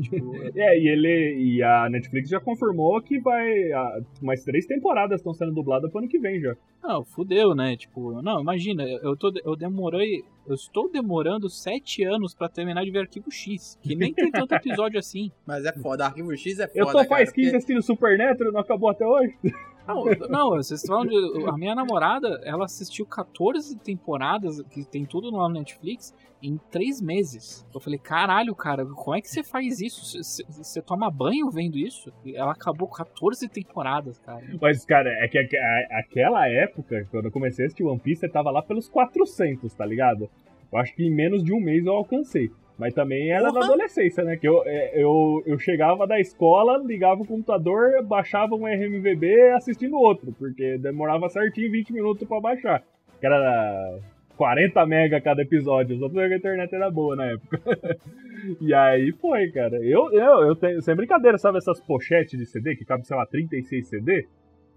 Tipo, 0.00 0.32
É, 0.56 0.78
e 0.78 0.88
ele 0.88 1.36
e 1.56 1.62
a 1.62 1.88
Netflix 1.90 2.28
já 2.28 2.40
confirmou 2.40 3.00
que 3.02 3.18
vai. 3.20 3.70
ah, 3.72 4.00
mais 4.20 4.42
três 4.44 4.66
temporadas 4.66 5.20
estão 5.20 5.34
sendo 5.34 5.52
dubladas 5.52 5.90
pro 5.90 6.00
ano 6.00 6.08
que 6.08 6.18
vem 6.18 6.40
já. 6.40 6.56
Não, 6.82 7.04
fudeu, 7.04 7.54
né? 7.54 7.76
Tipo, 7.76 8.20
não, 8.22 8.40
imagina, 8.40 8.82
eu, 8.84 9.16
tô, 9.16 9.32
eu 9.44 9.54
demorei. 9.56 10.22
Eu 10.46 10.54
estou 10.54 10.90
demorando 10.90 11.48
sete 11.48 12.02
anos 12.02 12.34
pra 12.34 12.48
terminar 12.48 12.84
de 12.84 12.90
ver 12.90 13.00
Arquivo 13.00 13.30
X, 13.30 13.78
que 13.80 13.94
nem 13.94 14.12
tem 14.12 14.30
tanto 14.30 14.52
episódio 14.54 14.98
assim. 14.98 15.30
Mas 15.46 15.64
é 15.64 15.72
foda, 15.72 16.06
Arquivo 16.06 16.36
X 16.36 16.58
é 16.58 16.66
foda. 16.66 16.78
Eu 16.80 16.86
tô 16.86 16.92
cara, 16.94 17.08
faz 17.08 17.30
15 17.30 17.46
porque- 17.46 17.56
assistindo 17.56 17.82
Supernatural, 17.82 18.52
não 18.52 18.60
acabou 18.60 18.88
até 18.90 19.06
hoje. 19.06 19.34
Não, 19.86 20.04
não, 20.28 20.50
vocês 20.50 20.82
falando 20.86 21.10
de. 21.10 21.46
A 21.48 21.52
minha 21.56 21.74
namorada, 21.74 22.40
ela 22.44 22.64
assistiu 22.64 23.04
14 23.06 23.76
temporadas, 23.78 24.62
que 24.70 24.84
tem 24.84 25.04
tudo 25.04 25.30
no 25.30 25.48
Netflix, 25.48 26.14
em 26.42 26.58
três 26.70 27.00
meses. 27.00 27.66
Eu 27.74 27.80
falei, 27.80 27.98
caralho, 27.98 28.54
cara, 28.54 28.84
como 28.86 29.16
é 29.16 29.20
que 29.20 29.28
você 29.28 29.42
faz 29.42 29.80
isso? 29.80 30.04
Você- 30.04 30.18
Você 30.22 30.44
você 30.48 30.82
toma 30.82 31.10
banho 31.10 31.50
vendo 31.50 31.76
isso? 31.76 32.12
Ela 32.34 32.52
acabou 32.52 32.88
14 32.88 33.48
temporadas, 33.48 34.18
cara. 34.18 34.42
Mas, 34.60 34.84
cara, 34.84 35.08
é 35.24 35.28
que 35.28 35.38
a- 35.38 35.98
aquela 35.98 36.48
época, 36.48 37.06
quando 37.10 37.26
eu 37.26 37.32
comecei 37.32 37.64
a 37.64 37.66
assistir 37.66 37.84
One 37.84 37.98
Piece, 38.00 38.24
eu 38.26 38.32
tava 38.32 38.50
lá 38.50 38.62
pelos 38.62 38.88
400, 38.88 39.72
tá 39.74 39.84
ligado? 39.86 40.28
Eu 40.72 40.78
acho 40.78 40.94
que 40.94 41.04
em 41.04 41.14
menos 41.14 41.42
de 41.44 41.52
um 41.52 41.60
mês 41.60 41.84
eu 41.86 41.92
alcancei. 41.92 42.50
Mas 42.78 42.94
também 42.94 43.30
era 43.30 43.48
Porra! 43.48 43.60
na 43.60 43.66
adolescência, 43.66 44.24
né? 44.24 44.36
Que 44.36 44.48
eu, 44.48 44.62
é, 44.64 44.92
eu, 44.94 45.42
eu 45.46 45.58
chegava 45.58 46.06
da 46.06 46.18
escola, 46.18 46.78
ligava 46.78 47.22
o 47.22 47.26
computador, 47.26 48.02
baixava 48.04 48.54
um 48.54 48.66
RMVB 48.66 49.52
assistindo 49.52 49.96
outro, 49.96 50.34
porque 50.38 50.78
demorava 50.78 51.28
certinho 51.28 51.70
20 51.70 51.92
minutos 51.92 52.26
pra 52.26 52.40
baixar. 52.40 52.82
Que 53.20 53.26
era 53.26 53.98
40 54.36 54.86
mega 54.86 55.20
cada 55.20 55.42
episódio, 55.42 55.98
só 55.98 56.08
porque 56.08 56.34
a 56.34 56.36
internet 56.36 56.74
era 56.74 56.90
boa 56.90 57.14
na 57.14 57.26
época. 57.26 57.60
e 58.60 58.74
aí 58.74 59.12
foi, 59.12 59.50
cara. 59.50 59.76
Eu, 59.76 60.10
eu, 60.12 60.48
eu 60.48 60.56
tenho, 60.56 60.80
sem 60.82 60.96
brincadeira, 60.96 61.38
sabe 61.38 61.58
essas 61.58 61.80
pochetes 61.80 62.38
de 62.38 62.46
CD 62.46 62.74
que 62.74 62.84
cabe, 62.84 63.06
sei 63.06 63.16
lá, 63.16 63.26
36 63.26 63.86
CD? 63.86 64.26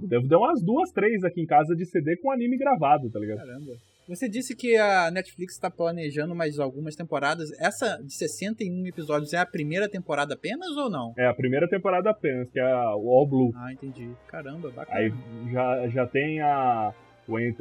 Eu 0.02 0.08
devo 0.08 0.28
ter 0.28 0.36
umas 0.36 0.62
duas, 0.62 0.92
três 0.92 1.24
aqui 1.24 1.42
em 1.42 1.46
casa 1.46 1.76
de 1.76 1.86
CD 1.86 2.18
com 2.18 2.32
anime 2.32 2.58
gravado, 2.58 3.10
tá 3.10 3.20
ligado? 3.20 3.38
Caramba. 3.38 3.74
Você 4.08 4.30
disse 4.30 4.56
que 4.56 4.78
a 4.78 5.10
Netflix 5.10 5.58
tá 5.58 5.70
planejando 5.70 6.36
mais 6.36 6.60
algumas 6.60 6.96
temporadas. 6.96 7.50
Essa 7.60 7.98
de 8.04 8.14
61 8.14 8.86
episódios 8.88 9.34
é 9.34 9.38
a 9.38 9.46
primeira 9.46 9.90
temporada 9.90 10.36
apenas 10.36 10.70
ou 10.78 10.90
não? 10.90 11.14
É 11.18 11.26
a 11.26 11.34
primeira 11.34 11.68
temporada 11.68 12.10
apenas, 12.12 12.48
que 12.52 12.60
é 12.60 12.64
a- 12.64 12.96
o 12.96 13.10
All 13.10 13.26
Blue. 13.28 13.52
Ah, 13.56 13.74
entendi. 13.74 14.10
Caramba, 14.28 14.70
bacana. 14.70 14.98
Aí 15.00 15.12
já, 15.52 15.88
já 15.90 16.08
tem 16.08 16.40
a, 16.42 16.94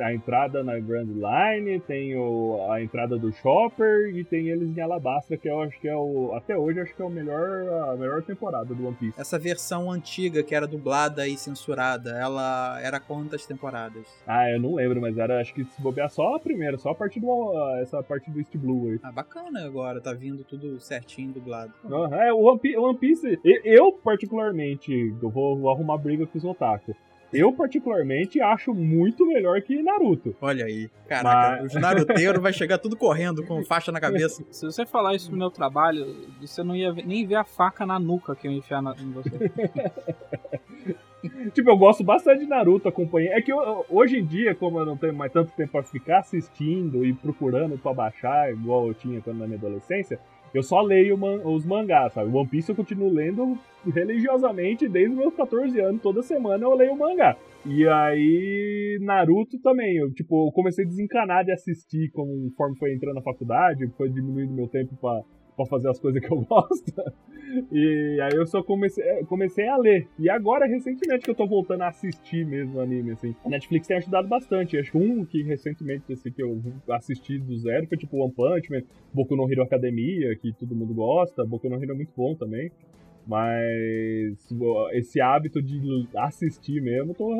a 0.00 0.12
entrada 0.12 0.62
na 0.62 0.79
Grand 0.79 1.07
Line, 1.07 1.81
tem 1.81 2.16
o, 2.16 2.70
a 2.70 2.83
entrada 2.83 3.18
do 3.18 3.33
Chopper 3.33 4.14
e 4.14 4.24
tem 4.24 4.48
eles 4.48 4.77
em 4.77 4.81
Alabasta, 4.81 5.37
que 5.37 5.48
eu 5.48 5.61
acho 5.62 5.79
que 5.81 5.88
é 5.88 5.96
o. 5.96 6.33
Até 6.35 6.57
hoje 6.57 6.81
acho 6.81 6.94
que 6.94 7.00
é 7.00 7.05
o 7.05 7.11
melhor, 7.11 7.90
a 7.90 7.96
melhor 7.96 8.22
temporada 8.22 8.74
do 8.74 8.87
One 8.87 8.96
Piece. 8.96 9.20
Essa 9.20 9.38
versão 9.38 9.90
antiga 9.90 10.42
que 10.42 10.55
era 10.55 10.66
dublada 10.66 11.27
e 11.27 11.37
censurada, 11.37 12.11
ela 12.11 12.79
era 12.83 13.00
quantas 13.00 13.46
temporadas? 13.46 14.07
Ah, 14.27 14.50
eu 14.50 14.61
não 14.61 14.74
lembro, 14.74 15.00
mas 15.00 15.16
era 15.16 15.40
acho 15.40 15.55
que 15.55 15.64
se 15.64 15.81
bobear 15.81 16.11
só 16.11 16.35
a 16.35 16.40
primeira, 16.40 16.77
só 16.77 16.90
a 16.90 16.94
parte 16.94 17.18
do. 17.18 17.53
essa 17.81 18.03
parte 18.03 18.31
do 18.31 18.38
East 18.38 18.57
Blue 18.57 18.90
aí. 18.90 19.00
Ah, 19.03 19.12
bacana 19.12 19.64
agora, 19.64 20.00
tá 20.00 20.12
vindo 20.12 20.44
tudo 20.44 20.79
certinho 20.81 21.33
dublado. 21.33 21.72
É, 22.12 22.33
o 22.33 22.40
One 22.40 22.59
Piece, 22.59 22.77
One 22.77 22.98
Piece 22.98 23.40
eu 23.64 23.92
particularmente, 23.92 24.92
eu 25.22 25.31
vou, 25.31 25.59
vou 25.59 25.70
arrumar 25.70 25.96
briga 25.98 26.27
com 26.27 26.37
os 26.37 26.44
otaku. 26.44 26.94
Eu 27.32 27.52
particularmente 27.52 28.40
acho 28.40 28.72
muito 28.72 29.26
melhor 29.26 29.60
que 29.62 29.82
Naruto. 29.82 30.37
Olha 30.40 30.64
aí. 30.66 30.88
Caraca, 31.08 31.62
Mas- 31.62 31.74
os 31.74 31.80
naruteiros 31.80 32.40
vai 32.40 32.52
chegar 32.52 32.78
tudo 32.78 32.96
correndo 32.96 33.44
com 33.44 33.64
faixa 33.64 33.90
na 33.90 34.00
cabeça. 34.00 34.44
Se 34.52 34.64
você 34.64 34.87
falar 34.87 35.14
isso 35.14 35.30
no 35.32 35.37
meu 35.37 35.50
trabalho, 35.50 36.06
você 36.40 36.62
não 36.62 36.76
ia 36.76 36.92
nem 36.92 37.26
ver 37.26 37.34
a 37.37 37.44
faca 37.44 37.84
na 37.84 37.98
nuca 37.98 38.37
que 38.37 38.46
eu 38.46 38.52
ia 38.52 38.58
enfiar 38.58 38.80
na, 38.80 38.94
em 38.98 39.10
você. 39.10 39.30
Tipo, 41.54 41.70
eu 41.70 41.76
gosto 41.76 42.04
bastante 42.04 42.40
de 42.40 42.46
Naruto, 42.46 42.87
acompanhei. 42.87 43.30
É 43.30 43.40
que 43.40 43.50
eu- 43.50 43.87
hoje 43.88 44.18
em 44.18 44.24
dia, 44.26 44.54
como 44.54 44.78
eu 44.78 44.84
não 44.84 44.94
tenho 44.96 45.14
mais 45.14 45.32
tanto 45.32 45.50
tempo 45.52 45.72
pra 45.72 45.82
ficar 45.82 46.18
assistindo 46.18 47.04
e 47.04 47.14
procurando 47.14 47.78
pra 47.78 47.94
baixar, 47.94 48.52
igual 48.52 48.87
eu 48.88 48.94
tinha 48.94 49.22
quando 49.22 49.38
na 49.38 49.46
minha 49.46 49.58
adolescência, 49.58 50.20
eu 50.54 50.62
só 50.62 50.80
leio 50.80 51.18
man- 51.18 51.42
os 51.44 51.66
mangás, 51.66 52.12
sabe? 52.12 52.34
One 52.34 52.48
Piece 52.48 52.70
eu 52.70 52.76
continuo 52.76 53.12
lendo 53.12 53.58
religiosamente 53.86 54.88
desde 54.88 55.10
os 55.12 55.18
meus 55.18 55.34
14 55.34 55.78
anos, 55.80 56.00
toda 56.00 56.22
semana 56.22 56.64
eu 56.64 56.74
leio 56.74 56.92
o 56.92 56.98
mangá. 56.98 57.36
E 57.66 57.86
aí, 57.88 58.98
Naruto 59.00 59.58
também, 59.60 59.96
eu, 59.96 60.12
tipo, 60.12 60.46
eu 60.48 60.52
comecei 60.52 60.84
a 60.84 60.88
desencanar 60.88 61.44
de 61.44 61.52
assistir 61.52 62.10
conforme 62.12 62.76
foi 62.78 62.94
entrando 62.94 63.16
na 63.16 63.22
faculdade, 63.22 63.86
foi 63.96 64.08
diminuindo 64.10 64.52
meu 64.52 64.68
tempo 64.68 64.94
pra, 65.00 65.20
pra 65.56 65.66
fazer 65.66 65.88
as 65.88 65.98
coisas 65.98 66.20
que 66.20 66.32
eu 66.32 66.40
gosto. 66.48 66.92
E 67.70 68.18
aí 68.20 68.36
eu 68.36 68.46
só 68.46 68.62
comecei, 68.62 69.04
eh, 69.04 69.24
comecei 69.24 69.68
a 69.68 69.76
ler. 69.76 70.08
E 70.18 70.28
agora, 70.28 70.66
recentemente, 70.66 71.24
que 71.24 71.30
eu 71.30 71.34
tô 71.34 71.46
voltando 71.46 71.82
a 71.82 71.88
assistir 71.88 72.44
mesmo 72.44 72.80
anime, 72.80 73.12
assim. 73.12 73.34
A 73.44 73.48
Netflix 73.48 73.86
tem 73.86 73.96
ajudado 73.96 74.26
bastante. 74.26 74.76
Acho 74.76 74.92
que 74.92 74.98
um 74.98 75.24
que 75.24 75.42
recentemente, 75.42 76.12
assim, 76.12 76.30
que 76.30 76.42
eu 76.42 76.60
assisti 76.90 77.38
do 77.38 77.56
zero 77.56 77.86
foi 77.86 77.96
tipo 77.96 78.16
One 78.16 78.32
Punch 78.32 78.70
Man, 78.70 78.82
Boku 79.12 79.36
no 79.36 79.50
Hero 79.50 79.62
Academia, 79.62 80.34
que 80.36 80.52
todo 80.52 80.74
mundo 80.74 80.94
gosta. 80.94 81.44
Boku 81.44 81.68
no 81.68 81.76
Hero 81.82 81.92
é 81.92 81.96
muito 81.96 82.12
bom 82.16 82.34
também. 82.34 82.70
Mas 83.26 84.36
esse 84.92 85.20
hábito 85.20 85.62
de 85.62 86.06
assistir 86.16 86.82
mesmo, 86.82 87.14
tô, 87.14 87.32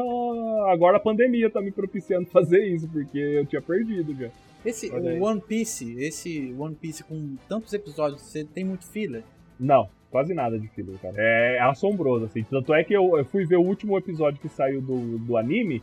agora 0.68 0.96
a 0.96 1.00
pandemia 1.00 1.50
tá 1.50 1.61
me 1.61 1.70
propiciando 1.70 2.27
fazer 2.33 2.64
isso, 2.64 2.88
porque 2.88 3.18
eu 3.18 3.46
tinha 3.46 3.61
perdido 3.61 4.14
já. 4.14 4.31
Esse 4.64 4.90
One 4.90 5.40
Piece, 5.40 5.94
esse 5.98 6.55
One 6.59 6.74
Piece 6.74 7.05
com 7.05 7.37
tantos 7.48 7.72
episódios, 7.72 8.22
você 8.22 8.44
tem 8.44 8.64
muito 8.64 8.87
filler? 8.87 9.22
Não, 9.61 9.88
quase 10.11 10.33
nada 10.33 10.59
de 10.59 10.68
filler, 10.68 10.98
cara. 11.00 11.14
É 11.18 11.61
assombroso, 11.61 12.24
assim. 12.24 12.42
Tanto 12.44 12.72
é 12.72 12.83
que 12.83 12.94
eu, 12.94 13.18
eu 13.18 13.24
fui 13.24 13.44
ver 13.44 13.57
o 13.57 13.62
último 13.62 13.96
episódio 13.98 14.40
que 14.40 14.48
saiu 14.48 14.81
do, 14.81 15.18
do 15.18 15.37
anime. 15.37 15.83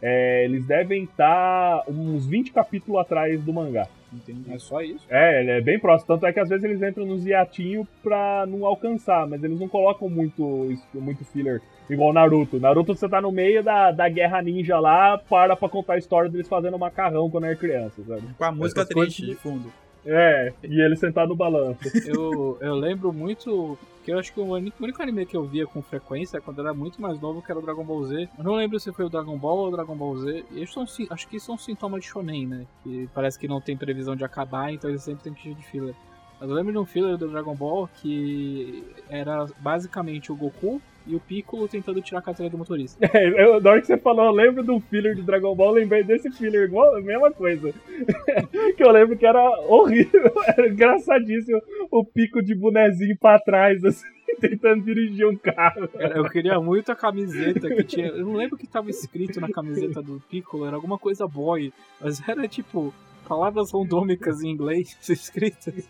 É, 0.00 0.44
eles 0.44 0.66
devem 0.66 1.04
estar 1.04 1.82
uns 1.88 2.26
20 2.26 2.52
capítulos 2.52 3.00
atrás 3.00 3.42
do 3.42 3.52
mangá. 3.52 3.86
Entendi. 4.12 4.52
É 4.52 4.58
só 4.58 4.80
isso. 4.80 5.04
É, 5.10 5.40
ele 5.40 5.50
é 5.50 5.60
bem 5.60 5.78
próximo. 5.78 6.08
Tanto 6.08 6.26
é 6.26 6.32
que 6.32 6.40
às 6.40 6.48
vezes 6.48 6.64
eles 6.64 6.82
entram 6.82 7.04
nos 7.04 7.26
hiatinhos 7.26 7.86
pra 8.02 8.46
não 8.46 8.64
alcançar, 8.64 9.26
mas 9.26 9.42
eles 9.42 9.58
não 9.58 9.68
colocam 9.68 10.08
muito, 10.08 10.72
muito 10.94 11.24
filler. 11.24 11.60
Igual 11.88 12.12
Naruto. 12.12 12.58
Naruto 12.58 12.94
você 12.94 13.08
tá 13.08 13.20
no 13.20 13.32
meio 13.32 13.62
da, 13.62 13.90
da 13.90 14.08
guerra 14.08 14.42
ninja 14.42 14.78
lá, 14.78 15.18
para 15.18 15.56
pra 15.56 15.68
contar 15.68 15.94
a 15.94 15.98
história 15.98 16.30
deles 16.30 16.48
fazendo 16.48 16.78
macarrão 16.78 17.30
quando 17.30 17.44
era 17.44 17.56
criança, 17.56 18.02
sabe? 18.06 18.22
Com 18.36 18.44
a 18.44 18.52
música 18.52 18.82
Essas 18.82 18.92
coisas 18.92 19.14
triste 19.14 19.32
de 19.32 19.36
fundo. 19.36 19.72
É, 20.06 20.52
e 20.62 20.80
ele 20.80 20.96
sentado 20.96 21.28
no 21.30 21.36
balanço. 21.36 21.80
Eu, 22.06 22.56
eu 22.60 22.74
lembro 22.74 23.12
muito. 23.12 23.76
Que 24.04 24.12
eu 24.12 24.20
acho 24.20 24.32
que 24.32 24.38
o 24.38 24.44
único, 24.44 24.80
o 24.80 24.84
único 24.84 25.02
anime 25.02 25.26
que 25.26 25.36
eu 25.36 25.44
via 25.44 25.66
com 25.66 25.82
frequência 25.82 26.40
quando 26.40 26.58
eu 26.58 26.66
era 26.66 26.72
muito 26.72 27.02
mais 27.02 27.20
novo 27.20 27.42
que 27.42 27.50
era 27.50 27.58
o 27.58 27.62
Dragon 27.62 27.82
Ball 27.82 28.04
Z. 28.04 28.28
Eu 28.38 28.44
não 28.44 28.54
lembro 28.54 28.78
se 28.78 28.92
foi 28.92 29.04
o 29.04 29.08
Dragon 29.08 29.36
Ball 29.36 29.58
ou 29.58 29.66
o 29.66 29.70
Dragon 29.72 29.96
Ball 29.96 30.16
Z. 30.18 30.44
Eles 30.52 30.72
são, 30.72 30.84
acho 31.10 31.26
que 31.26 31.40
são 31.40 31.58
sintomas 31.58 32.02
de 32.02 32.06
shonen, 32.06 32.46
né? 32.46 32.66
Que 32.84 33.08
parece 33.12 33.36
que 33.36 33.48
não 33.48 33.60
tem 33.60 33.76
previsão 33.76 34.14
de 34.14 34.24
acabar, 34.24 34.72
então 34.72 34.88
eles 34.88 35.02
sempre 35.02 35.24
tem 35.24 35.34
que 35.34 35.48
ir 35.48 35.54
de. 35.56 35.94
Mas 36.38 36.48
eu 36.48 36.54
lembro 36.54 36.70
de 36.70 36.78
um 36.78 36.84
filler 36.84 37.16
do 37.16 37.26
Dragon 37.26 37.56
Ball 37.56 37.88
que 38.00 38.84
era 39.08 39.46
basicamente 39.58 40.30
o 40.30 40.36
Goku 40.36 40.80
e 41.06 41.14
o 41.14 41.20
Piccolo 41.20 41.68
tentando 41.68 42.00
tirar 42.00 42.18
a 42.18 42.22
carteira 42.22 42.50
do 42.50 42.58
motorista. 42.58 42.98
É, 43.16 43.44
eu, 43.44 43.60
na 43.60 43.70
hora 43.70 43.80
que 43.80 43.86
você 43.86 43.96
falou, 43.96 44.26
eu 44.26 44.32
lembro 44.32 44.62
do 44.62 44.78
filler 44.78 45.14
de 45.14 45.22
Dragon 45.22 45.54
Ball, 45.54 45.68
eu 45.68 45.82
lembrei 45.82 46.02
desse 46.02 46.30
filler 46.30 46.64
igual, 46.64 46.96
a 46.96 47.00
mesma 47.00 47.30
coisa. 47.30 47.72
que 48.76 48.82
eu 48.82 48.90
lembro 48.90 49.16
que 49.16 49.24
era 49.24 49.40
horrível, 49.66 50.30
era 50.46 50.68
engraçadíssimo 50.68 51.62
o 51.90 52.04
pico 52.04 52.42
de 52.42 52.54
bonezinho 52.54 53.16
pra 53.18 53.38
trás, 53.38 53.82
assim, 53.84 54.06
tentando 54.40 54.84
dirigir 54.84 55.26
um 55.26 55.36
carro. 55.36 55.88
Cara, 55.88 56.18
Eu 56.18 56.28
queria 56.28 56.60
muito 56.60 56.92
a 56.92 56.96
camiseta 56.96 57.68
que 57.68 57.84
tinha. 57.84 58.08
Eu 58.08 58.26
não 58.26 58.34
lembro 58.34 58.56
o 58.56 58.58
que 58.58 58.66
tava 58.66 58.90
escrito 58.90 59.40
na 59.40 59.48
camiseta 59.48 60.02
do 60.02 60.20
Piccolo, 60.28 60.66
era 60.66 60.76
alguma 60.76 60.98
coisa 60.98 61.26
boy, 61.26 61.72
mas 62.00 62.20
era 62.28 62.46
tipo 62.46 62.92
palavras 63.26 63.72
randômicas 63.72 64.42
em 64.42 64.50
inglês 64.50 64.96
escritas. 65.08 65.88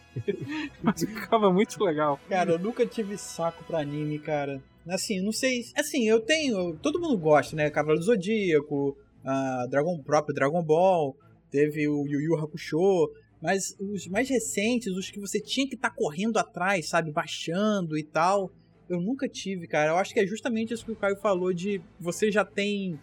Mas 0.83 1.03
ficava 1.03 1.53
muito 1.53 1.83
legal. 1.83 2.19
Cara, 2.29 2.53
eu 2.53 2.59
nunca 2.59 2.87
tive 2.87 3.19
saco 3.19 3.65
pra 3.65 3.81
anime, 3.81 4.19
cara. 4.19 4.61
Assim, 4.89 5.21
não 5.21 5.33
sei. 5.33 5.63
Assim, 5.77 6.09
eu 6.09 6.21
tenho. 6.21 6.77
Todo 6.79 7.01
mundo 7.01 7.19
gosta, 7.19 7.57
né? 7.57 7.71
Cavaleiro 7.71 8.01
do 8.01 8.07
Zodíaco, 8.07 8.97
a 9.25 9.67
Dragon, 9.69 10.01
próprio 10.03 10.35
Dragon 10.35 10.63
Ball, 10.63 11.17
teve 11.51 11.89
o 11.89 12.07
Yu 12.07 12.21
Yu 12.21 12.37
Hakusho. 12.37 13.11
Mas 13.41 13.77
os 13.79 14.07
mais 14.07 14.29
recentes, 14.29 14.93
os 14.95 15.11
que 15.11 15.21
você 15.21 15.41
tinha 15.41 15.69
que 15.69 15.75
estar 15.75 15.91
correndo 15.91 16.39
atrás, 16.39 16.89
sabe? 16.89 17.13
Baixando 17.13 17.99
e 17.99 18.03
tal. 18.03 18.51
Eu 18.89 19.01
nunca 19.01 19.29
tive, 19.29 19.67
cara. 19.67 19.91
Eu 19.91 19.97
acho 19.97 20.15
que 20.15 20.21
é 20.21 20.27
justamente 20.27 20.73
isso 20.73 20.85
que 20.85 20.93
o 20.93 20.97
Caio 20.97 21.17
falou 21.17 21.53
de 21.53 21.81
você 22.01 22.31
já 22.31 22.45
tem 22.45 22.99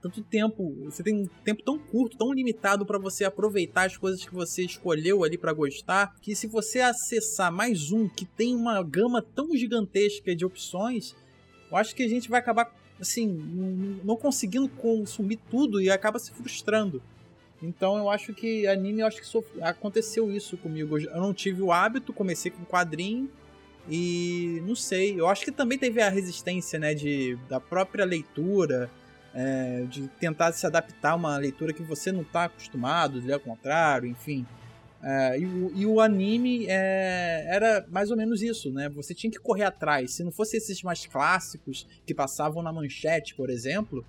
tanto 0.00 0.22
tempo, 0.22 0.74
você 0.84 1.02
tem 1.02 1.14
um 1.14 1.26
tempo 1.44 1.62
tão 1.62 1.78
curto, 1.78 2.16
tão 2.16 2.32
limitado 2.32 2.86
pra 2.86 2.98
você 2.98 3.24
aproveitar 3.24 3.84
as 3.86 3.96
coisas 3.96 4.24
que 4.24 4.32
você 4.34 4.64
escolheu 4.64 5.24
ali 5.24 5.36
pra 5.36 5.52
gostar, 5.52 6.14
que 6.20 6.34
se 6.36 6.46
você 6.46 6.80
acessar 6.80 7.50
mais 7.52 7.90
um 7.90 8.08
que 8.08 8.24
tem 8.24 8.54
uma 8.54 8.82
gama 8.82 9.20
tão 9.20 9.56
gigantesca 9.56 10.34
de 10.36 10.44
opções, 10.44 11.16
eu 11.70 11.76
acho 11.76 11.94
que 11.94 12.02
a 12.02 12.08
gente 12.08 12.28
vai 12.30 12.38
acabar 12.40 12.72
assim, 13.00 13.26
não 14.04 14.16
conseguindo 14.16 14.68
consumir 14.68 15.38
tudo 15.50 15.80
e 15.80 15.90
acaba 15.90 16.18
se 16.18 16.32
frustrando. 16.32 17.02
Então 17.62 17.96
eu 17.98 18.08
acho 18.08 18.32
que 18.32 18.66
anime, 18.68 19.00
eu 19.00 19.06
acho 19.06 19.20
que 19.20 19.26
sof- 19.26 19.60
aconteceu 19.60 20.30
isso 20.32 20.56
comigo. 20.56 20.98
Eu 20.98 21.20
não 21.20 21.34
tive 21.34 21.60
o 21.60 21.72
hábito, 21.72 22.12
comecei 22.12 22.50
com 22.52 22.64
quadrinho 22.64 23.28
E 23.90 24.62
não 24.66 24.74
sei, 24.74 25.18
eu 25.18 25.26
acho 25.26 25.44
que 25.44 25.50
também 25.52 25.78
teve 25.78 26.00
a 26.02 26.08
resistência, 26.10 26.78
né, 26.78 26.92
de, 26.94 27.36
da 27.48 27.58
própria 27.58 28.04
leitura, 28.04 28.90
é, 29.34 29.84
de 29.88 30.08
tentar 30.20 30.52
se 30.52 30.66
adaptar 30.66 31.12
a 31.12 31.16
uma 31.16 31.36
leitura 31.36 31.72
que 31.72 31.82
você 31.82 32.10
não 32.10 32.22
está 32.22 32.44
acostumado, 32.44 33.20
ler 33.20 33.34
ao 33.34 33.40
contrário, 33.40 34.08
enfim. 34.08 34.46
É, 35.02 35.38
e, 35.38 35.46
o, 35.46 35.72
e, 35.76 35.86
o, 35.86 36.00
anime 36.00 36.66
é, 36.68 37.46
era 37.48 37.86
mais 37.88 38.10
ou 38.10 38.16
menos 38.16 38.42
isso, 38.42 38.72
né? 38.72 38.88
Você 38.88 39.14
tinha 39.14 39.30
que 39.30 39.38
correr 39.38 39.62
atrás. 39.62 40.12
Se 40.12 40.24
não 40.24 40.32
fosse 40.32 40.56
esses 40.56 40.82
mais 40.82 41.06
clássicos 41.06 41.86
que 42.04 42.12
passavam 42.12 42.62
na 42.62 42.72
manchete, 42.72 43.34
por 43.34 43.48
exemplo, 43.48 44.04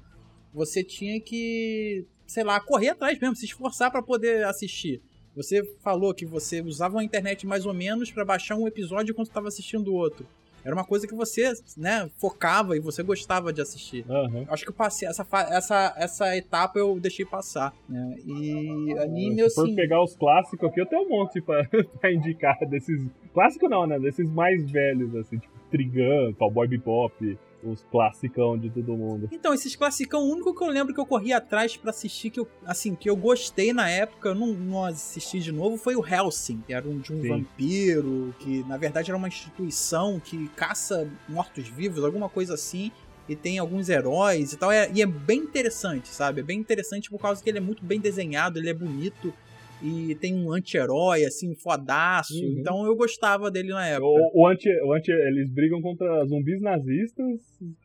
você 0.51 0.83
tinha 0.83 1.19
que, 1.21 2.05
sei 2.25 2.43
lá, 2.43 2.59
correr 2.59 2.89
atrás 2.89 3.19
mesmo, 3.19 3.35
se 3.35 3.45
esforçar 3.45 3.91
para 3.91 4.01
poder 4.01 4.45
assistir. 4.45 5.01
Você 5.35 5.63
falou 5.79 6.13
que 6.13 6.25
você 6.25 6.59
usava 6.59 6.99
a 6.99 7.03
internet 7.03 7.45
mais 7.45 7.65
ou 7.67 7.73
menos 7.73 8.11
para 8.11 8.25
baixar 8.25 8.55
um 8.55 8.67
episódio 8.67 9.11
enquanto 9.11 9.27
estava 9.27 9.47
assistindo 9.47 9.89
o 9.89 9.95
outro. 9.95 10.27
Era 10.69 10.75
uma 10.75 10.85
coisa 10.85 11.07
que 11.07 11.15
você, 11.15 11.51
né, 11.75 12.09
focava 12.17 12.77
e 12.77 12.79
você 12.79 13.01
gostava 13.01 13.51
de 13.51 13.59
assistir. 13.59 14.05
Uhum. 14.07 14.45
Acho 14.49 14.63
que 14.63 14.69
eu 14.69 14.73
passei 14.73 15.07
essa, 15.07 15.25
essa, 15.49 15.95
essa 15.97 16.37
etapa 16.37 16.77
eu 16.77 16.99
deixei 16.99 17.25
passar, 17.25 17.73
né? 17.87 18.15
E 18.23 18.93
anime, 18.99 19.41
assim... 19.41 19.49
Se 19.49 19.67
for 19.67 19.75
pegar 19.75 20.03
os 20.03 20.15
clássicos 20.15 20.69
aqui, 20.69 20.79
eu 20.79 20.85
tenho 20.85 21.03
um 21.03 21.09
monte 21.09 21.41
pra, 21.41 21.65
pra 21.99 22.13
indicar 22.13 22.57
desses... 22.67 23.01
Clássico 23.33 23.67
não, 23.67 23.87
né? 23.87 23.99
Desses 23.99 24.29
mais 24.29 24.69
velhos, 24.69 25.15
assim, 25.15 25.39
tipo 25.39 25.53
Trigun, 25.71 26.33
Cowboy 26.37 26.67
Bebop, 26.67 27.37
os 27.63 27.83
classicão 27.91 28.57
de 28.57 28.69
todo 28.69 28.95
mundo. 28.95 29.29
Então, 29.31 29.53
esses 29.53 29.75
classicão, 29.75 30.21
o 30.21 30.31
único 30.31 30.55
que 30.55 30.63
eu 30.63 30.67
lembro 30.67 30.93
que 30.93 30.99
eu 30.99 31.05
corri 31.05 31.33
atrás 31.33 31.75
para 31.75 31.89
assistir, 31.89 32.29
que 32.29 32.39
eu, 32.39 32.47
assim, 32.65 32.95
que 32.95 33.09
eu 33.09 33.15
gostei 33.15 33.73
na 33.73 33.89
época, 33.89 34.29
eu 34.29 34.35
não, 34.35 34.47
não 34.47 34.85
assisti 34.85 35.39
de 35.39 35.51
novo, 35.51 35.77
foi 35.77 35.95
o 35.95 36.05
Helsing, 36.05 36.63
que 36.65 36.73
era 36.73 36.87
um, 36.87 36.99
de 36.99 37.13
um 37.13 37.21
Sim. 37.21 37.27
vampiro, 37.29 38.35
que 38.39 38.63
na 38.67 38.77
verdade 38.77 39.11
era 39.11 39.17
uma 39.17 39.27
instituição 39.27 40.19
que 40.19 40.47
caça 40.49 41.09
mortos-vivos, 41.27 42.03
alguma 42.03 42.29
coisa 42.29 42.53
assim, 42.53 42.91
e 43.27 43.35
tem 43.35 43.59
alguns 43.59 43.89
heróis 43.89 44.53
e 44.53 44.57
tal, 44.57 44.71
é, 44.71 44.89
e 44.93 45.01
é 45.01 45.05
bem 45.05 45.39
interessante, 45.39 46.09
sabe? 46.09 46.41
É 46.41 46.43
bem 46.43 46.59
interessante 46.59 47.09
por 47.09 47.19
causa 47.19 47.43
que 47.43 47.49
ele 47.49 47.59
é 47.59 47.61
muito 47.61 47.83
bem 47.85 47.99
desenhado, 47.99 48.57
ele 48.57 48.69
é 48.69 48.73
bonito, 48.73 49.33
e 49.81 50.15
tem 50.15 50.35
um 50.35 50.51
anti-herói, 50.51 51.23
assim, 51.25 51.55
fodaço. 51.55 52.33
Uhum. 52.33 52.57
Então 52.59 52.85
eu 52.85 52.95
gostava 52.95 53.49
dele 53.49 53.69
na 53.69 53.87
época. 53.87 54.07
O, 54.07 54.41
o, 54.41 54.47
anti, 54.47 54.69
o 54.83 54.93
anti, 54.93 55.11
eles 55.11 55.49
brigam 55.51 55.81
contra 55.81 56.25
zumbis 56.25 56.61
nazistas. 56.61 57.39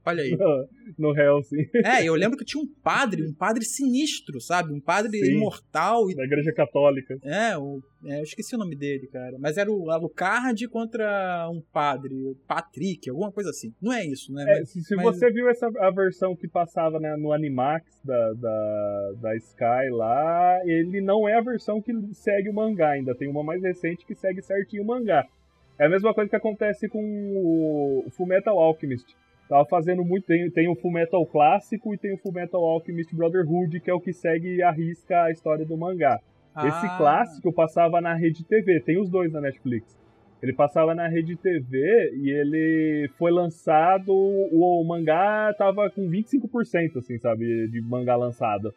Olha 0.04 0.22
aí. 0.22 0.34
No, 0.44 0.68
no 0.98 1.18
Hellsing. 1.18 1.66
É, 1.84 2.04
eu 2.04 2.14
lembro 2.14 2.36
que 2.36 2.44
tinha 2.44 2.62
um 2.62 2.66
padre, 2.82 3.22
um 3.22 3.32
padre 3.32 3.64
sinistro, 3.64 4.40
sabe? 4.40 4.72
Um 4.72 4.80
padre 4.80 5.18
Sim, 5.18 5.36
imortal. 5.36 6.06
Da 6.14 6.24
igreja 6.24 6.52
católica. 6.52 7.18
É, 7.22 7.56
o, 7.56 7.80
é, 8.06 8.18
eu 8.18 8.22
esqueci 8.22 8.54
o 8.54 8.58
nome 8.58 8.76
dele, 8.76 9.06
cara. 9.06 9.36
Mas 9.38 9.56
era 9.56 9.70
o 9.70 9.90
Alucard 9.90 10.68
contra 10.68 11.48
um 11.50 11.60
padre, 11.72 12.36
Patrick, 12.46 13.08
alguma 13.08 13.32
coisa 13.32 13.50
assim. 13.50 13.72
Não 13.80 13.92
é 13.92 14.04
isso, 14.04 14.32
né? 14.32 14.44
É, 14.46 14.60
mas, 14.60 14.70
se, 14.70 14.96
mas... 14.96 15.04
você 15.04 15.30
viu 15.30 15.48
essa 15.48 15.66
a 15.78 15.90
versão 15.90 16.36
que 16.36 16.48
passava 16.48 16.98
né, 17.00 17.16
no 17.16 17.32
Animax 17.32 17.84
da, 18.04 18.32
da, 18.34 19.12
da 19.20 19.36
Sky 19.36 19.90
lá, 19.90 20.60
ele 20.64 21.00
não 21.00 21.28
é 21.28 21.34
a 21.34 21.40
versão 21.42 21.80
que 21.80 21.92
segue 22.12 22.48
o 22.48 22.54
mangá 22.54 22.90
ainda. 22.90 23.14
Tem 23.14 23.28
uma 23.28 23.42
mais 23.42 23.62
recente 23.62 24.06
que 24.06 24.14
segue 24.14 24.42
certinho 24.42 24.82
o 24.82 24.86
mangá. 24.86 25.26
É 25.78 25.86
a 25.86 25.90
mesma 25.90 26.14
coisa 26.14 26.30
que 26.30 26.36
acontece 26.36 26.88
com 26.88 27.00
o 28.06 28.10
Fullmetal 28.10 28.58
Alchemist. 28.58 29.06
Tava 29.48 29.66
fazendo 29.66 30.04
muito. 30.04 30.26
Tem, 30.26 30.50
tem 30.50 30.68
o 30.68 30.76
Fullmetal 30.76 31.26
clássico 31.26 31.92
e 31.94 31.98
tem 31.98 32.14
o 32.14 32.18
Fullmetal 32.18 32.64
Alchemist 32.64 33.14
Brotherhood, 33.14 33.80
que 33.80 33.90
é 33.90 33.94
o 33.94 34.00
que 34.00 34.12
segue 34.12 34.56
e 34.56 34.62
arrisca 34.62 35.24
a 35.24 35.30
história 35.30 35.66
do 35.66 35.76
mangá. 35.76 36.20
Ah. 36.54 36.68
Esse 36.68 36.96
clássico 36.96 37.52
passava 37.52 38.00
na 38.00 38.14
Rede 38.14 38.44
TV, 38.44 38.80
tem 38.80 39.00
os 39.00 39.10
dois 39.10 39.32
na 39.32 39.40
Netflix. 39.40 39.98
Ele 40.42 40.52
passava 40.52 40.94
na 40.94 41.08
Rede 41.08 41.36
TV 41.36 42.12
e 42.16 42.30
ele 42.30 43.08
foi 43.16 43.32
lançado. 43.32 44.12
O, 44.12 44.82
o 44.82 44.84
mangá 44.86 45.54
tava 45.56 45.88
com 45.90 46.06
25%, 46.08 46.98
assim, 46.98 47.18
sabe? 47.18 47.66
De 47.68 47.80
mangá 47.80 48.14
lançado. 48.14 48.72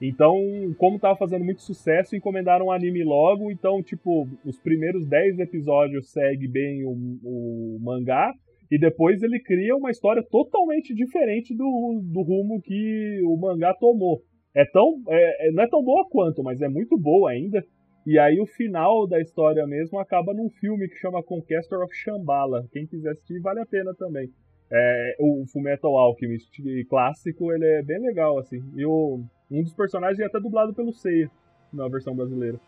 Então, 0.00 0.34
como 0.78 0.98
tava 0.98 1.16
fazendo 1.16 1.44
muito 1.44 1.62
sucesso, 1.62 2.16
encomendaram 2.16 2.66
o 2.66 2.72
anime 2.72 3.04
logo. 3.04 3.52
Então, 3.52 3.80
tipo, 3.80 4.26
os 4.44 4.58
primeiros 4.58 5.06
10 5.06 5.38
episódios 5.38 6.10
segue 6.10 6.48
bem 6.48 6.84
o, 6.84 6.90
o 6.90 7.78
mangá. 7.80 8.34
E 8.68 8.76
depois 8.76 9.22
ele 9.22 9.38
cria 9.38 9.76
uma 9.76 9.92
história 9.92 10.24
totalmente 10.28 10.92
diferente 10.92 11.54
do, 11.54 12.00
do 12.02 12.22
rumo 12.22 12.60
que 12.60 13.20
o 13.24 13.36
mangá 13.36 13.72
tomou. 13.74 14.22
É 14.54 14.64
tão. 14.64 15.02
É, 15.08 15.48
é, 15.48 15.52
não 15.52 15.62
é 15.62 15.68
tão 15.68 15.82
boa 15.82 16.06
quanto, 16.08 16.42
mas 16.42 16.60
é 16.60 16.68
muito 16.68 16.98
boa 16.98 17.30
ainda. 17.30 17.64
E 18.04 18.18
aí 18.18 18.40
o 18.40 18.46
final 18.46 19.06
da 19.06 19.20
história 19.20 19.64
mesmo 19.66 19.98
acaba 19.98 20.34
num 20.34 20.50
filme 20.50 20.88
que 20.88 20.96
chama 20.96 21.22
Conquestor 21.22 21.84
of 21.84 21.94
Shambhala. 21.94 22.66
Quem 22.72 22.86
quiser 22.86 23.12
assistir, 23.12 23.40
vale 23.40 23.60
a 23.60 23.66
pena 23.66 23.94
também. 23.94 24.28
É, 24.70 25.16
o 25.20 25.44
Fullmetal 25.46 25.96
Alchemist 25.96 26.50
clássico, 26.88 27.52
ele 27.52 27.66
é 27.66 27.82
bem 27.82 28.00
legal, 28.00 28.38
assim. 28.38 28.62
E 28.74 28.84
o, 28.84 29.20
um 29.50 29.62
dos 29.62 29.74
personagens 29.74 30.18
é 30.18 30.24
até 30.24 30.40
dublado 30.40 30.74
pelo 30.74 30.92
Seiya, 30.92 31.30
na 31.72 31.86
versão 31.88 32.16
brasileira, 32.16 32.58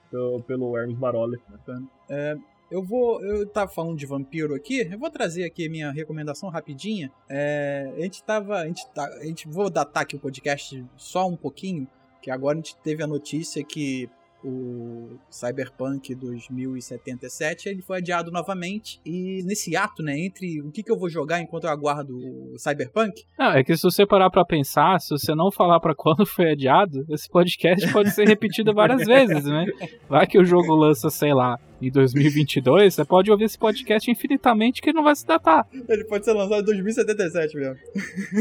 pelo, 0.47 0.79
Hermes 0.79 0.99
Baroli. 0.99 1.39
É, 2.11 2.37
eu 2.75 2.83
vou. 2.83 3.25
Eu 3.25 3.47
tava 3.47 3.71
falando 3.71 3.97
de 3.97 4.05
vampiro 4.05 4.55
aqui, 4.55 4.89
eu 4.91 4.99
vou 4.99 5.11
trazer 5.11 5.45
aqui 5.45 5.69
minha 5.69 5.93
recomendação 5.93 6.49
rapidinha. 6.49 7.11
É, 7.29 7.93
a 7.97 8.01
gente 8.01 8.23
tava. 8.25 8.57
A 8.57 8.67
gente, 8.67 8.85
tá, 8.93 9.07
a 9.07 9.25
gente 9.25 9.47
vou 9.47 9.71
datar 9.71 10.03
aqui 10.03 10.17
o 10.17 10.19
podcast 10.19 10.85
só 10.97 11.29
um 11.29 11.37
pouquinho, 11.37 11.87
que 12.21 12.31
agora 12.31 12.55
a 12.55 12.61
gente 12.61 12.77
teve 12.79 13.03
a 13.03 13.07
notícia 13.07 13.63
que 13.63 14.11
o 14.45 15.17
Cyberpunk 15.31 16.15
2077, 16.15 17.69
ele 17.69 17.81
foi 17.81 17.99
adiado 17.99 18.31
novamente. 18.31 19.01
E 19.05 19.43
nesse 19.45 19.75
ato, 19.75 20.03
né, 20.03 20.19
entre 20.19 20.61
o 20.61 20.71
que, 20.71 20.83
que 20.83 20.93
eu 20.93 20.99
vou 20.99 21.09
jogar 21.09 21.41
enquanto 21.41 21.65
eu 21.65 21.71
aguardo 21.71 22.15
o 22.15 22.59
Cyberpunk. 22.59 23.25
Não, 23.39 23.53
é 23.53 23.65
que 23.65 23.75
se 23.75 23.83
você 23.83 24.07
parar 24.07 24.29
pra 24.29 24.45
pensar, 24.45 25.01
se 25.01 25.11
você 25.11 25.35
não 25.35 25.51
falar 25.51 25.81
para 25.81 25.95
quando 25.97 26.27
foi 26.27 26.53
adiado, 26.53 27.07
esse 27.09 27.29
podcast 27.29 27.91
pode 27.91 28.11
ser 28.11 28.29
repetido 28.29 28.75
várias 28.75 29.05
vezes, 29.09 29.45
né? 29.45 29.65
Vai 30.09 30.27
que 30.27 30.39
o 30.39 30.45
jogo 30.45 30.75
lança, 30.75 31.09
sei 31.09 31.33
lá, 31.33 31.59
em 31.81 31.91
2022, 31.91 32.95
você 32.95 33.05
pode 33.05 33.31
ouvir 33.31 33.45
esse 33.45 33.59
podcast 33.59 34.11
infinitamente 34.11 34.81
que 34.81 34.93
não 34.93 35.03
vai 35.03 35.15
se 35.15 35.27
datar. 35.27 35.67
Ele 35.89 36.05
pode 36.05 36.25
ser 36.25 36.33
lançado 36.33 36.61
em 36.61 36.65
2077 36.65 37.57
mesmo. 37.57 37.77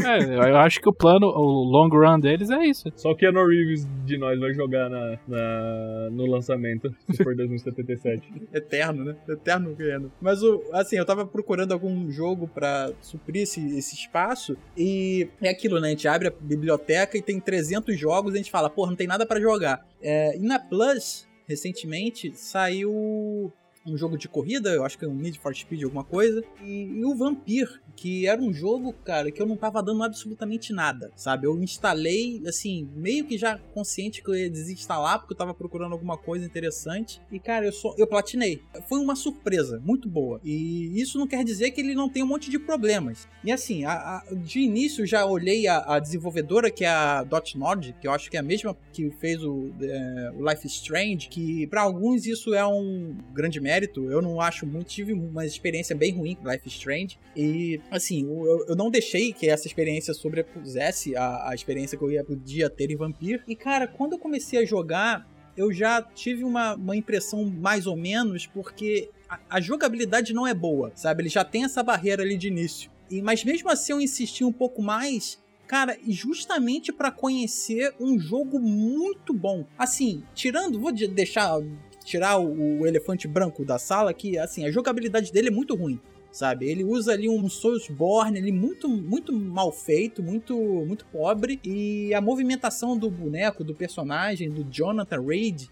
É, 0.06 0.50
eu 0.50 0.56
acho 0.56 0.80
que 0.80 0.88
o 0.88 0.92
plano, 0.92 1.26
o 1.26 1.64
long 1.64 1.88
run 1.88 2.18
deles 2.20 2.50
é 2.50 2.64
isso. 2.64 2.90
Só 2.96 3.14
que 3.14 3.26
a 3.26 3.32
No 3.32 3.46
Reeves 3.46 3.86
de 4.04 4.16
nós 4.18 4.38
vai 4.38 4.52
jogar 4.52 4.88
na, 4.88 5.18
na, 5.26 6.08
no 6.10 6.26
lançamento, 6.26 6.94
se 7.10 7.22
for 7.22 7.34
2077. 7.34 8.32
Eterno, 8.52 9.04
né? 9.04 9.16
Eterno 9.28 9.74
querendo. 9.76 10.12
Mas, 10.20 10.42
o, 10.42 10.62
assim, 10.72 10.96
eu 10.96 11.04
tava 11.04 11.26
procurando 11.26 11.72
algum 11.72 12.10
jogo 12.10 12.48
para 12.48 12.92
suprir 13.00 13.42
esse, 13.42 13.76
esse 13.76 13.94
espaço 13.94 14.56
e 14.76 15.28
é 15.40 15.48
aquilo, 15.48 15.80
né? 15.80 15.88
A 15.88 15.90
gente 15.90 16.08
abre 16.08 16.28
a 16.28 16.32
biblioteca 16.38 17.16
e 17.16 17.22
tem 17.22 17.40
300 17.40 17.98
jogos 17.98 18.32
e 18.32 18.34
a 18.34 18.38
gente 18.38 18.50
fala, 18.50 18.70
porra, 18.70 18.90
não 18.90 18.96
tem 18.96 19.06
nada 19.06 19.26
para 19.26 19.40
jogar. 19.40 19.86
É, 20.02 20.36
e 20.36 20.40
na 20.40 20.58
Plus, 20.58 21.26
recentemente 21.46 22.32
saiu 22.34 23.52
um 23.86 23.96
jogo 23.96 24.16
de 24.16 24.28
corrida, 24.28 24.70
eu 24.70 24.84
acho 24.84 24.98
que 24.98 25.04
é 25.04 25.08
um 25.08 25.14
Need 25.14 25.38
for 25.38 25.54
Speed, 25.54 25.84
alguma 25.84 26.04
coisa, 26.04 26.42
e, 26.62 26.84
e, 26.84 27.04
o 27.04 27.14
Vampir, 27.14 27.82
que 27.96 28.26
era 28.26 28.40
um 28.40 28.52
jogo, 28.52 28.92
cara, 28.92 29.30
que 29.30 29.40
eu 29.40 29.46
não 29.46 29.56
tava 29.56 29.82
dando 29.82 30.02
absolutamente 30.02 30.72
nada, 30.72 31.10
sabe? 31.16 31.46
Eu 31.46 31.60
instalei, 31.62 32.42
assim, 32.46 32.88
meio 32.94 33.24
que 33.24 33.38
já 33.38 33.58
consciente 33.72 34.22
que 34.22 34.28
eu 34.28 34.34
ia 34.34 34.50
desinstalar, 34.50 35.20
porque 35.20 35.32
eu 35.32 35.38
tava 35.38 35.54
procurando 35.54 35.92
alguma 35.92 36.16
coisa 36.16 36.44
interessante, 36.44 37.20
e, 37.30 37.38
cara, 37.38 37.66
eu 37.66 37.72
só, 37.72 37.94
eu 37.96 38.06
platinei. 38.06 38.62
Foi 38.88 38.98
uma 39.00 39.16
surpresa, 39.16 39.80
muito 39.84 40.08
boa, 40.08 40.40
e 40.44 41.00
isso 41.00 41.18
não 41.18 41.26
quer 41.26 41.44
dizer 41.44 41.70
que 41.70 41.80
ele 41.80 41.94
não 41.94 42.08
tem 42.08 42.22
um 42.22 42.26
monte 42.26 42.50
de 42.50 42.58
problemas. 42.58 43.28
E, 43.42 43.52
assim, 43.52 43.84
a, 43.84 43.92
a, 43.92 44.24
de 44.34 44.60
início 44.60 45.06
já 45.06 45.24
olhei 45.24 45.66
a, 45.66 45.94
a, 45.94 45.98
desenvolvedora, 45.98 46.70
que 46.70 46.84
é 46.84 46.88
a 46.88 47.22
Dotnod, 47.22 47.94
que 48.00 48.06
eu 48.06 48.12
acho 48.12 48.30
que 48.30 48.36
é 48.36 48.40
a 48.40 48.42
mesma 48.42 48.76
que 48.92 49.10
fez 49.20 49.42
o, 49.42 49.70
é, 49.80 50.32
o 50.36 50.48
Life 50.48 50.66
Strange, 50.66 51.28
que 51.28 51.66
para 51.66 51.82
alguns 51.82 52.26
isso 52.26 52.54
é 52.54 52.66
um 52.66 53.16
grande 53.32 53.60
mérito. 53.60 54.10
Eu 54.10 54.22
não 54.22 54.40
acho 54.40 54.66
muito. 54.66 54.86
Tive 54.86 55.12
uma 55.12 55.44
experiência 55.44 55.94
bem 55.94 56.12
ruim 56.12 56.34
com 56.34 56.48
Life 56.48 56.68
Strange. 56.68 57.18
E, 57.36 57.80
assim, 57.90 58.28
eu, 58.28 58.66
eu 58.68 58.76
não 58.76 58.90
deixei 58.90 59.32
que 59.32 59.48
essa 59.48 59.66
experiência 59.66 60.12
sobrepusesse 60.14 61.16
a, 61.16 61.50
a 61.50 61.54
experiência 61.54 61.96
que 61.96 62.04
eu 62.04 62.10
ia 62.10 62.24
podia 62.24 62.68
ter 62.68 62.90
em 62.90 62.96
Vampir. 62.96 63.42
E, 63.46 63.54
cara, 63.54 63.86
quando 63.86 64.12
eu 64.12 64.18
comecei 64.18 64.58
a 64.58 64.64
jogar, 64.64 65.26
eu 65.56 65.72
já 65.72 66.02
tive 66.02 66.44
uma, 66.44 66.74
uma 66.74 66.96
impressão 66.96 67.44
mais 67.44 67.86
ou 67.86 67.96
menos, 67.96 68.46
porque 68.46 69.10
a, 69.28 69.38
a, 69.50 69.60
jogabilidade 69.60 70.32
não 70.32 70.46
é 70.46 70.54
boa, 70.54 70.92
sabe? 70.94 71.22
Ele 71.22 71.28
já 71.28 71.44
tem 71.44 71.64
essa 71.64 71.82
barreira 71.82 72.22
ali 72.22 72.36
de 72.36 72.48
início. 72.48 72.90
E, 73.10 73.22
mas 73.22 73.44
mesmo 73.44 73.70
assim 73.70 73.92
eu 73.92 74.00
insisti 74.00 74.44
um 74.44 74.52
pouco 74.52 74.82
mais. 74.82 75.42
Cara, 75.66 75.96
justamente 76.06 76.92
para 76.92 77.10
conhecer 77.10 77.94
um 77.98 78.18
jogo 78.18 78.60
muito 78.60 79.32
bom. 79.32 79.64
Assim, 79.78 80.22
tirando, 80.34 80.78
vou 80.78 80.92
deixar 80.92 81.58
tirar 82.04 82.36
o, 82.36 82.80
o, 82.80 82.86
elefante 82.86 83.26
branco 83.26 83.64
da 83.64 83.78
sala, 83.78 84.12
que 84.12 84.38
assim, 84.38 84.64
a 84.66 84.70
jogabilidade 84.70 85.32
dele 85.32 85.48
é 85.48 85.50
muito 85.50 85.74
ruim, 85.74 85.98
sabe? 86.34 86.68
Ele 86.68 86.82
usa 86.82 87.12
ali 87.12 87.28
um 87.28 87.48
Soulsborne 87.48 88.38
ali 88.38 88.50
muito 88.50 88.88
muito 88.88 89.32
mal 89.32 89.70
feito, 89.70 90.22
muito 90.22 90.56
muito 90.86 91.06
pobre 91.06 91.60
e 91.64 92.12
a 92.12 92.20
movimentação 92.20 92.98
do 92.98 93.08
boneco, 93.08 93.62
do 93.62 93.74
personagem, 93.74 94.50
do 94.50 94.64
Jonathan 94.64 95.22
Reid 95.22 95.70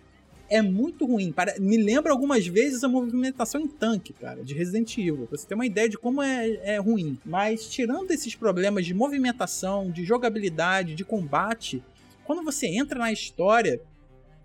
é 0.49 0.61
muito 0.61 1.07
ruim. 1.07 1.35
Me 1.59 1.79
lembra 1.79 2.13
algumas 2.13 2.47
vezes 2.47 2.85
a 2.85 2.89
movimentação 2.89 3.61
em 3.61 3.67
tanque, 3.67 4.13
cara, 4.13 4.45
de 4.45 4.53
Resident 4.55 4.99
Evil. 4.99 5.27
Pra 5.27 5.39
você 5.39 5.47
ter 5.47 5.55
uma 5.55 5.65
ideia 5.65 5.89
de 5.89 5.97
como 5.97 6.23
é, 6.23 6.61
é 6.63 6.77
ruim. 6.77 7.19
Mas 7.25 7.67
tirando 7.69 8.11
esses 8.11 8.35
problemas 8.35 8.85
de 8.85 8.93
movimentação, 8.93 9.91
de 9.91 10.05
jogabilidade, 10.05 10.95
de 10.95 11.05
combate, 11.05 11.83
quando 12.23 12.45
você 12.45 12.67
entra 12.67 12.99
na 12.99 13.11
história, 13.11 13.81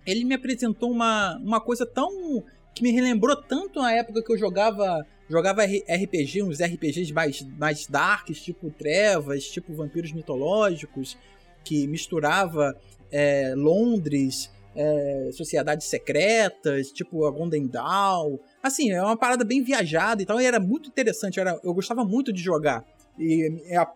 ele 0.05 0.23
me 0.23 0.33
apresentou 0.33 0.89
uma, 0.89 1.37
uma 1.37 1.59
coisa 1.59 1.85
tão. 1.85 2.41
Que 2.77 2.83
me 2.83 2.91
relembrou 2.91 3.35
tanto 3.35 3.79
a 3.79 3.91
época 3.91 4.23
que 4.23 4.31
eu 4.31 4.37
jogava. 4.37 5.05
Jogava 5.29 5.65
RPG, 5.65 6.41
uns 6.41 6.61
RPGs 6.61 7.11
mais, 7.11 7.41
mais 7.57 7.85
darks, 7.85 8.41
tipo 8.41 8.71
Trevas, 8.71 9.43
tipo 9.43 9.73
Vampiros 9.73 10.13
Mitológicos, 10.13 11.17
que 11.65 11.85
misturava 11.85 12.79
é, 13.11 13.53
Londres, 13.53 14.49
é, 14.73 15.29
sociedades 15.33 15.87
secretas, 15.87 16.91
tipo 16.91 17.25
a. 17.25 18.39
Assim, 18.63 18.91
é 18.91 19.01
uma 19.01 19.17
parada 19.17 19.43
bem 19.43 19.63
viajada 19.63 20.21
e 20.21 20.25
tal, 20.25 20.39
e 20.39 20.45
era 20.45 20.59
muito 20.59 20.87
interessante, 20.87 21.39
era, 21.39 21.59
eu 21.63 21.73
gostava 21.73 22.05
muito 22.05 22.31
de 22.31 22.41
jogar. 22.41 22.85
E 23.19 23.49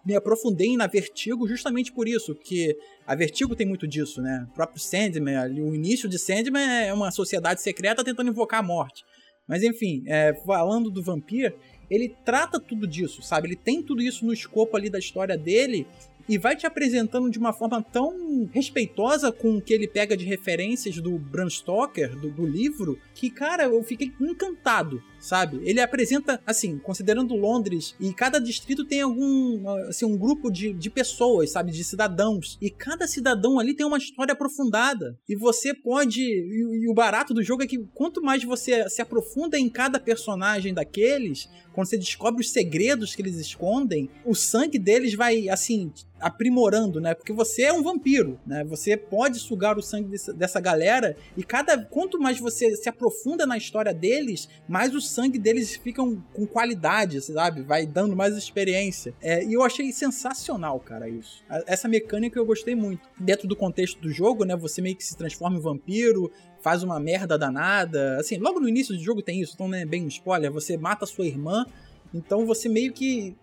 me 0.06 0.16
aprofundei 0.16 0.76
na 0.76 0.88
Vertigo 0.88 1.48
justamente 1.48 1.92
por 1.92 2.08
isso, 2.08 2.34
que 2.34 2.76
a 3.06 3.14
Vertigo 3.14 3.56
tem 3.56 3.68
muito 3.68 3.88
disso, 3.88 4.22
né? 4.22 4.48
O 4.50 4.54
próprio 4.54 4.82
Sandman, 4.82 5.38
o 5.62 5.76
início 5.76 6.10
de 6.10 6.18
Sandman 6.18 6.88
é 6.88 6.94
uma 6.94 7.12
sociedade 7.12 7.62
secreta 7.62 8.04
tentando 8.04 8.30
invocar 8.30 8.62
a 8.62 8.64
morte. 8.64 9.04
Mas 9.48 9.64
enfim, 9.64 10.04
é, 10.08 10.34
falando 10.46 10.90
do 10.90 11.04
Vampir, 11.04 11.54
ele 11.90 12.16
trata 12.24 12.60
tudo 12.60 12.88
disso, 12.88 13.22
sabe? 13.22 13.50
Ele 13.50 13.56
tem 13.56 13.84
tudo 13.84 14.02
isso 14.02 14.26
no 14.26 14.34
escopo 14.34 14.78
ali 14.78 14.90
da 14.90 14.98
história 14.98 15.38
dele 15.38 15.86
e 16.28 16.38
vai 16.38 16.56
te 16.56 16.66
apresentando 16.66 17.30
de 17.30 17.38
uma 17.38 17.52
forma 17.52 17.84
tão 17.84 18.50
respeitosa 18.54 19.32
com 19.32 19.58
o 19.58 19.62
que 19.62 19.74
ele 19.74 19.88
pega 19.88 20.16
de 20.16 20.24
referências 20.24 20.96
do 20.96 21.20
Bram 21.20 21.50
Stoker, 21.50 22.18
do, 22.18 22.30
do 22.32 22.46
livro, 22.46 22.98
que, 23.14 23.30
cara, 23.30 23.66
eu 23.66 23.84
fiquei 23.84 24.12
encantado, 24.22 25.04
sabe? 25.22 25.62
Ele 25.64 25.80
apresenta, 25.80 26.42
assim, 26.46 26.78
considerando 26.80 27.36
Londres, 27.36 27.96
e 28.00 28.12
cada 28.14 28.40
distrito 28.40 28.84
tem 28.84 29.02
algum, 29.02 29.70
assim, 29.88 30.06
um 30.06 30.18
grupo 30.18 30.52
de, 30.52 30.74
de 30.74 30.90
pessoas, 30.90 31.52
sabe? 31.52 31.72
De 31.72 31.84
cidadãos. 31.84 32.58
E 32.62 32.70
cada 32.70 33.08
cidadão 33.08 33.60
ali 33.60 33.74
tem 33.76 33.86
uma 33.86 33.98
história 33.98 34.34
aprofundada. 34.34 35.18
E 35.30 35.36
você 35.36 35.74
pode. 35.74 36.22
E, 36.22 36.84
e 36.84 36.90
o 36.90 36.94
barato 36.94 37.34
do 37.34 37.44
jogo 37.44 37.64
é 37.64 37.68
que 37.68 37.78
quanto 37.94 38.22
mais 38.22 38.44
você 38.44 38.90
se 38.90 39.02
aprofunda 39.02 39.58
em 39.58 39.70
cada 39.70 40.00
personagem 40.00 40.74
daqueles, 40.74 41.48
quando 41.74 41.88
você 41.88 41.98
descobre 41.98 42.42
os 42.42 42.52
segredos 42.52 43.16
que 43.16 43.22
eles 43.22 43.38
escondem, 43.38 44.10
o 44.26 44.36
sangue 44.36 44.80
deles 44.80 45.14
vai, 45.14 45.48
assim, 45.48 45.92
aprimorando, 46.22 47.02
né? 47.02 47.14
Porque 47.14 47.34
você 47.34 47.64
é 47.64 47.74
um 47.74 47.82
vampiro, 47.82 48.40
né? 48.46 48.64
Você 48.66 48.96
pode 48.96 49.40
sugar 49.40 49.78
o 49.78 49.82
sangue 49.82 50.16
dessa 50.36 50.60
galera 50.60 51.18
e 51.36 51.44
cada 51.44 51.78
quanto 51.84 52.20
mais 52.20 52.40
você 52.40 52.76
se 52.76 52.88
aprofunda 52.88 53.46
na 53.46 53.58
história 53.58 53.94
deles, 53.94 54.48
mais 54.68 54.94
o 54.94 55.02
sangue 55.12 55.38
deles 55.38 55.76
ficam 55.76 56.24
com 56.34 56.46
qualidade, 56.46 57.22
sabe? 57.22 57.62
Vai 57.62 57.86
dando 57.86 58.16
mais 58.16 58.36
experiência. 58.36 59.14
É, 59.22 59.44
e 59.44 59.54
eu 59.54 59.64
achei 59.64 59.92
sensacional, 59.92 60.80
cara, 60.80 61.10
isso. 61.10 61.44
Essa 61.68 61.88
mecânica 61.88 62.40
eu 62.40 62.46
gostei 62.46 62.76
muito. 62.76 63.02
Dentro 63.20 63.48
do 63.48 63.56
contexto 63.56 64.00
do 64.00 64.10
jogo, 64.10 64.46
né? 64.46 64.56
Você 64.56 64.82
meio 64.82 64.96
que 64.96 65.04
se 65.04 65.18
transforma 65.18 65.58
em 65.58 65.62
vampiro, 65.62 66.32
faz 66.62 66.84
uma 66.84 67.00
merda 67.00 67.38
danada. 67.38 68.18
Assim, 68.20 68.38
logo 68.38 68.60
no 68.60 68.70
início 68.70 68.96
do 68.96 69.04
jogo 69.04 69.22
tem 69.22 69.42
isso, 69.42 69.54
então 69.56 69.74
é 69.74 69.86
bem 69.86 70.06
um 70.06 70.08
spoiler. 70.08 70.52
Você 70.52 70.78
mata 70.78 71.06
sua 71.06 71.26
irmã, 71.26 71.66
então 72.14 72.46
você 72.46 72.70
meio 72.70 72.94
que 72.94 73.36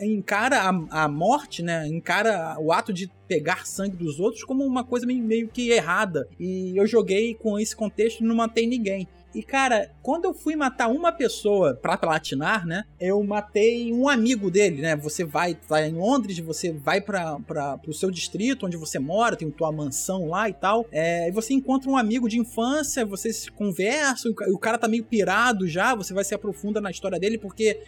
encara 0.00 0.62
a, 0.62 1.04
a, 1.04 1.08
morte, 1.08 1.62
né? 1.62 1.86
Encara 1.86 2.56
o 2.58 2.72
ato 2.72 2.92
de 2.92 3.10
pegar 3.28 3.66
sangue 3.66 3.96
dos 3.96 4.18
outros 4.18 4.44
como 4.44 4.64
uma 4.64 4.84
coisa 4.84 5.06
meio, 5.06 5.22
meio 5.22 5.48
que 5.48 5.70
errada. 5.70 6.28
E 6.38 6.72
eu 6.76 6.86
joguei 6.86 7.34
com 7.34 7.58
esse 7.58 7.74
contexto 7.74 8.20
e 8.20 8.26
não 8.26 8.34
matei 8.34 8.66
ninguém. 8.66 9.06
E, 9.34 9.42
cara, 9.42 9.90
quando 10.02 10.24
eu 10.24 10.32
fui 10.32 10.56
matar 10.56 10.88
uma 10.88 11.12
pessoa 11.12 11.74
pra 11.74 11.98
platinar, 11.98 12.66
né? 12.66 12.84
Eu 12.98 13.22
matei 13.22 13.92
um 13.92 14.08
amigo 14.08 14.50
dele, 14.50 14.80
né? 14.80 14.96
Você 14.96 15.24
vai, 15.24 15.54
tá 15.54 15.86
em 15.86 15.92
Londres, 15.92 16.38
você 16.38 16.72
vai 16.72 17.00
pra, 17.00 17.38
pra, 17.40 17.76
pro 17.76 17.92
seu 17.92 18.10
distrito 18.10 18.64
onde 18.64 18.76
você 18.76 18.98
mora, 18.98 19.36
tem 19.36 19.50
tua 19.50 19.70
mansão 19.70 20.26
lá 20.28 20.48
e 20.48 20.54
tal. 20.54 20.86
É, 20.90 21.28
e 21.28 21.32
você 21.32 21.52
encontra 21.52 21.90
um 21.90 21.96
amigo 21.96 22.28
de 22.28 22.38
infância, 22.38 23.04
vocês 23.04 23.48
conversam, 23.50 24.32
o 24.48 24.58
cara 24.58 24.78
tá 24.78 24.88
meio 24.88 25.04
pirado 25.04 25.68
já, 25.68 25.94
você 25.94 26.14
vai 26.14 26.24
se 26.24 26.34
aprofunda 26.34 26.80
na 26.80 26.90
história 26.90 27.18
dele, 27.18 27.36
porque 27.36 27.82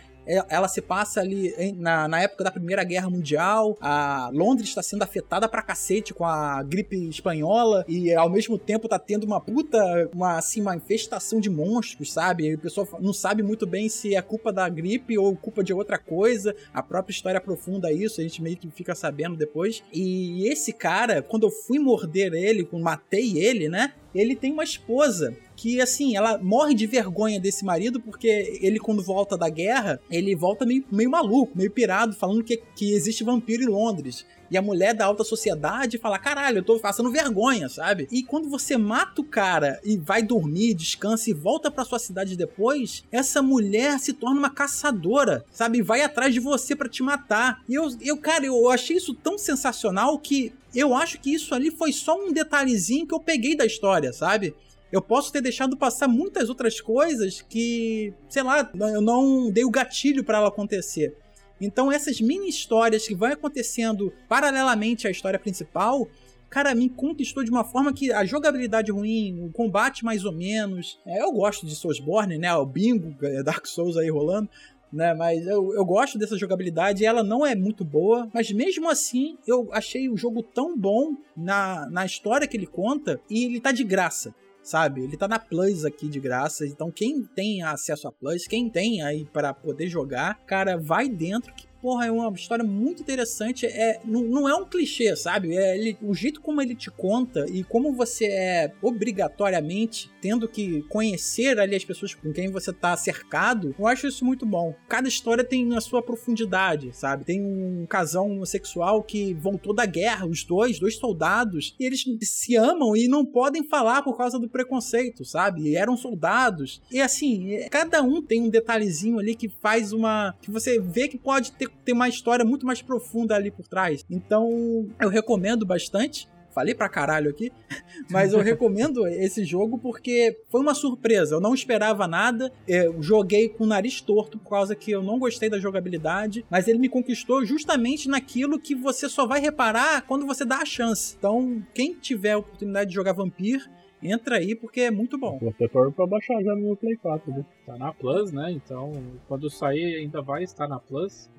ela 0.49 0.69
se 0.69 0.81
passa 0.81 1.21
ali 1.21 1.55
na, 1.77 2.07
na 2.07 2.21
época 2.21 2.45
da 2.45 2.51
Primeira 2.51 2.85
Guerra 2.85 3.11
Mundial. 3.11 3.77
A 3.81 4.31
Londres 4.33 4.69
está 4.69 4.83
sendo 4.83 5.03
afetada 5.03 5.49
pra 5.49 5.63
cacete 5.63 6.13
com 6.13 6.25
a 6.25 6.63
gripe 6.63 7.09
espanhola 7.09 7.85
e 7.89 8.15
ao 8.15 8.29
mesmo 8.29 8.59
tempo 8.59 8.89
tá 8.89 8.99
tendo 8.99 9.25
uma 9.25 9.41
puta, 9.41 9.79
uma, 10.13 10.39
assim, 10.39 10.61
uma 10.61 10.77
infestação 10.77 11.41
de 11.41 11.51
monstros, 11.51 12.13
sabe? 12.13 12.47
E 12.47 12.55
o 12.55 12.59
pessoal 12.59 12.87
não 13.01 13.13
sabe 13.13 13.43
muito 13.43 13.67
bem 13.67 13.89
se 13.89 14.15
é 14.15 14.23
culpa 14.23 14.53
da 14.53 14.69
gripe 14.69 15.17
ou 15.19 15.35
culpa 15.37 15.65
de 15.65 15.73
outra 15.73 15.99
coisa. 15.99 16.55
A 16.73 16.83
própria 16.83 17.13
história 17.13 17.39
aprofunda 17.39 17.93
isso, 17.93 18.21
a 18.21 18.25
gente 18.25 18.43
meio 18.43 18.57
que 18.57 18.71
fica 18.71 18.95
sabendo 18.95 19.37
depois. 19.37 19.83
E 19.93 20.47
esse 20.49 20.73
cara, 20.73 21.23
quando 21.23 21.47
eu 21.47 21.51
fui 21.51 21.79
morder 21.79 22.33
ele, 22.33 22.69
matei 22.89 23.39
ele, 23.39 23.69
né? 23.69 23.93
Ele 24.15 24.35
tem 24.35 24.53
uma 24.53 24.65
esposa 24.65 25.37
que, 25.59 25.81
assim, 25.81 26.15
ela 26.15 26.39
morre 26.39 26.73
de 26.73 26.87
vergonha 26.87 27.41
desse 27.41 27.65
marido 27.65 27.99
porque 27.99 28.61
ele, 28.63 28.79
quando 28.79 29.03
volta 29.03 29.37
da 29.37 29.49
guerra, 29.49 30.01
ele 30.09 30.37
volta 30.37 30.65
meio, 30.65 30.85
meio 30.89 31.11
maluco, 31.11 31.59
meio 31.59 31.69
pirado, 31.69 32.15
falando 32.15 32.45
que, 32.45 32.63
que 32.77 32.93
existe 32.93 33.25
vampiro 33.25 33.65
em 33.65 33.67
Londres. 33.67 34.25
E 34.49 34.57
a 34.57 34.63
mulher 34.63 34.95
da 34.95 35.05
alta 35.05 35.25
sociedade 35.25 35.99
fala: 35.99 36.17
caralho, 36.17 36.59
eu 36.59 36.63
tô 36.63 36.79
passando 36.79 37.11
vergonha, 37.11 37.69
sabe? 37.69 38.07
E 38.13 38.23
quando 38.23 38.49
você 38.49 38.77
mata 38.77 39.21
o 39.21 39.25
cara 39.25 39.81
e 39.83 39.97
vai 39.97 40.23
dormir, 40.23 40.75
descansa 40.75 41.29
e 41.29 41.35
volta 41.35 41.73
pra 41.73 41.85
sua 41.85 41.99
cidade 41.99 42.37
depois, 42.37 43.03
essa 43.11 43.43
mulher 43.43 43.99
se 43.99 44.13
torna 44.13 44.39
uma 44.39 44.51
caçadora, 44.51 45.45
sabe? 45.51 45.83
Vai 45.83 46.03
atrás 46.03 46.33
de 46.33 46.39
você 46.39 46.77
para 46.77 46.89
te 46.89 47.03
matar. 47.03 47.65
E 47.69 47.75
eu, 47.75 47.89
eu, 48.01 48.17
cara, 48.17 48.47
eu 48.47 48.71
achei 48.71 48.97
isso 48.97 49.13
tão 49.13 49.37
sensacional 49.37 50.17
que 50.21 50.53
eu 50.73 50.95
acho 50.95 51.19
que 51.19 51.35
isso 51.35 51.53
ali 51.53 51.73
foi 51.73 51.93
só 51.93 52.17
um 52.17 52.33
detalhezinho 52.33 53.09
que 53.09 53.15
eu 53.15 53.21
peguei 53.21 53.57
da 53.57 53.67
história, 53.67 54.13
sabe? 54.13 54.55
Eu 54.91 55.03
posso 55.03 55.31
ter 55.31 55.43
deixado 55.43 55.77
passar 55.77 56.09
muitas 56.09 56.49
outras 56.49 56.81
coisas 56.81 57.43
que, 57.43 58.13
sei 58.29 58.43
lá, 58.43 58.71
eu 58.93 59.03
não 59.03 59.51
dei 59.51 59.65
o 59.65 59.71
gatilho 59.71 60.25
para 60.25 60.39
ela 60.39 60.49
acontecer. 60.49 61.15
Então 61.61 61.93
essas 61.93 62.21
mini 62.21 62.49
histórias 62.49 63.07
que 63.07 63.15
vão 63.15 63.33
acontecendo 63.33 64.13
paralelamente 64.29 65.07
à 65.07 65.11
história 65.11 65.39
principal, 65.39 66.09
cara, 66.49 66.75
me 66.75 66.89
conquistou 66.89 67.45
de 67.45 67.51
uma 67.51 67.65
forma 67.65 67.93
que 67.93 68.13
a 68.13 68.25
jogabilidade 68.25 68.91
ruim, 68.91 69.45
o 69.45 69.53
combate 69.53 70.05
mais 70.05 70.25
ou 70.25 70.33
menos. 70.33 70.99
É, 71.05 71.23
eu 71.23 71.33
gosto 71.33 71.67
de 71.67 71.75
Soulsborne, 71.75 72.39
né? 72.39 72.55
O 72.55 72.65
bingo, 72.65 73.15
é, 73.25 73.43
Dark 73.43 73.67
Souls 73.67 73.97
aí 73.97 74.09
rolando. 74.09 74.49
Né, 74.91 75.13
mas 75.13 75.47
eu, 75.47 75.75
eu 75.75 75.85
gosto 75.85 76.19
dessa 76.19 76.39
jogabilidade, 76.39 77.05
ela 77.05 77.23
não 77.23 77.45
é 77.45 77.55
muito 77.55 77.85
boa, 77.85 78.27
mas 78.33 78.51
mesmo 78.51 78.89
assim 78.89 79.37
eu 79.47 79.69
achei 79.71 80.09
o 80.09 80.17
jogo 80.17 80.43
tão 80.43 80.79
bom 80.79 81.15
na, 81.37 81.87
na 81.91 82.07
história 82.07 82.49
que 82.49 82.57
ele 82.57 82.67
conta 82.67 83.21
e 83.29 83.45
ele 83.45 83.61
tá 83.61 83.71
de 83.71 83.85
graça 83.85 84.35
sabe? 84.69 85.03
Ele 85.03 85.17
tá 85.17 85.27
na 85.27 85.39
Plus 85.39 85.85
aqui 85.85 86.09
de 86.09 86.21
graça, 86.21 86.67
então 86.67 86.91
quem 86.91 87.23
tem 87.23 87.63
acesso 87.63 88.09
a 88.09 88.13
Plus, 88.13 88.47
quem 88.47 88.69
tem 88.69 89.03
aí 89.03 89.25
para 89.25 89.55
poder 89.55 89.89
jogar, 89.89 90.35
cara, 90.47 90.77
vai 90.77 91.09
dentro 91.09 91.55
que 91.55 91.68
porra, 91.81 92.07
é 92.07 92.11
uma 92.11 92.31
história 92.33 92.65
muito 92.65 93.03
interessante. 93.03 93.67
É, 93.67 94.01
não, 94.05 94.23
não 94.23 94.49
é 94.49 94.55
um 94.55 94.65
clichê, 94.65 95.15
sabe? 95.17 95.57
É 95.57 95.77
ele, 95.77 95.97
o 96.03 96.15
jeito 96.15 96.41
como 96.41 96.61
ele 96.61 96.75
te 96.75 96.91
conta 96.91 97.47
e 97.49 97.65
como 97.65 97.93
você 97.93 98.27
é 98.27 98.73
obrigatoriamente 98.83 100.11
tendo 100.21 100.49
que 100.49 100.83
conhecer 100.83 101.59
ali 101.59 101.77
as 101.77 101.85
pessoas 101.85 102.15
com 102.15 102.33
quem 102.33 102.51
você 102.51 102.73
tá 102.73 102.97
cercado, 102.97 103.75
eu 103.79 103.87
acho 103.87 104.07
isso 104.07 104.25
muito 104.25 104.45
bom. 104.45 104.75
Cada 104.89 105.09
história 105.09 105.45
tem 105.45 105.75
a 105.77 105.81
sua 105.81 106.03
profundidade, 106.03 106.91
sabe? 106.93 107.25
Tem 107.25 107.43
um 107.43 107.87
casal 107.87 108.27
homossexual 108.27 109.03
que 109.03 109.35
voltou 109.35 109.75
da 109.75 109.87
guerra, 109.87 110.27
os 110.27 110.45
dois, 110.45 110.79
dois 110.79 110.97
soldados, 110.97 111.75
e 111.79 111.85
eles 111.85 112.05
se 112.23 112.57
amam 112.57 112.97
e 112.97 113.09
não 113.09 113.25
podem 113.25 113.65
falar 113.65 114.03
por 114.03 114.17
causa 114.17 114.39
do 114.39 114.49
preconceito, 114.49 115.25
sabe? 115.25 115.63
E 115.63 115.77
eram 115.77 115.97
soldados. 115.97 116.83
E 116.91 117.01
assim, 117.01 117.59
cada 117.71 118.03
um 118.03 118.23
tem 118.23 118.43
um 118.43 118.49
detalhezinho 118.49 119.19
ali 119.19 119.35
que 119.35 119.49
faz 119.49 119.93
uma. 119.93 120.35
que 120.41 120.51
você 120.51 120.81
vê 120.81 121.09
que 121.09 121.19
pode 121.19 121.53
ter 121.53 121.69
tem 121.85 121.95
uma 121.95 122.09
história 122.09 122.45
muito 122.45 122.67
mais 122.67 122.83
profunda 122.83 123.35
ali 123.35 123.51
por 123.51 123.67
trás. 123.67 124.05
Então, 124.11 124.89
eu 125.01 125.09
recomendo 125.09 125.65
bastante. 125.65 126.29
Falei 126.51 126.75
pra 126.75 126.89
caralho 126.89 127.31
aqui, 127.31 127.53
mas 128.11 128.33
eu 128.33 128.41
recomendo 128.41 129.07
esse 129.07 129.45
jogo 129.45 129.79
porque 129.79 130.41
foi 130.51 130.61
uma 130.61 130.75
surpresa. 130.75 131.37
Eu 131.37 131.41
não 131.41 131.55
esperava 131.55 132.09
nada. 132.09 132.51
Eu 132.67 133.01
joguei 133.01 133.49
com 133.49 133.63
o 133.63 133.67
nariz 133.67 134.01
torto 134.01 134.39
por 134.39 134.51
causa 134.51 134.75
que 134.75 134.91
eu 134.91 135.03
não 135.03 135.21
gostei 135.21 135.49
da 135.49 135.61
jogabilidade, 135.61 136.45
mas 136.51 136.67
ele 136.67 136.79
me 136.79 136.89
conquistou 136.89 137.45
justamente 137.45 138.09
naquilo 138.09 138.59
que 138.59 138.75
você 138.75 139.09
só 139.09 139.25
vai 139.25 139.41
reparar 139.41 140.03
quando 140.03 140.27
você 140.27 140.45
dá 140.45 140.57
a 140.57 140.65
chance. 140.65 141.15
Então, 141.17 141.63
quem 141.73 141.95
tiver 141.95 142.33
a 142.33 142.39
oportunidade 142.39 142.89
de 142.89 142.95
jogar 142.95 143.13
Vampir, 143.13 143.71
entra 144.03 144.37
aí 144.37 144.55
porque 144.55 144.83
é 144.83 144.91
muito 144.91 145.19
bom. 145.19 145.39
Vou 145.39 145.53
ter 145.53 145.69
pra 145.69 146.07
baixar 146.07 146.43
já 146.43 146.55
no 146.55 146.77
Play 146.77 146.97
4, 146.97 147.31
né? 147.33 147.45
Tá 147.67 147.77
na 147.77 147.93
Plus, 147.93 148.33
né? 148.33 148.51
Então, 148.53 148.93
quando 149.27 149.51
sair, 149.51 149.97
ainda 149.97 150.23
vai 150.23 150.43
estar 150.43 150.69
na 150.69 150.79
Plus, 150.79 151.31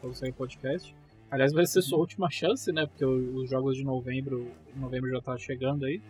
quando 0.00 0.14
sair 0.14 0.30
o 0.30 0.34
podcast. 0.34 0.94
Aliás, 1.30 1.52
vai 1.52 1.66
ser 1.66 1.82
sua 1.82 1.98
última 1.98 2.30
chance, 2.30 2.70
né? 2.72 2.86
Porque 2.86 3.04
os 3.04 3.50
jogos 3.50 3.76
de 3.76 3.84
novembro, 3.84 4.46
novembro 4.76 5.10
já 5.10 5.20
tá 5.20 5.36
chegando 5.36 5.84
aí. 5.84 6.00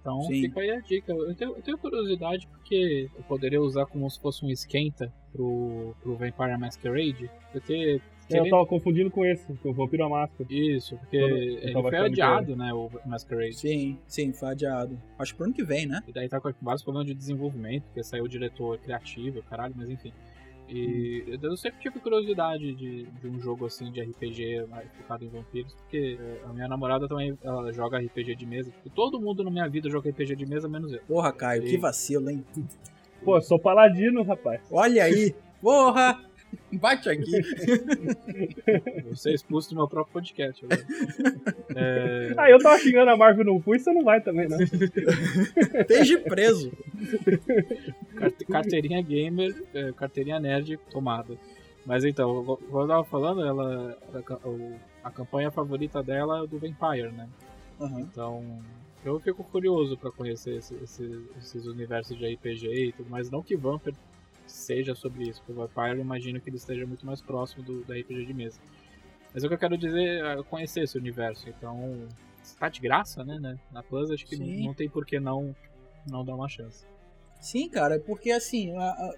Então 0.00 0.22
Sim. 0.22 0.42
fica 0.42 0.60
aí 0.60 0.70
a 0.70 0.80
dica. 0.80 1.12
Eu 1.12 1.34
tenho, 1.34 1.50
eu 1.56 1.62
tenho 1.62 1.78
curiosidade 1.78 2.46
porque 2.46 3.10
eu 3.16 3.24
poderia 3.24 3.60
usar 3.60 3.86
como 3.86 4.08
se 4.08 4.20
fosse 4.20 4.44
um 4.44 4.48
esquenta 4.48 5.12
pro, 5.32 5.94
pro 6.00 6.16
Vampire 6.16 6.56
Masquerade. 6.58 7.28
Porque. 7.52 8.00
Eu 8.28 8.48
tava 8.50 8.66
confundindo 8.66 9.10
com 9.10 9.24
esse, 9.24 9.52
com 9.54 9.70
o 9.70 9.72
Vampiro 9.72 10.04
à 10.04 10.08
Máscara. 10.08 10.46
Isso, 10.52 10.96
porque 10.96 11.16
ele 11.16 11.72
foi 11.72 11.90
que 11.90 11.96
adiado, 11.96 12.56
né? 12.56 12.72
O 12.72 12.90
Masquerade. 13.04 13.54
Sim, 13.54 13.98
sim, 14.06 14.32
foi 14.32 14.48
adiado. 14.50 14.98
Acho 15.18 15.32
que 15.32 15.36
pro 15.36 15.46
ano 15.46 15.54
que 15.54 15.64
vem, 15.64 15.86
né? 15.86 16.02
E 16.08 16.12
daí 16.12 16.28
tá 16.28 16.40
com 16.40 16.52
vários 16.60 16.82
problemas 16.82 17.06
de 17.06 17.14
desenvolvimento, 17.14 17.84
porque 17.84 18.02
saiu 18.02 18.24
o 18.24 18.28
diretor 18.28 18.78
criativo, 18.78 19.42
caralho, 19.42 19.74
mas 19.76 19.88
enfim. 19.88 20.12
E 20.68 21.24
Hum. 21.28 21.38
eu 21.42 21.56
sempre 21.56 21.80
tive 21.80 22.00
curiosidade 22.00 22.74
de, 22.74 23.04
de 23.04 23.28
um 23.28 23.38
jogo 23.38 23.66
assim 23.66 23.90
de 23.92 24.00
RPG 24.00 24.66
mais 24.68 24.90
focado 24.96 25.24
em 25.24 25.28
vampiros, 25.28 25.72
porque 25.74 26.18
a 26.44 26.52
minha 26.52 26.66
namorada 26.66 27.06
também 27.06 27.38
ela 27.42 27.72
joga 27.72 27.98
RPG 27.98 28.34
de 28.34 28.46
mesa. 28.46 28.72
E 28.84 28.90
todo 28.90 29.20
mundo 29.20 29.44
na 29.44 29.50
minha 29.50 29.68
vida 29.68 29.88
joga 29.88 30.10
RPG 30.10 30.34
de 30.34 30.46
mesa, 30.46 30.68
menos 30.68 30.92
eu. 30.92 31.00
Porra, 31.06 31.32
Caio, 31.32 31.62
que 31.62 31.70
Sim. 31.70 31.78
vacilo, 31.78 32.30
hein? 32.30 32.44
Pô, 33.24 33.36
eu 33.36 33.42
sou 33.42 33.58
paladino, 33.60 34.24
rapaz. 34.24 34.60
Olha 34.70 35.04
aí. 35.04 35.34
Porra! 35.62 36.20
Bate 36.72 37.08
aqui. 37.08 37.30
Vou 39.04 39.14
ser 39.16 39.32
expulso 39.34 39.70
do 39.70 39.76
meu 39.76 39.88
próprio 39.88 40.12
podcast. 40.12 40.64
agora. 40.64 40.84
É, 41.78 42.32
Ah, 42.38 42.50
eu 42.50 42.58
tava 42.58 42.78
xingando 42.78 43.10
a 43.10 43.16
Marvel 43.16 43.44
não 43.44 43.60
fui, 43.60 43.78
você 43.78 43.92
não 43.92 44.02
vai 44.02 44.18
também, 44.20 44.48
né? 44.48 44.56
Esteja 45.80 46.18
preso. 46.20 46.72
carte- 48.16 48.44
carteirinha 48.46 49.02
gamer, 49.02 49.54
é, 49.74 49.92
carteirinha 49.92 50.40
nerd 50.40 50.78
tomada. 50.90 51.36
Mas 51.84 52.04
então, 52.04 52.44
como 52.44 52.80
eu 52.82 52.88
tava 52.88 53.04
falando, 53.04 53.44
ela, 53.44 53.96
a, 55.04 55.10
campanha 55.10 55.50
favorita 55.50 56.02
dela 56.02 56.38
é 56.38 56.42
o 56.42 56.46
do 56.46 56.58
Vampire, 56.58 57.12
né? 57.12 57.28
Aham. 57.80 58.00
Então, 58.00 58.58
eu 59.04 59.20
fico 59.20 59.44
curioso 59.44 59.96
pra 59.98 60.10
conhecer 60.10 60.56
esse- 60.56 60.74
esse- 60.82 61.20
esses 61.38 61.66
universos 61.66 62.16
de 62.18 62.26
RPG 62.26 62.66
e 62.88 62.92
tudo 62.92 63.10
mais. 63.10 63.30
Não 63.30 63.42
que 63.42 63.54
Vampire 63.56 63.94
seja 64.56 64.94
sobre 64.94 65.28
isso, 65.28 65.40
porque 65.40 65.52
o 65.52 65.66
Vampire 65.66 65.98
eu 65.98 66.00
imagino 66.00 66.40
que 66.40 66.48
ele 66.48 66.56
esteja 66.56 66.86
muito 66.86 67.04
mais 67.04 67.20
próximo 67.20 67.62
do, 67.62 67.84
da 67.84 67.94
RPG 67.94 68.24
de 68.24 68.34
mesa. 68.34 68.60
Mas 69.32 69.44
o 69.44 69.48
que 69.48 69.54
eu 69.54 69.58
quero 69.58 69.76
dizer 69.76 70.24
é 70.24 70.42
conhecer 70.44 70.82
esse 70.82 70.96
universo. 70.96 71.48
Então, 71.48 72.08
se 72.42 72.56
tá 72.56 72.68
de 72.68 72.80
graça, 72.80 73.22
né? 73.24 73.38
né? 73.38 73.58
Na 73.70 73.82
Plus, 73.82 74.10
acho 74.10 74.24
que 74.24 74.36
Sim. 74.36 74.64
não 74.64 74.72
tem 74.72 74.88
por 74.88 75.04
que 75.04 75.20
não, 75.20 75.54
não 76.08 76.24
dar 76.24 76.34
uma 76.34 76.48
chance. 76.48 76.86
Sim, 77.40 77.68
cara, 77.68 78.00
porque 78.00 78.30
assim, 78.30 78.72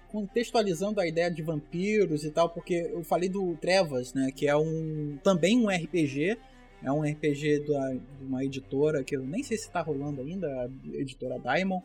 contextualizando 0.09 0.99
a 0.99 1.07
ideia 1.07 1.31
de 1.31 1.41
vampiros 1.41 2.25
e 2.25 2.31
tal, 2.31 2.49
porque 2.49 2.89
eu 2.93 3.03
falei 3.03 3.29
do 3.29 3.55
Trevas, 3.55 4.13
né, 4.13 4.29
que 4.35 4.47
é 4.47 4.55
um 4.55 5.17
também 5.23 5.57
um 5.57 5.69
RPG, 5.69 6.37
é 6.83 6.91
um 6.91 7.01
RPG 7.01 7.65
da, 7.65 7.93
de 7.93 8.23
uma 8.23 8.43
editora 8.43 9.03
que 9.03 9.15
eu 9.15 9.23
nem 9.23 9.41
sei 9.41 9.57
se 9.57 9.71
tá 9.71 9.81
rolando 9.81 10.21
ainda, 10.21 10.47
a 10.47 10.69
editora 10.97 11.39
Diamond, 11.39 11.83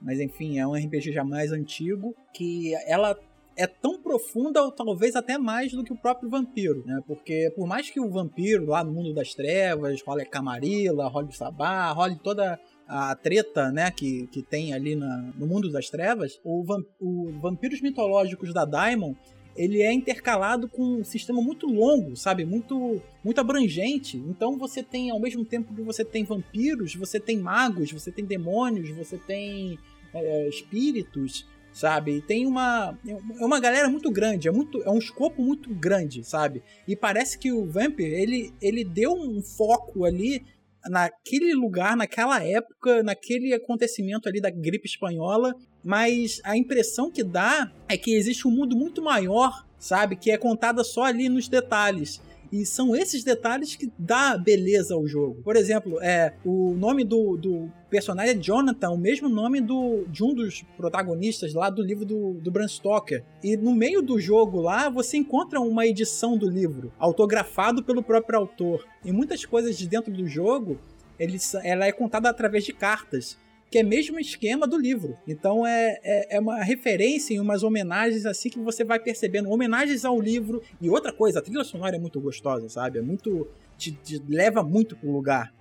mas 0.00 0.20
enfim, 0.20 0.58
é 0.58 0.66
um 0.66 0.74
RPG 0.74 1.12
já 1.12 1.24
mais 1.24 1.52
antigo, 1.52 2.14
que 2.32 2.74
ela 2.86 3.16
é 3.56 3.66
tão 3.66 4.00
profunda 4.00 4.62
ou 4.62 4.72
talvez 4.72 5.14
até 5.14 5.36
mais 5.36 5.72
do 5.72 5.84
que 5.84 5.92
o 5.92 5.96
próprio 5.96 6.30
vampiro, 6.30 6.82
né? 6.86 7.02
Porque 7.06 7.52
por 7.54 7.66
mais 7.66 7.90
que 7.90 8.00
o 8.00 8.08
vampiro 8.08 8.66
lá 8.66 8.82
no 8.82 8.92
mundo 8.92 9.12
das 9.12 9.34
trevas 9.34 10.00
role 10.02 10.24
Camarilla, 10.24 11.08
role 11.08 11.32
Sabá, 11.32 11.92
role 11.92 12.16
toda 12.22 12.58
a 12.88 13.14
treta, 13.14 13.70
né, 13.70 13.88
que, 13.90 14.26
que 14.28 14.42
tem 14.42 14.74
ali 14.74 14.96
na, 14.96 15.32
no 15.36 15.46
mundo 15.46 15.70
das 15.70 15.88
trevas, 15.88 16.40
o, 16.42 16.64
o 17.00 17.30
Vampiros 17.40 17.80
Mitológicos 17.80 18.52
da 18.52 18.64
Daimon, 18.64 19.14
ele 19.56 19.82
é 19.82 19.92
intercalado 19.92 20.68
com 20.68 20.82
um 20.82 21.04
sistema 21.04 21.40
muito 21.42 21.66
longo, 21.66 22.16
sabe? 22.16 22.44
Muito, 22.44 23.00
muito 23.22 23.40
abrangente. 23.40 24.16
Então 24.16 24.56
você 24.56 24.82
tem, 24.82 25.10
ao 25.10 25.20
mesmo 25.20 25.44
tempo 25.44 25.74
que 25.74 25.82
você 25.82 26.04
tem 26.04 26.24
vampiros, 26.24 26.94
você 26.94 27.20
tem 27.20 27.38
magos, 27.38 27.92
você 27.92 28.10
tem 28.10 28.24
demônios, 28.24 28.90
você 28.90 29.18
tem 29.18 29.78
é, 30.14 30.48
espíritos, 30.48 31.46
sabe? 31.72 32.18
E 32.18 32.22
tem 32.22 32.46
uma 32.46 32.98
é 33.06 33.44
uma 33.44 33.60
galera 33.60 33.88
muito 33.88 34.10
grande, 34.10 34.48
é 34.48 34.50
muito 34.50 34.82
é 34.82 34.90
um 34.90 34.98
escopo 34.98 35.42
muito 35.42 35.72
grande, 35.74 36.24
sabe? 36.24 36.62
E 36.86 36.96
parece 36.96 37.38
que 37.38 37.52
o 37.52 37.66
Vampire, 37.66 38.14
ele 38.14 38.52
ele 38.60 38.84
deu 38.84 39.12
um 39.12 39.42
foco 39.42 40.04
ali 40.04 40.44
naquele 40.88 41.54
lugar, 41.54 41.96
naquela 41.96 42.42
época, 42.42 43.02
naquele 43.02 43.52
acontecimento 43.52 44.28
ali 44.28 44.40
da 44.40 44.50
gripe 44.50 44.86
espanhola, 44.86 45.54
mas 45.84 46.40
a 46.44 46.56
impressão 46.56 47.10
que 47.10 47.22
dá 47.22 47.70
é 47.88 47.96
que 47.96 48.14
existe 48.14 48.48
um 48.48 48.50
mundo 48.50 48.76
muito 48.76 49.02
maior, 49.02 49.66
sabe? 49.78 50.16
Que 50.16 50.30
é 50.30 50.38
contada 50.38 50.82
só 50.82 51.04
ali 51.04 51.28
nos 51.28 51.48
detalhes. 51.48 52.20
E 52.52 52.66
são 52.66 52.96
esses 52.96 53.22
detalhes 53.22 53.76
que 53.76 53.90
dá 53.98 54.36
beleza 54.36 54.94
ao 54.94 55.06
jogo. 55.06 55.40
Por 55.42 55.56
exemplo, 55.56 56.00
é 56.02 56.34
o 56.44 56.74
nome 56.74 57.04
do, 57.04 57.36
do 57.36 57.70
personagem 57.88 58.34
é 58.34 58.38
Jonathan, 58.38 58.90
o 58.90 58.98
mesmo 58.98 59.28
nome 59.28 59.60
do, 59.60 60.04
de 60.08 60.22
um 60.24 60.34
dos 60.34 60.62
protagonistas 60.76 61.54
lá 61.54 61.70
do 61.70 61.82
livro 61.82 62.04
do, 62.04 62.34
do 62.34 62.50
Bram 62.50 62.66
Stoker. 62.66 63.24
E 63.42 63.56
no 63.56 63.74
meio 63.74 64.02
do 64.02 64.18
jogo 64.20 64.60
lá, 64.60 64.88
você 64.88 65.16
encontra 65.16 65.60
uma 65.60 65.86
edição 65.86 66.36
do 66.36 66.48
livro, 66.48 66.92
autografado 66.98 67.82
pelo 67.82 68.02
próprio 68.02 68.38
autor. 68.38 68.86
E 69.04 69.12
muitas 69.12 69.44
coisas 69.44 69.76
de 69.76 69.88
dentro 69.88 70.12
do 70.12 70.26
jogo, 70.26 70.78
ele, 71.18 71.36
ela 71.62 71.86
é 71.86 71.92
contada 71.92 72.28
através 72.28 72.64
de 72.64 72.72
cartas 72.72 73.36
que 73.70 73.78
é 73.78 73.82
mesmo 73.82 74.18
esquema 74.18 74.66
do 74.66 74.76
livro. 74.76 75.16
Então 75.26 75.64
é, 75.64 75.98
é, 76.02 76.36
é, 76.36 76.40
uma 76.40 76.62
referência 76.62 77.34
e 77.34 77.40
umas 77.40 77.62
homenagens 77.62 78.26
assim 78.26 78.50
que 78.50 78.58
você 78.58 78.82
vai 78.82 78.98
percebendo. 78.98 79.48
Homenagens 79.48 80.04
ao 80.04 80.20
livro. 80.20 80.60
E 80.80 80.90
outra 80.90 81.12
coisa, 81.12 81.38
a 81.38 81.42
trilha 81.42 81.62
sonora 81.62 81.96
é 81.96 81.98
muito 81.98 82.20
gostosa, 82.20 82.68
sabe? 82.68 82.98
É 82.98 83.02
muito. 83.02 83.48
te, 83.78 83.92
te 83.92 84.20
leva 84.28 84.62
muito 84.62 84.96
pro 84.96 85.10
lugar. 85.10 85.52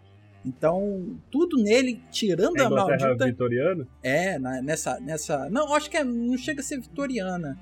Então, 0.44 1.18
tudo 1.30 1.62
nele, 1.62 2.02
tirando 2.12 2.58
é 2.58 2.64
a 2.64 2.70
maldita. 2.70 3.26
vitoriana? 3.26 3.88
É, 4.02 4.40
na, 4.40 4.62
nessa, 4.62 5.00
nessa. 5.00 5.50
Não, 5.50 5.74
acho 5.76 5.90
que 5.90 5.98
é, 5.98 6.04
não 6.04 6.38
chega 6.38 6.62
a 6.62 6.64
ser 6.64 6.80
vitoriana. 6.80 7.60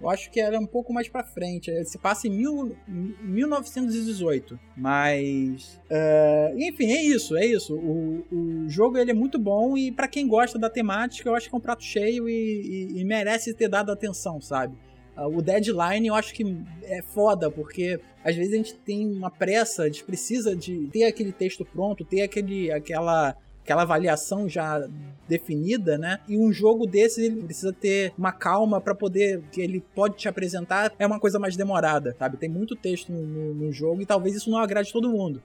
Eu 0.00 0.08
acho 0.08 0.30
que 0.30 0.40
ela 0.40 0.56
é 0.56 0.58
um 0.58 0.66
pouco 0.66 0.92
mais 0.92 1.08
pra 1.08 1.22
frente. 1.22 1.70
Se 1.84 1.98
passa 1.98 2.26
em 2.26 2.30
mil, 2.30 2.74
1918. 2.88 4.58
Mas. 4.76 5.78
Uh, 5.90 6.58
enfim, 6.58 6.90
é 6.90 7.02
isso, 7.02 7.36
é 7.36 7.44
isso. 7.44 7.76
O, 7.76 8.24
o 8.32 8.68
jogo 8.68 8.96
ele 8.96 9.10
é 9.10 9.14
muito 9.14 9.38
bom 9.38 9.76
e 9.76 9.92
para 9.92 10.08
quem 10.08 10.26
gosta 10.26 10.58
da 10.58 10.70
temática, 10.70 11.28
eu 11.28 11.34
acho 11.34 11.48
que 11.48 11.54
é 11.54 11.58
um 11.58 11.60
prato 11.60 11.84
cheio 11.84 12.28
e, 12.28 12.32
e, 12.32 13.00
e 13.00 13.04
merece 13.04 13.52
ter 13.52 13.68
dado 13.68 13.92
atenção, 13.92 14.40
sabe? 14.40 14.74
Uh, 15.16 15.36
o 15.36 15.42
deadline 15.42 16.06
eu 16.06 16.14
acho 16.14 16.32
que 16.32 16.56
é 16.84 17.02
foda, 17.02 17.50
porque 17.50 18.00
às 18.24 18.34
vezes 18.34 18.54
a 18.54 18.56
gente 18.56 18.74
tem 18.74 19.06
uma 19.06 19.30
pressa, 19.30 19.82
a 19.82 19.86
gente 19.86 20.04
precisa 20.04 20.56
de 20.56 20.88
ter 20.88 21.04
aquele 21.04 21.32
texto 21.32 21.64
pronto, 21.64 22.04
ter 22.04 22.22
aquele, 22.22 22.72
aquela 22.72 23.36
aquela 23.70 23.82
avaliação 23.82 24.48
já 24.48 24.84
definida, 25.28 25.96
né? 25.96 26.18
E 26.28 26.36
um 26.36 26.52
jogo 26.52 26.86
desse 26.86 27.24
ele 27.24 27.44
precisa 27.44 27.72
ter 27.72 28.12
uma 28.18 28.32
calma 28.32 28.80
para 28.80 28.96
poder 28.96 29.42
que 29.52 29.60
ele 29.60 29.80
pode 29.94 30.16
te 30.16 30.28
apresentar 30.28 30.92
é 30.98 31.06
uma 31.06 31.20
coisa 31.20 31.38
mais 31.38 31.56
demorada, 31.56 32.16
sabe? 32.18 32.36
Tem 32.36 32.48
muito 32.48 32.74
texto 32.74 33.12
no, 33.12 33.22
no, 33.22 33.54
no 33.54 33.72
jogo 33.72 34.02
e 34.02 34.06
talvez 34.06 34.34
isso 34.34 34.50
não 34.50 34.58
agrade 34.58 34.92
todo 34.92 35.08
mundo. 35.08 35.40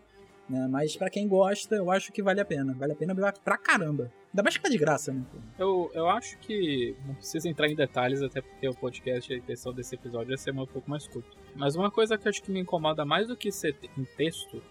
Né? 0.49 0.67
Mas 0.67 0.95
para 0.95 1.09
quem 1.09 1.27
gosta, 1.27 1.75
eu 1.75 1.91
acho 1.91 2.11
que 2.11 2.23
vale 2.23 2.41
a 2.41 2.45
pena. 2.45 2.73
Vale 2.73 2.93
a 2.93 2.95
pena 2.95 3.13
pra 3.43 3.57
caramba. 3.57 4.11
Ainda 4.33 4.41
mais 4.41 4.57
que 4.57 4.63
tá 4.63 4.69
de 4.69 4.77
graça, 4.77 5.13
né? 5.13 5.23
Eu, 5.59 5.91
eu 5.93 6.09
acho 6.09 6.37
que 6.39 6.95
não 7.05 7.13
precisa 7.13 7.47
entrar 7.47 7.67
em 7.67 7.75
detalhes, 7.75 8.23
até 8.23 8.41
porque 8.41 8.67
o 8.67 8.73
podcast, 8.73 9.31
a 9.31 9.37
intenção 9.37 9.71
desse 9.71 9.93
episódio 9.93 10.33
é 10.33 10.37
ser 10.37 10.51
um 10.51 10.65
pouco 10.65 10.89
mais 10.89 11.07
curto. 11.07 11.37
Mas 11.55 11.75
uma 11.75 11.91
coisa 11.91 12.17
que 12.17 12.27
eu 12.27 12.29
acho 12.31 12.41
que 12.41 12.51
me 12.51 12.59
incomoda 12.59 13.05
mais 13.05 13.27
do 13.27 13.37
que 13.37 13.51
ser 13.51 13.75
em 13.95 14.03
texto 14.03 14.61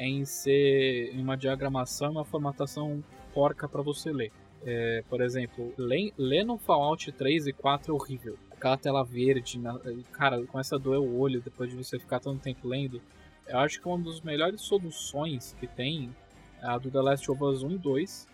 em 0.00 0.24
ser 0.24 1.14
em 1.14 1.20
uma 1.20 1.36
diagramação, 1.36 2.12
uma 2.12 2.24
formatação 2.24 3.04
porca 3.34 3.68
para 3.68 3.82
você 3.82 4.10
ler. 4.10 4.32
É, 4.64 5.04
por 5.08 5.20
exemplo, 5.20 5.72
ler, 5.76 6.12
ler 6.16 6.44
no 6.44 6.58
Fallout 6.58 7.12
3 7.12 7.46
e 7.46 7.52
4 7.52 7.92
é 7.92 7.94
horrível. 7.94 8.38
Aquela 8.50 8.76
tela 8.76 9.04
verde, 9.04 9.58
na, 9.58 9.78
cara, 10.12 10.42
começa 10.46 10.76
a 10.76 10.78
doer 10.78 11.00
o 11.00 11.18
olho 11.18 11.40
depois 11.40 11.70
de 11.70 11.76
você 11.76 11.98
ficar 11.98 12.18
tanto 12.18 12.40
tempo 12.40 12.66
lendo. 12.66 13.00
Eu 13.46 13.58
acho 13.58 13.80
que 13.80 13.86
uma 13.86 13.98
das 13.98 14.20
melhores 14.22 14.62
soluções 14.62 15.54
que 15.60 15.66
tem 15.66 16.14
é 16.62 16.66
a 16.66 16.78
do 16.78 16.90
The 16.90 17.00
Last 17.00 17.30
of 17.30 17.42
Us 17.42 17.62
1 17.62 17.72
e 17.72 17.78
2, 17.78 18.26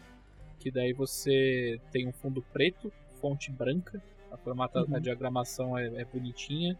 que 0.60 0.70
daí 0.70 0.92
você 0.92 1.80
tem 1.90 2.06
um 2.06 2.12
fundo 2.12 2.42
preto, 2.52 2.92
fonte 3.20 3.50
branca, 3.50 4.02
a, 4.30 4.36
formata, 4.36 4.82
uhum. 4.82 4.96
a 4.96 4.98
diagramação 4.98 5.76
é, 5.76 5.86
é 5.86 6.04
bonitinha. 6.04 6.78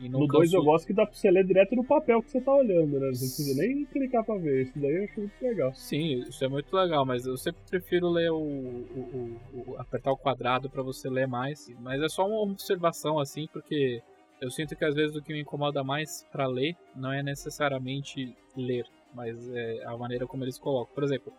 No 0.00 0.26
2 0.26 0.52
eu 0.52 0.62
gosto 0.62 0.86
que 0.86 0.92
dá 0.92 1.04
pra 1.04 1.14
você 1.14 1.30
ler 1.30 1.44
direto 1.44 1.74
no 1.74 1.84
papel 1.84 2.22
que 2.22 2.30
você 2.30 2.40
tá 2.40 2.52
olhando, 2.52 3.00
né? 3.00 3.06
Não 3.06 3.08
precisa 3.08 3.60
nem 3.60 3.84
clicar 3.86 4.24
pra 4.24 4.36
ver. 4.36 4.62
Isso 4.62 4.78
daí 4.78 4.96
eu 4.96 5.04
acho 5.04 5.20
muito 5.20 5.42
legal. 5.42 5.74
Sim, 5.74 6.20
isso 6.28 6.44
é 6.44 6.48
muito 6.48 6.74
legal, 6.74 7.04
mas 7.04 7.26
eu 7.26 7.36
sempre 7.36 7.62
prefiro 7.68 8.08
ler 8.08 8.30
o. 8.30 8.36
o, 8.36 9.40
o, 9.54 9.72
o 9.72 9.76
apertar 9.78 10.12
o 10.12 10.16
quadrado 10.16 10.70
para 10.70 10.82
você 10.82 11.08
ler 11.08 11.26
mais. 11.26 11.68
Mas 11.80 12.00
é 12.00 12.08
só 12.08 12.26
uma 12.26 12.40
observação 12.42 13.18
assim, 13.18 13.48
porque 13.52 14.00
eu 14.40 14.50
sinto 14.50 14.76
que 14.76 14.84
às 14.84 14.94
vezes 14.94 15.16
o 15.16 15.22
que 15.22 15.32
me 15.32 15.40
incomoda 15.40 15.82
mais 15.82 16.24
para 16.30 16.46
ler 16.46 16.76
não 16.94 17.12
é 17.12 17.22
necessariamente 17.22 18.36
ler, 18.56 18.84
mas 19.14 19.48
é 19.50 19.84
a 19.84 19.96
maneira 19.96 20.26
como 20.26 20.44
eles 20.44 20.58
colocam. 20.58 20.94
Por 20.94 21.02
exemplo, 21.02 21.32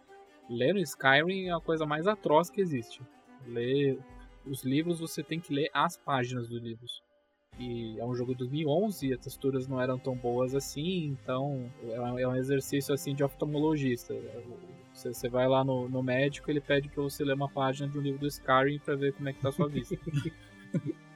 ler 0.50 0.74
no 0.74 0.80
Skyrim 0.80 1.48
é 1.48 1.54
a 1.54 1.62
coisa 1.62 1.86
mais 1.86 2.08
atroz 2.08 2.50
que 2.50 2.60
existe. 2.60 3.02
Ler 3.48 3.98
os 4.46 4.64
livros, 4.64 5.00
você 5.00 5.24
tem 5.24 5.40
que 5.40 5.54
ler 5.54 5.70
as 5.74 5.98
páginas 5.98 6.50
dos 6.50 6.62
livros. 6.62 7.02
E 7.60 8.00
é 8.00 8.06
um 8.06 8.16
jogo 8.16 8.32
de 8.32 8.38
2011 8.40 9.08
e 9.08 9.14
as 9.14 9.20
texturas 9.20 9.68
não 9.68 9.82
eram 9.82 10.00
tão 10.00 10.16
boas 10.16 10.56
assim, 10.56 11.18
então 11.22 11.70
é 11.84 12.28
um 12.28 12.36
exercício 12.36 12.94
assim 12.94 13.14
de 13.14 13.24
oftalmologista. 13.24 14.16
Você, 14.94 15.28
vai 15.30 15.48
lá 15.48 15.64
no, 15.64 15.88
no 15.90 16.02
médico, 16.02 16.50
ele 16.50 16.62
pede 16.62 16.88
pra 16.90 17.04
você 17.04 17.24
ler 17.24 17.34
uma 17.34 17.50
página 17.50 17.88
de 17.90 17.98
um 17.98 18.02
livro 18.02 18.20
do 18.20 18.28
Skyrim 18.28 18.80
pra 18.80 18.96
ver 18.96 19.14
como 19.14 19.28
é 19.30 19.34
que 19.34 19.42
tá 19.42 19.50
a 19.50 19.52
sua 19.52 19.68
vista. 19.68 19.98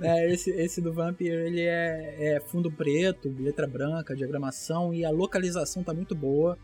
É, 0.00 0.30
esse, 0.32 0.50
esse 0.50 0.80
do 0.80 0.92
Vampire, 0.92 1.34
ele 1.34 1.62
é, 1.62 2.36
é 2.36 2.40
fundo 2.40 2.70
preto, 2.70 3.28
letra 3.38 3.66
branca, 3.66 4.14
diagramação 4.14 4.94
e 4.94 5.04
a 5.04 5.10
localização 5.10 5.82
tá 5.82 5.92
muito 5.92 6.14
boa. 6.14 6.56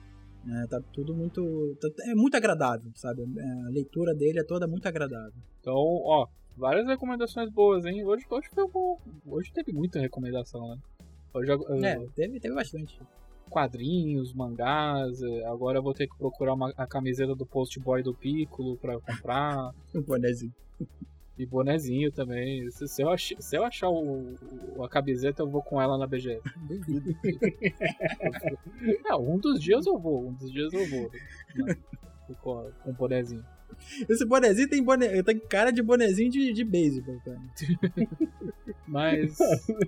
né, 0.45 0.67
tá 0.71 0.81
tudo 0.93 1.15
muito. 1.15 1.77
tá- 1.81 1.89
é 2.11 2.15
muito 2.15 2.37
agradável, 2.37 2.91
sabe? 2.95 3.23
É, 3.23 3.67
A 3.67 3.71
leitura 3.71 4.15
dele 4.15 4.39
é 4.41 4.45
toda 4.45 4.67
muito 4.67 4.87
agradável. 4.87 5.33
Então, 5.61 5.75
ó, 5.75 6.27
várias 6.57 6.87
recomendações 6.87 7.51
boas, 7.51 7.85
hein? 7.85 8.05
Hoje, 8.05 8.25
hoje 8.29 8.49
foi 8.55 8.69
bom. 8.69 8.99
Hoje 9.27 9.53
teve 9.53 9.73
muita 9.73 10.01
recomendação, 10.01 10.69
né? 10.69 10.79
Hoje, 11.33 11.53
uh, 11.53 11.85
É, 11.85 12.07
teve, 12.15 12.39
teve 12.41 12.55
bastante. 12.55 13.01
quadrinhos, 13.51 14.33
mangás. 14.35 15.21
eh, 15.23 15.45
Agora 15.47 15.79
eu 15.79 15.83
vou 15.83 15.93
ter 15.95 16.07
que 16.09 16.17
procurar 16.17 16.55
uma- 16.55 16.73
a 16.77 16.87
camiseta 16.87 17.35
do 17.35 17.45
Post 17.47 17.79
Boy 17.81 18.03
do 18.03 18.15
Piccolo 18.15 18.77
pra 18.79 18.99
comprar. 19.01 19.71
O 19.95 20.01
bonezinho. 20.03 20.53
e 21.37 21.45
bonezinho 21.45 22.13
também. 22.13 22.71
Se, 22.71 22.87
se 22.87 23.03
eu, 23.03 23.11
ach, 23.11 23.33
se 23.39 23.57
eu 23.57 23.65
achar 23.65 23.89
o, 23.89 24.37
o- 24.77 24.85
a 24.85 24.89
camiseta, 24.89 25.43
eu 25.43 25.49
vou 25.51 25.63
com 25.63 25.81
ela 25.83 25.99
na 25.99 26.07
BGS. 26.07 26.41
Duvido. 26.69 27.15
É, 29.07 29.15
um 29.17 29.39
dos 29.39 29.61
dias 29.61 29.87
eu 29.87 29.99
vou, 29.99 30.29
um 30.29 30.33
dos 30.33 30.51
dias 30.53 30.73
eu 30.73 30.89
vou. 30.89 31.11
né? 31.67 31.77
Com, 32.41 32.71
com 32.83 32.91
o 32.91 32.93
bonezinho. 32.95 33.45
Esse 34.09 34.25
bonezinho 34.25 34.69
tem, 34.69 34.83
bone... 34.83 35.23
tem 35.23 35.39
cara 35.39 35.71
de 35.71 35.83
bonezinho 35.83 36.31
de, 36.31 36.53
de 36.53 36.65
beisebol, 36.65 37.21
cara. 37.25 37.41
Mas, 38.87 39.39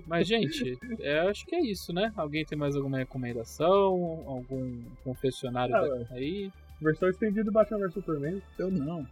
mas 0.07 0.27
gente, 0.27 0.75
é, 0.99 1.19
acho 1.19 1.45
que 1.45 1.55
é 1.55 1.61
isso, 1.61 1.93
né? 1.93 2.11
Alguém 2.15 2.43
tem 2.43 2.57
mais 2.57 2.75
alguma 2.75 2.97
recomendação? 2.97 4.23
Algum 4.25 4.81
confessionário 5.03 5.73
Ah, 5.75 5.81
da- 5.81 6.15
aí? 6.15 6.51
Versão 6.81 7.07
estendida 7.09 7.51
baixa 7.51 7.75
a 7.75 7.77
versão 7.77 8.01
Superman. 8.01 8.41
Eu 8.57 8.71
não. 8.71 9.05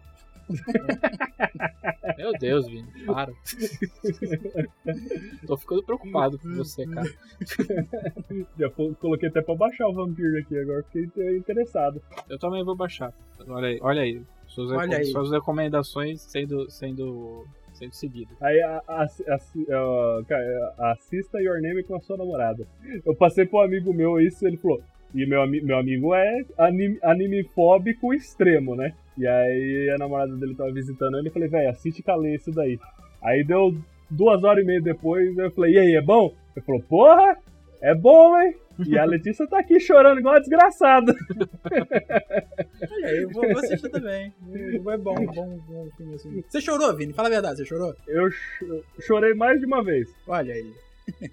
Meu 2.17 2.31
Deus, 2.39 2.67
Vini, 2.67 2.88
para. 3.05 3.31
Tô 5.47 5.57
ficando 5.57 5.83
preocupado 5.83 6.38
com 6.39 6.49
você, 6.55 6.86
cara. 6.88 7.09
Já 8.59 8.69
coloquei 8.69 9.29
até 9.29 9.41
pra 9.41 9.55
baixar 9.55 9.88
o 9.88 9.93
Vampire 9.93 10.39
aqui, 10.39 10.57
agora 10.57 10.83
fiquei 10.91 11.38
interessado. 11.38 12.01
Eu 12.29 12.38
também 12.39 12.63
vou 12.63 12.75
baixar. 12.75 13.13
Olha 13.47 13.67
aí, 13.67 13.79
olha 13.81 14.01
aí. 14.01 14.21
Suas, 14.55 14.71
Olha 14.71 14.97
aí. 14.97 15.05
suas 15.05 15.31
recomendações 15.31 16.21
sendo, 16.21 16.69
sendo, 16.71 17.45
sendo 17.73 17.93
seguidas. 17.93 18.35
Aí 18.41 18.59
a, 18.61 18.81
a, 18.87 19.03
a- 19.03 19.35
a- 19.35 20.23
cara, 20.27 20.73
assista 20.93 21.39
Your 21.41 21.61
Name 21.61 21.83
com 21.83 21.95
a 21.95 21.99
sua 21.99 22.17
namorada. 22.17 22.65
Eu 23.05 23.13
passei 23.15 23.45
pro 23.45 23.59
amigo 23.61 23.93
meu 23.93 24.19
isso, 24.19 24.47
ele 24.47 24.57
falou. 24.57 24.81
E 25.13 25.25
meu, 25.25 25.45
meu 25.47 25.77
amigo 25.77 26.13
é 26.13 26.43
anime, 26.57 26.97
animefóbico 27.03 28.13
extremo, 28.13 28.75
né? 28.75 28.93
E 29.17 29.25
aí 29.27 29.89
a 29.93 29.97
namorada 29.97 30.35
dele 30.35 30.55
tava 30.55 30.71
visitando 30.71 31.17
ele 31.17 31.29
e 31.29 31.31
falei, 31.31 31.47
velho, 31.47 31.69
assiste 31.69 32.03
Calê 32.03 32.35
isso 32.35 32.51
daí. 32.51 32.77
Aí 33.21 33.43
deu 33.43 33.73
duas 34.09 34.43
horas 34.43 34.63
e 34.63 34.67
meia 34.67 34.81
depois, 34.81 35.37
eu 35.37 35.51
falei, 35.51 35.73
e 35.75 35.79
aí, 35.79 35.95
é 35.95 36.01
bom? 36.01 36.33
Ele 36.55 36.65
falou, 36.65 36.81
porra, 36.81 37.37
é 37.81 37.95
bom, 37.95 38.37
hein? 38.41 38.55
E 38.88 38.97
a 38.97 39.05
Letícia 39.05 39.47
tá 39.47 39.59
aqui 39.59 39.80
chorando 39.80 40.19
igual 40.19 40.34
uma 40.34 40.39
desgraçada. 40.41 41.15
Olha 42.91 43.07
aí, 43.07 43.21
eu 43.23 43.30
vou, 43.30 43.43
vou 43.47 43.57
assistir 43.59 43.89
também. 43.89 44.34
É 44.53 44.78
bom, 44.80 44.95
bom, 44.97 45.57
bom 45.67 45.89
filme 45.97 46.15
assim. 46.15 46.43
Você 46.47 46.59
chorou, 46.61 46.95
Vini? 46.95 47.13
Fala 47.13 47.28
a 47.28 47.32
verdade, 47.32 47.57
você 47.57 47.65
chorou? 47.65 47.93
Eu 48.07 48.30
cho- 48.32 48.84
chorei 49.01 49.34
mais 49.34 49.59
de 49.59 49.65
uma 49.65 49.84
vez. 49.84 50.09
Olha 50.28 50.53
aí. 50.53 50.73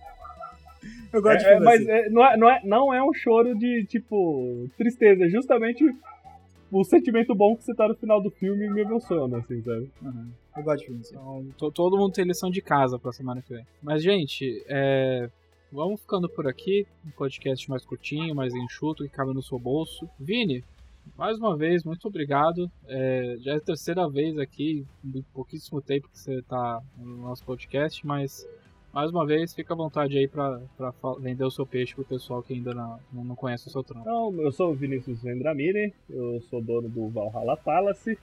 Eu 1.13 1.21
gosto 1.23 1.39
de 1.41 1.45
É, 1.45 1.49
é, 1.49 1.51
filme 1.53 1.65
mas 1.67 1.81
assim. 1.83 1.91
é, 1.91 2.09
não, 2.11 2.25
é, 2.27 2.37
não, 2.37 2.51
é, 2.51 2.61
não 2.65 2.95
é 2.95 3.03
um 3.05 3.13
choro 3.13 3.55
de, 3.57 3.85
tipo, 3.85 4.69
tristeza. 4.79 5.25
É 5.25 5.29
justamente 5.29 5.85
o 6.71 6.85
sentimento 6.85 7.35
bom 7.35 7.55
que 7.55 7.65
você 7.65 7.75
tá 7.75 7.87
no 7.87 7.95
final 7.95 8.21
do 8.21 8.31
filme 8.31 8.69
me 8.71 8.81
emociona, 8.81 9.39
assim, 9.39 9.61
sabe? 9.63 9.91
Aham. 10.03 10.29
Eu 10.57 10.63
gosto 10.63 10.79
de 10.81 10.87
filme 10.87 11.01
assim. 11.03 11.15
Então, 11.15 11.47
to- 11.59 11.71
todo 11.71 11.99
mundo 11.99 12.13
tem 12.15 12.25
lição 12.25 12.51
de 12.51 12.63
casa 12.63 12.99
pra 12.99 13.13
semana 13.13 13.43
que 13.43 13.53
vem. 13.53 13.67
Mas, 13.83 14.03
gente, 14.03 14.65
é, 14.67 15.29
vamos 15.73 16.01
ficando 16.01 16.29
por 16.29 16.47
aqui. 16.47 16.87
Um 17.07 17.11
podcast 17.11 17.69
mais 17.71 17.85
curtinho, 17.85 18.35
mais 18.35 18.55
enxuto, 18.55 19.03
que 19.05 19.11
cabe 19.11 19.33
no 19.33 19.43
seu 19.43 19.59
bolso. 19.59 20.09
Vini, 20.19 20.63
mais 21.17 21.39
uma 21.39 21.57
vez, 21.57 21.83
muito 21.85 22.07
obrigado. 22.07 22.71
É, 22.87 23.37
já 23.41 23.53
é 23.53 23.57
a 23.57 23.61
terceira 23.61 24.09
vez 24.09 24.39
aqui, 24.39 24.87
em 25.05 25.23
pouquíssimo 25.35 25.81
tempo 25.81 26.09
que 26.09 26.19
você 26.19 26.43
tá 26.43 26.81
no 26.97 27.17
nosso 27.23 27.45
podcast, 27.45 28.07
mas 28.07 28.47
mais 28.93 29.11
uma 29.11 29.25
vez, 29.25 29.55
fica 29.55 29.73
à 29.73 29.77
vontade 29.77 30.19
aí 30.19 30.29
fa- 30.29 30.61
vender 31.19 31.45
o 31.45 31.51
seu 31.51 31.67
peixe 31.67 31.95
pro 31.95 32.05
pessoal 32.05 32.43
que 32.43 32.53
ainda 32.53 32.75
não, 32.75 32.99
não 33.11 33.35
conhece 33.35 33.67
o 33.67 33.71
seu 33.71 33.83
trampo. 33.83 34.03
Então, 34.03 34.35
eu 34.43 34.53
sou 34.53 34.71
o 34.71 34.75
Vinícius 34.75 35.23
Vendramini, 35.23 35.95
eu 36.11 36.43
sou 36.51 36.61
dono 36.61 36.91
do 36.91 37.09
Valhalla 37.09 37.57
Palace. 37.57 38.19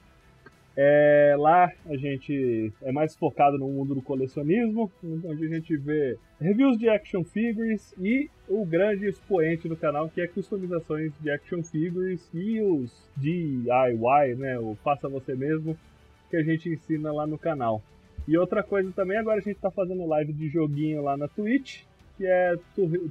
É, 0.81 1.35
lá 1.37 1.69
a 1.87 1.97
gente 1.97 2.71
é 2.83 2.89
mais 2.89 3.13
focado 3.13 3.57
no 3.57 3.67
mundo 3.67 3.93
do 3.93 4.01
colecionismo, 4.01 4.89
onde 5.03 5.45
a 5.45 5.49
gente 5.49 5.75
vê 5.75 6.17
reviews 6.39 6.77
de 6.77 6.87
action 6.87 7.21
figures 7.21 7.93
e 7.99 8.29
o 8.47 8.65
grande 8.65 9.05
expoente 9.05 9.67
do 9.67 9.75
canal 9.75 10.07
que 10.07 10.21
é 10.21 10.27
customizações 10.27 11.11
de 11.19 11.29
action 11.29 11.61
figures 11.63 12.29
e 12.33 12.61
os 12.61 13.05
DIY, 13.17 14.35
né, 14.37 14.57
o 14.57 14.73
faça 14.81 15.09
você 15.09 15.35
mesmo, 15.35 15.77
que 16.29 16.37
a 16.37 16.43
gente 16.43 16.69
ensina 16.69 17.11
lá 17.11 17.27
no 17.27 17.37
canal. 17.37 17.83
E 18.25 18.37
outra 18.37 18.63
coisa 18.63 18.89
também, 18.93 19.17
agora 19.17 19.39
a 19.39 19.43
gente 19.43 19.59
tá 19.59 19.69
fazendo 19.69 20.07
live 20.07 20.31
de 20.31 20.47
joguinho 20.47 21.01
lá 21.03 21.17
na 21.17 21.27
Twitch, 21.27 21.81
que 22.19 22.27
é 22.27 22.53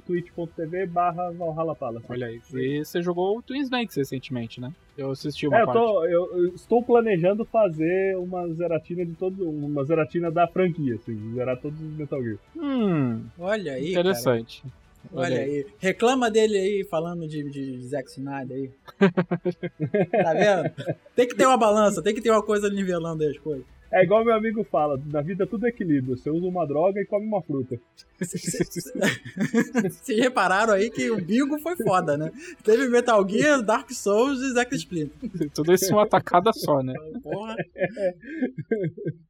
twitch.tv 0.05 0.85
barra 0.85 1.31
Valhalla 1.31 1.73
Palace. 1.75 2.05
Olha 2.07 2.27
aí. 2.27 2.39
E 2.53 2.85
você 2.85 3.01
jogou 3.01 3.39
o 3.39 3.41
Twin 3.41 3.61
Snakes 3.61 3.95
recentemente, 3.95 4.61
né? 4.61 4.71
Eu 4.95 5.09
assisti 5.09 5.47
uma 5.47 5.57
É, 5.57 5.61
eu, 5.63 5.65
parte. 5.65 5.79
tô, 5.79 6.05
eu, 6.05 6.37
eu 6.37 6.47
estou 6.53 6.83
planejando 6.83 7.43
fazer 7.43 8.15
uma 8.17 8.47
zeratina 8.53 9.03
de 9.03 9.13
todo, 9.13 9.49
uma 9.49 9.83
zeratina 9.83 10.29
da 10.29 10.47
franquia, 10.47 10.93
assim, 10.95 11.33
zerar 11.33 11.57
todos 11.59 11.81
os 11.81 11.97
Metal 11.97 12.21
Gear. 12.21 12.37
Hum, 12.55 13.23
Olha 13.39 13.73
aí, 13.73 13.93
cara. 13.93 14.07
interessante. 14.09 14.63
Olha 15.11 15.39
aí. 15.39 15.65
Reclama 15.79 16.29
dele 16.29 16.55
aí, 16.57 16.83
falando 16.87 17.27
de, 17.27 17.49
de 17.49 17.81
Zack 17.87 18.09
Snyder 18.11 18.55
aí. 18.57 18.69
tá 20.11 20.33
vendo? 20.33 20.71
Tem 21.15 21.27
que 21.27 21.35
ter 21.35 21.47
uma 21.47 21.57
balança, 21.57 22.03
tem 22.03 22.13
que 22.13 22.21
ter 22.21 22.29
uma 22.29 22.43
coisa 22.43 22.69
nivelando 22.69 23.23
aí 23.23 23.29
as 23.31 23.37
coisas. 23.39 23.65
É 23.91 24.03
igual 24.03 24.23
meu 24.23 24.35
amigo 24.35 24.63
fala, 24.63 25.01
na 25.07 25.21
vida 25.21 25.47
tudo 25.47 25.65
é 25.65 25.69
equilíbrio, 25.69 26.15
você 26.15 26.29
usa 26.29 26.45
uma 26.45 26.65
droga 26.65 27.01
e 27.01 27.05
come 27.05 27.25
uma 27.25 27.41
fruta. 27.41 27.79
Vocês 28.19 30.19
repararam 30.19 30.73
aí 30.73 30.91
que 30.91 31.09
o 31.09 31.19
bingo 31.19 31.57
foi 31.59 31.75
foda, 31.75 32.15
né? 32.15 32.31
Teve 32.63 32.87
Metal 32.87 33.27
Gear, 33.27 33.63
Dark 33.63 33.89
Souls 33.91 34.41
e 34.41 34.53
Zack 34.53 34.75
Splinter. 34.75 35.49
Tudo 35.55 35.73
isso 35.73 35.91
uma 35.91 36.07
tacada 36.07 36.53
só, 36.53 36.83
né? 36.83 36.93
Porra. 37.23 37.55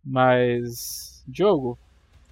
Mas, 0.03 1.24
Diogo, 1.26 1.78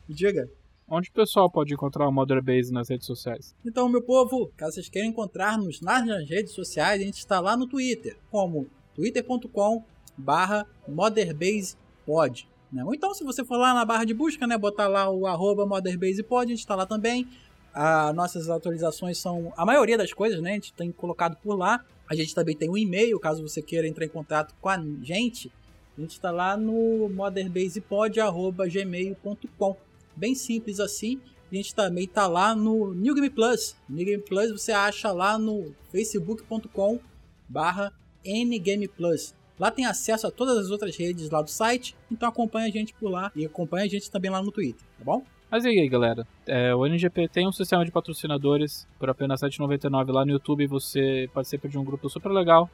Diga. 0.09 0.49
onde 0.89 1.09
o 1.09 1.13
pessoal 1.13 1.49
pode 1.49 1.73
encontrar 1.73 2.07
o 2.07 2.11
Mother 2.11 2.43
Base 2.43 2.73
nas 2.73 2.89
redes 2.89 3.07
sociais? 3.07 3.55
Então, 3.65 3.87
meu 3.87 4.01
povo, 4.01 4.51
caso 4.57 4.73
vocês 4.73 4.89
queiram 4.89 5.09
encontrar-nos 5.09 5.79
nas 5.79 6.05
nas 6.05 6.29
redes 6.29 6.51
sociais, 6.51 7.01
a 7.01 7.05
gente 7.05 7.19
está 7.19 7.39
lá 7.39 7.55
no 7.55 7.67
Twitter, 7.67 8.17
como 8.29 8.67
twitter.com 8.95 9.81
barra 10.17 10.67
motherbasepod. 12.07 12.47
Né? 12.71 12.83
Ou 12.83 12.93
então, 12.93 13.13
se 13.13 13.23
você 13.23 13.43
for 13.43 13.57
lá 13.57 13.73
na 13.73 13.83
barra 13.85 14.05
de 14.05 14.13
busca, 14.13 14.47
né, 14.47 14.57
botar 14.57 14.87
lá 14.87 15.09
o 15.09 15.27
arroba 15.27 15.65
motherbasepod, 15.65 16.45
a 16.45 16.49
gente 16.49 16.59
está 16.59 16.75
lá 16.75 16.85
também. 16.85 17.27
As 17.73 18.15
nossas 18.15 18.49
atualizações 18.49 19.17
são 19.17 19.51
a 19.55 19.65
maioria 19.65 19.97
das 19.97 20.13
coisas, 20.13 20.41
né? 20.41 20.51
A 20.51 20.55
gente 20.55 20.73
tem 20.73 20.91
colocado 20.91 21.37
por 21.37 21.55
lá. 21.55 21.83
A 22.09 22.15
gente 22.15 22.33
também 22.33 22.55
tem 22.55 22.69
um 22.69 22.77
e-mail, 22.77 23.19
caso 23.19 23.43
você 23.43 23.61
queira 23.61 23.85
entrar 23.87 24.05
em 24.05 24.09
contato 24.09 24.55
com 24.59 24.69
a 24.69 24.77
gente. 25.03 25.51
A 25.95 26.01
gente 26.01 26.11
está 26.11 26.31
lá 26.31 26.57
no 26.57 27.07
motherbasepod.gmail.com. 27.09 29.77
Bem 30.15 30.33
simples 30.33 30.79
assim. 30.79 31.21
A 31.51 31.55
gente 31.55 31.75
também 31.75 32.05
está 32.05 32.27
lá 32.27 32.55
no 32.55 32.93
New 32.93 33.13
Game 33.13 33.29
Plus. 33.29 33.75
New 33.87 34.05
Game 34.05 34.23
Plus 34.23 34.51
você 34.51 34.71
acha 34.71 35.11
lá 35.11 35.37
no 35.37 35.75
facebook.com 35.91 36.99
barra 37.47 37.93
Ngame 38.25 38.87
Plus. 38.87 39.35
Lá 39.59 39.71
tem 39.71 39.85
acesso 39.85 40.27
a 40.27 40.31
todas 40.31 40.57
as 40.57 40.69
outras 40.69 40.95
redes 40.95 41.29
lá 41.29 41.41
do 41.41 41.49
site, 41.49 41.95
então 42.11 42.29
acompanha 42.29 42.67
a 42.67 42.71
gente 42.71 42.93
por 42.93 43.09
lá 43.09 43.31
e 43.35 43.45
acompanha 43.45 43.85
a 43.85 43.89
gente 43.89 44.11
também 44.11 44.29
lá 44.29 44.41
no 44.41 44.51
Twitter, 44.51 44.85
tá 44.97 45.03
bom? 45.03 45.23
Mas 45.49 45.63
e 45.63 45.69
aí, 45.69 45.87
galera? 45.87 46.27
É, 46.45 46.75
o 46.75 46.85
NGP 46.85 47.29
tem 47.29 47.47
um 47.47 47.53
sistema 47.53 47.85
de 47.85 47.91
patrocinadores 47.91 48.85
por 48.99 49.09
apenas 49.09 49.41
R$ 49.41 49.49
7,99 49.49 50.11
lá 50.11 50.25
no 50.25 50.31
YouTube. 50.31 50.67
Você 50.67 51.29
participa 51.33 51.69
de 51.69 51.77
um 51.77 51.85
grupo 51.85 52.09
super 52.09 52.29
legal 52.29 52.69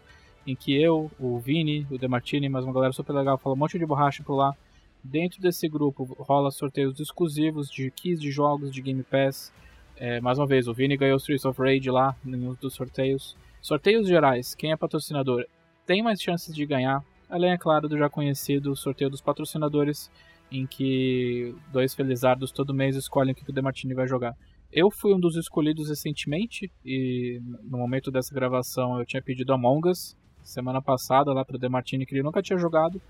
em 0.46 0.56
que 0.56 0.76
eu, 0.76 1.10
o 1.20 1.38
Vini, 1.38 1.86
o 1.92 1.98
Demartini, 1.98 2.50
mais 2.50 2.66
uma 2.66 2.74
galera 2.74 2.92
super 2.92 3.14
legal, 3.14 3.38
fala 3.38 3.56
um 3.56 3.60
monte 3.60 3.78
de 3.78 3.86
borracha 3.86 4.24
por 4.24 4.36
lá. 4.36 4.56
Dentro 5.04 5.40
desse 5.40 5.68
grupo 5.68 6.04
rola 6.20 6.50
sorteios 6.50 7.00
exclusivos 7.00 7.70
de 7.70 7.92
keys 7.92 8.20
de 8.20 8.32
jogos 8.32 8.72
de 8.72 8.82
Game 8.82 9.04
Pass. 9.04 9.54
É, 9.96 10.20
mais 10.20 10.40
uma 10.40 10.48
vez, 10.48 10.68
o 10.68 10.74
Vini 10.74 10.98
ganhou 10.98 11.16
o 11.16 11.18
Streets 11.18 11.46
of 11.46 11.62
Rage 11.62 11.90
lá 11.92 12.16
em 12.26 12.36
um 12.36 12.56
dos 12.56 12.74
sorteios. 12.74 13.38
Sorteios 13.62 14.08
gerais, 14.08 14.56
quem 14.56 14.72
é 14.72 14.76
patrocinador 14.76 15.46
tem 15.86 16.02
mais 16.02 16.22
chances 16.22 16.54
de 16.54 16.66
ganhar. 16.66 17.04
Além, 17.30 17.52
é 17.52 17.58
claro, 17.58 17.88
do 17.88 17.98
já 17.98 18.10
conhecido 18.10 18.76
sorteio 18.76 19.10
dos 19.10 19.22
patrocinadores, 19.22 20.12
em 20.52 20.68
que 20.68 21.56
dois 21.72 21.96
felizardos 21.96 22.52
todo 22.52 22.74
mês 22.74 22.96
escolhem 22.96 23.32
o 23.32 23.36
que 23.36 23.50
o 23.50 23.54
Demartini 23.54 23.94
vai 23.94 24.08
jogar. 24.08 24.36
eu 24.72 24.90
fui 24.90 25.14
um 25.14 25.20
dos 25.20 25.36
escolhidos 25.36 25.90
recentemente 25.90 26.72
e 26.86 27.40
no 27.64 27.78
momento 27.78 28.12
dessa 28.12 28.34
gravação 28.34 29.00
eu 29.00 29.06
tinha 29.06 29.22
pedido 29.22 29.54
Among 29.54 29.90
Us 29.90 30.16
semana 30.44 30.82
passada 30.82 31.32
lá 31.32 31.46
pro 31.46 31.58
Demartini 31.58 32.06
que 32.06 32.14
ele 32.14 32.24
nunca 32.24 32.42
tinha 32.42 32.58
jogado 32.58 33.02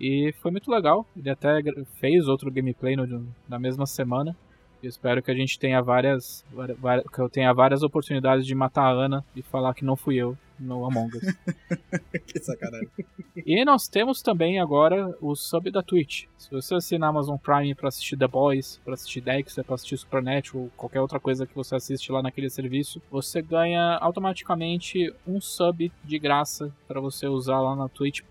e 0.00 0.32
foi 0.40 0.50
muito 0.50 0.70
legal. 0.70 1.06
Ele 1.16 1.30
até 1.30 1.60
fez 2.00 2.26
outro 2.28 2.50
gameplay 2.50 2.96
no, 2.96 3.26
na 3.48 3.58
mesma 3.58 3.86
semana. 3.86 4.36
Eu 4.82 4.88
espero 4.88 5.22
que 5.22 5.30
a 5.30 5.34
gente 5.34 5.58
tenha 5.58 5.82
várias, 5.82 6.44
que 7.12 7.20
eu 7.20 7.28
tenha 7.28 7.52
várias 7.52 7.82
oportunidades 7.82 8.46
de 8.46 8.54
matar 8.54 8.84
a 8.84 8.92
Ana 8.92 9.24
e 9.34 9.42
falar 9.42 9.74
que 9.74 9.84
não 9.84 9.96
fui 9.96 10.16
eu 10.16 10.38
no 10.58 10.84
Among 10.84 11.16
Us. 11.16 11.34
que 12.26 12.38
sacanagem. 12.40 12.88
E 13.36 13.64
nós 13.64 13.88
temos 13.88 14.22
também 14.22 14.58
agora 14.58 15.16
o 15.20 15.34
sub 15.34 15.70
da 15.70 15.82
Twitch. 15.82 16.26
Se 16.36 16.50
você 16.50 16.74
assinar 16.74 17.10
Amazon 17.10 17.36
Prime 17.36 17.74
para 17.74 17.88
assistir 17.88 18.16
The 18.16 18.28
Boys, 18.28 18.80
para 18.84 18.94
assistir 18.94 19.20
Dexter, 19.20 19.64
para 19.64 19.74
assistir 19.74 19.96
Supernatural, 19.96 20.70
qualquer 20.76 21.00
outra 21.00 21.20
coisa 21.20 21.46
que 21.46 21.54
você 21.54 21.74
assiste 21.74 22.10
lá 22.10 22.22
naquele 22.22 22.50
serviço, 22.50 23.00
você 23.10 23.40
ganha 23.42 23.96
automaticamente 23.96 25.12
um 25.26 25.40
sub 25.40 25.92
de 26.04 26.18
graça 26.18 26.72
para 26.86 27.00
você 27.00 27.26
usar 27.26 27.60
lá 27.60 27.76
na 27.76 27.88
Twitch. 27.88 28.22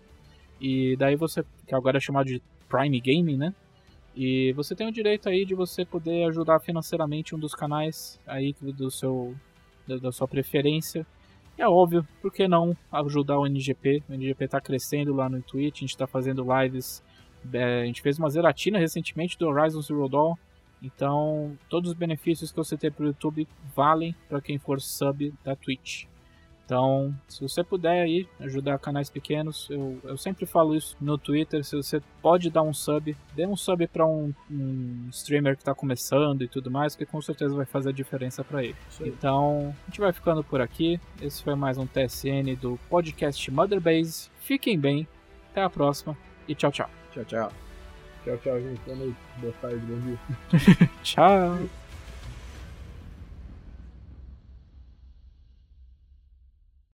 E 0.59 0.95
daí 0.97 1.15
você, 1.15 1.43
que 1.65 1.75
agora 1.75 1.97
é 1.97 2.01
chamado 2.01 2.25
de 2.25 2.41
Prime 2.67 2.99
Gaming, 2.99 3.37
né? 3.37 3.53
E 4.15 4.51
você 4.53 4.75
tem 4.75 4.87
o 4.87 4.91
direito 4.91 5.29
aí 5.29 5.45
de 5.45 5.53
você 5.53 5.85
poder 5.85 6.27
ajudar 6.29 6.59
financeiramente 6.59 7.35
um 7.35 7.39
dos 7.39 7.53
canais 7.53 8.19
aí 8.25 8.55
do 8.59 8.89
seu 8.89 9.35
da 9.87 10.11
sua 10.11 10.27
preferência. 10.27 11.05
É 11.57 11.67
óbvio, 11.67 12.07
por 12.21 12.31
que 12.31 12.47
não 12.47 12.77
ajudar 12.91 13.39
o 13.39 13.47
NGP? 13.47 14.03
O 14.07 14.13
NGP 14.13 14.45
está 14.45 14.61
crescendo 14.61 15.13
lá 15.13 15.27
no 15.27 15.41
Twitch, 15.41 15.77
a 15.77 15.79
gente 15.79 15.89
está 15.89 16.05
fazendo 16.05 16.45
lives. 16.61 17.03
É, 17.51 17.81
a 17.81 17.85
gente 17.85 18.01
fez 18.01 18.19
uma 18.19 18.29
zeratina 18.29 18.77
recentemente 18.77 19.37
do 19.37 19.47
Horizon 19.47 19.81
Zero 19.81 20.07
Dawn. 20.07 20.35
Então, 20.81 21.57
todos 21.67 21.89
os 21.89 21.97
benefícios 21.97 22.51
que 22.51 22.57
você 22.57 22.77
tem 22.77 22.91
pro 22.91 23.07
YouTube 23.07 23.47
valem 23.75 24.15
para 24.29 24.39
quem 24.39 24.59
for 24.59 24.79
sub 24.79 25.33
da 25.43 25.55
Twitch. 25.55 26.05
Então, 26.67 27.15
se 27.29 27.39
você 27.39 27.63
puder 27.63 28.01
aí 28.01 28.27
ajudar 28.41 28.77
canais 28.77 29.09
pequenos, 29.09 29.69
eu, 29.69 29.97
eu 30.03 30.17
sempre 30.17 30.45
falo 30.45 30.75
isso 30.75 30.97
no 30.99 31.17
Twitter. 31.17 31.63
Se 31.63 31.77
você 31.77 32.01
pode 32.21 32.49
dar 32.49 32.61
um 32.61 32.73
sub, 32.73 33.15
dê 33.33 33.47
um 33.47 33.55
sub 33.55 33.87
para 33.87 34.05
um, 34.05 34.33
um, 34.51 35.07
streamer 35.09 35.55
que 35.55 35.61
está 35.61 35.73
começando 35.73 36.41
e 36.41 36.47
tudo 36.47 36.69
mais, 36.69 36.93
que 36.93 37.05
com 37.05 37.21
certeza 37.21 37.55
vai 37.55 37.65
fazer 37.65 37.89
a 37.89 37.93
diferença 37.93 38.43
para 38.43 38.65
ele. 38.65 38.75
Então, 38.99 39.73
a 39.83 39.89
gente 39.89 40.01
vai 40.01 40.11
ficando 40.11 40.43
por 40.43 40.59
aqui. 40.59 40.99
Esse 41.21 41.41
foi 41.41 41.55
mais 41.55 41.77
um 41.77 41.87
TSN 41.87 42.53
do 42.59 42.77
podcast 42.89 43.49
Mother 43.49 43.79
Base. 43.79 44.29
Fiquem 44.41 44.77
bem, 44.77 45.07
até 45.51 45.63
a 45.63 45.69
próxima 45.69 46.17
e 46.49 46.53
tchau, 46.53 46.69
tchau. 46.69 46.89
Tchau, 47.13 47.23
tchau. 47.23 47.51
Tchau, 48.25 48.37
tchau, 48.39 48.59
gente. 48.59 48.81
Boa 48.81 48.97
noite, 48.97 49.17
boa 49.37 49.53
tarde, 49.61 49.79
bom 49.85 49.99
dia. 50.01 50.89
tchau. 51.01 51.86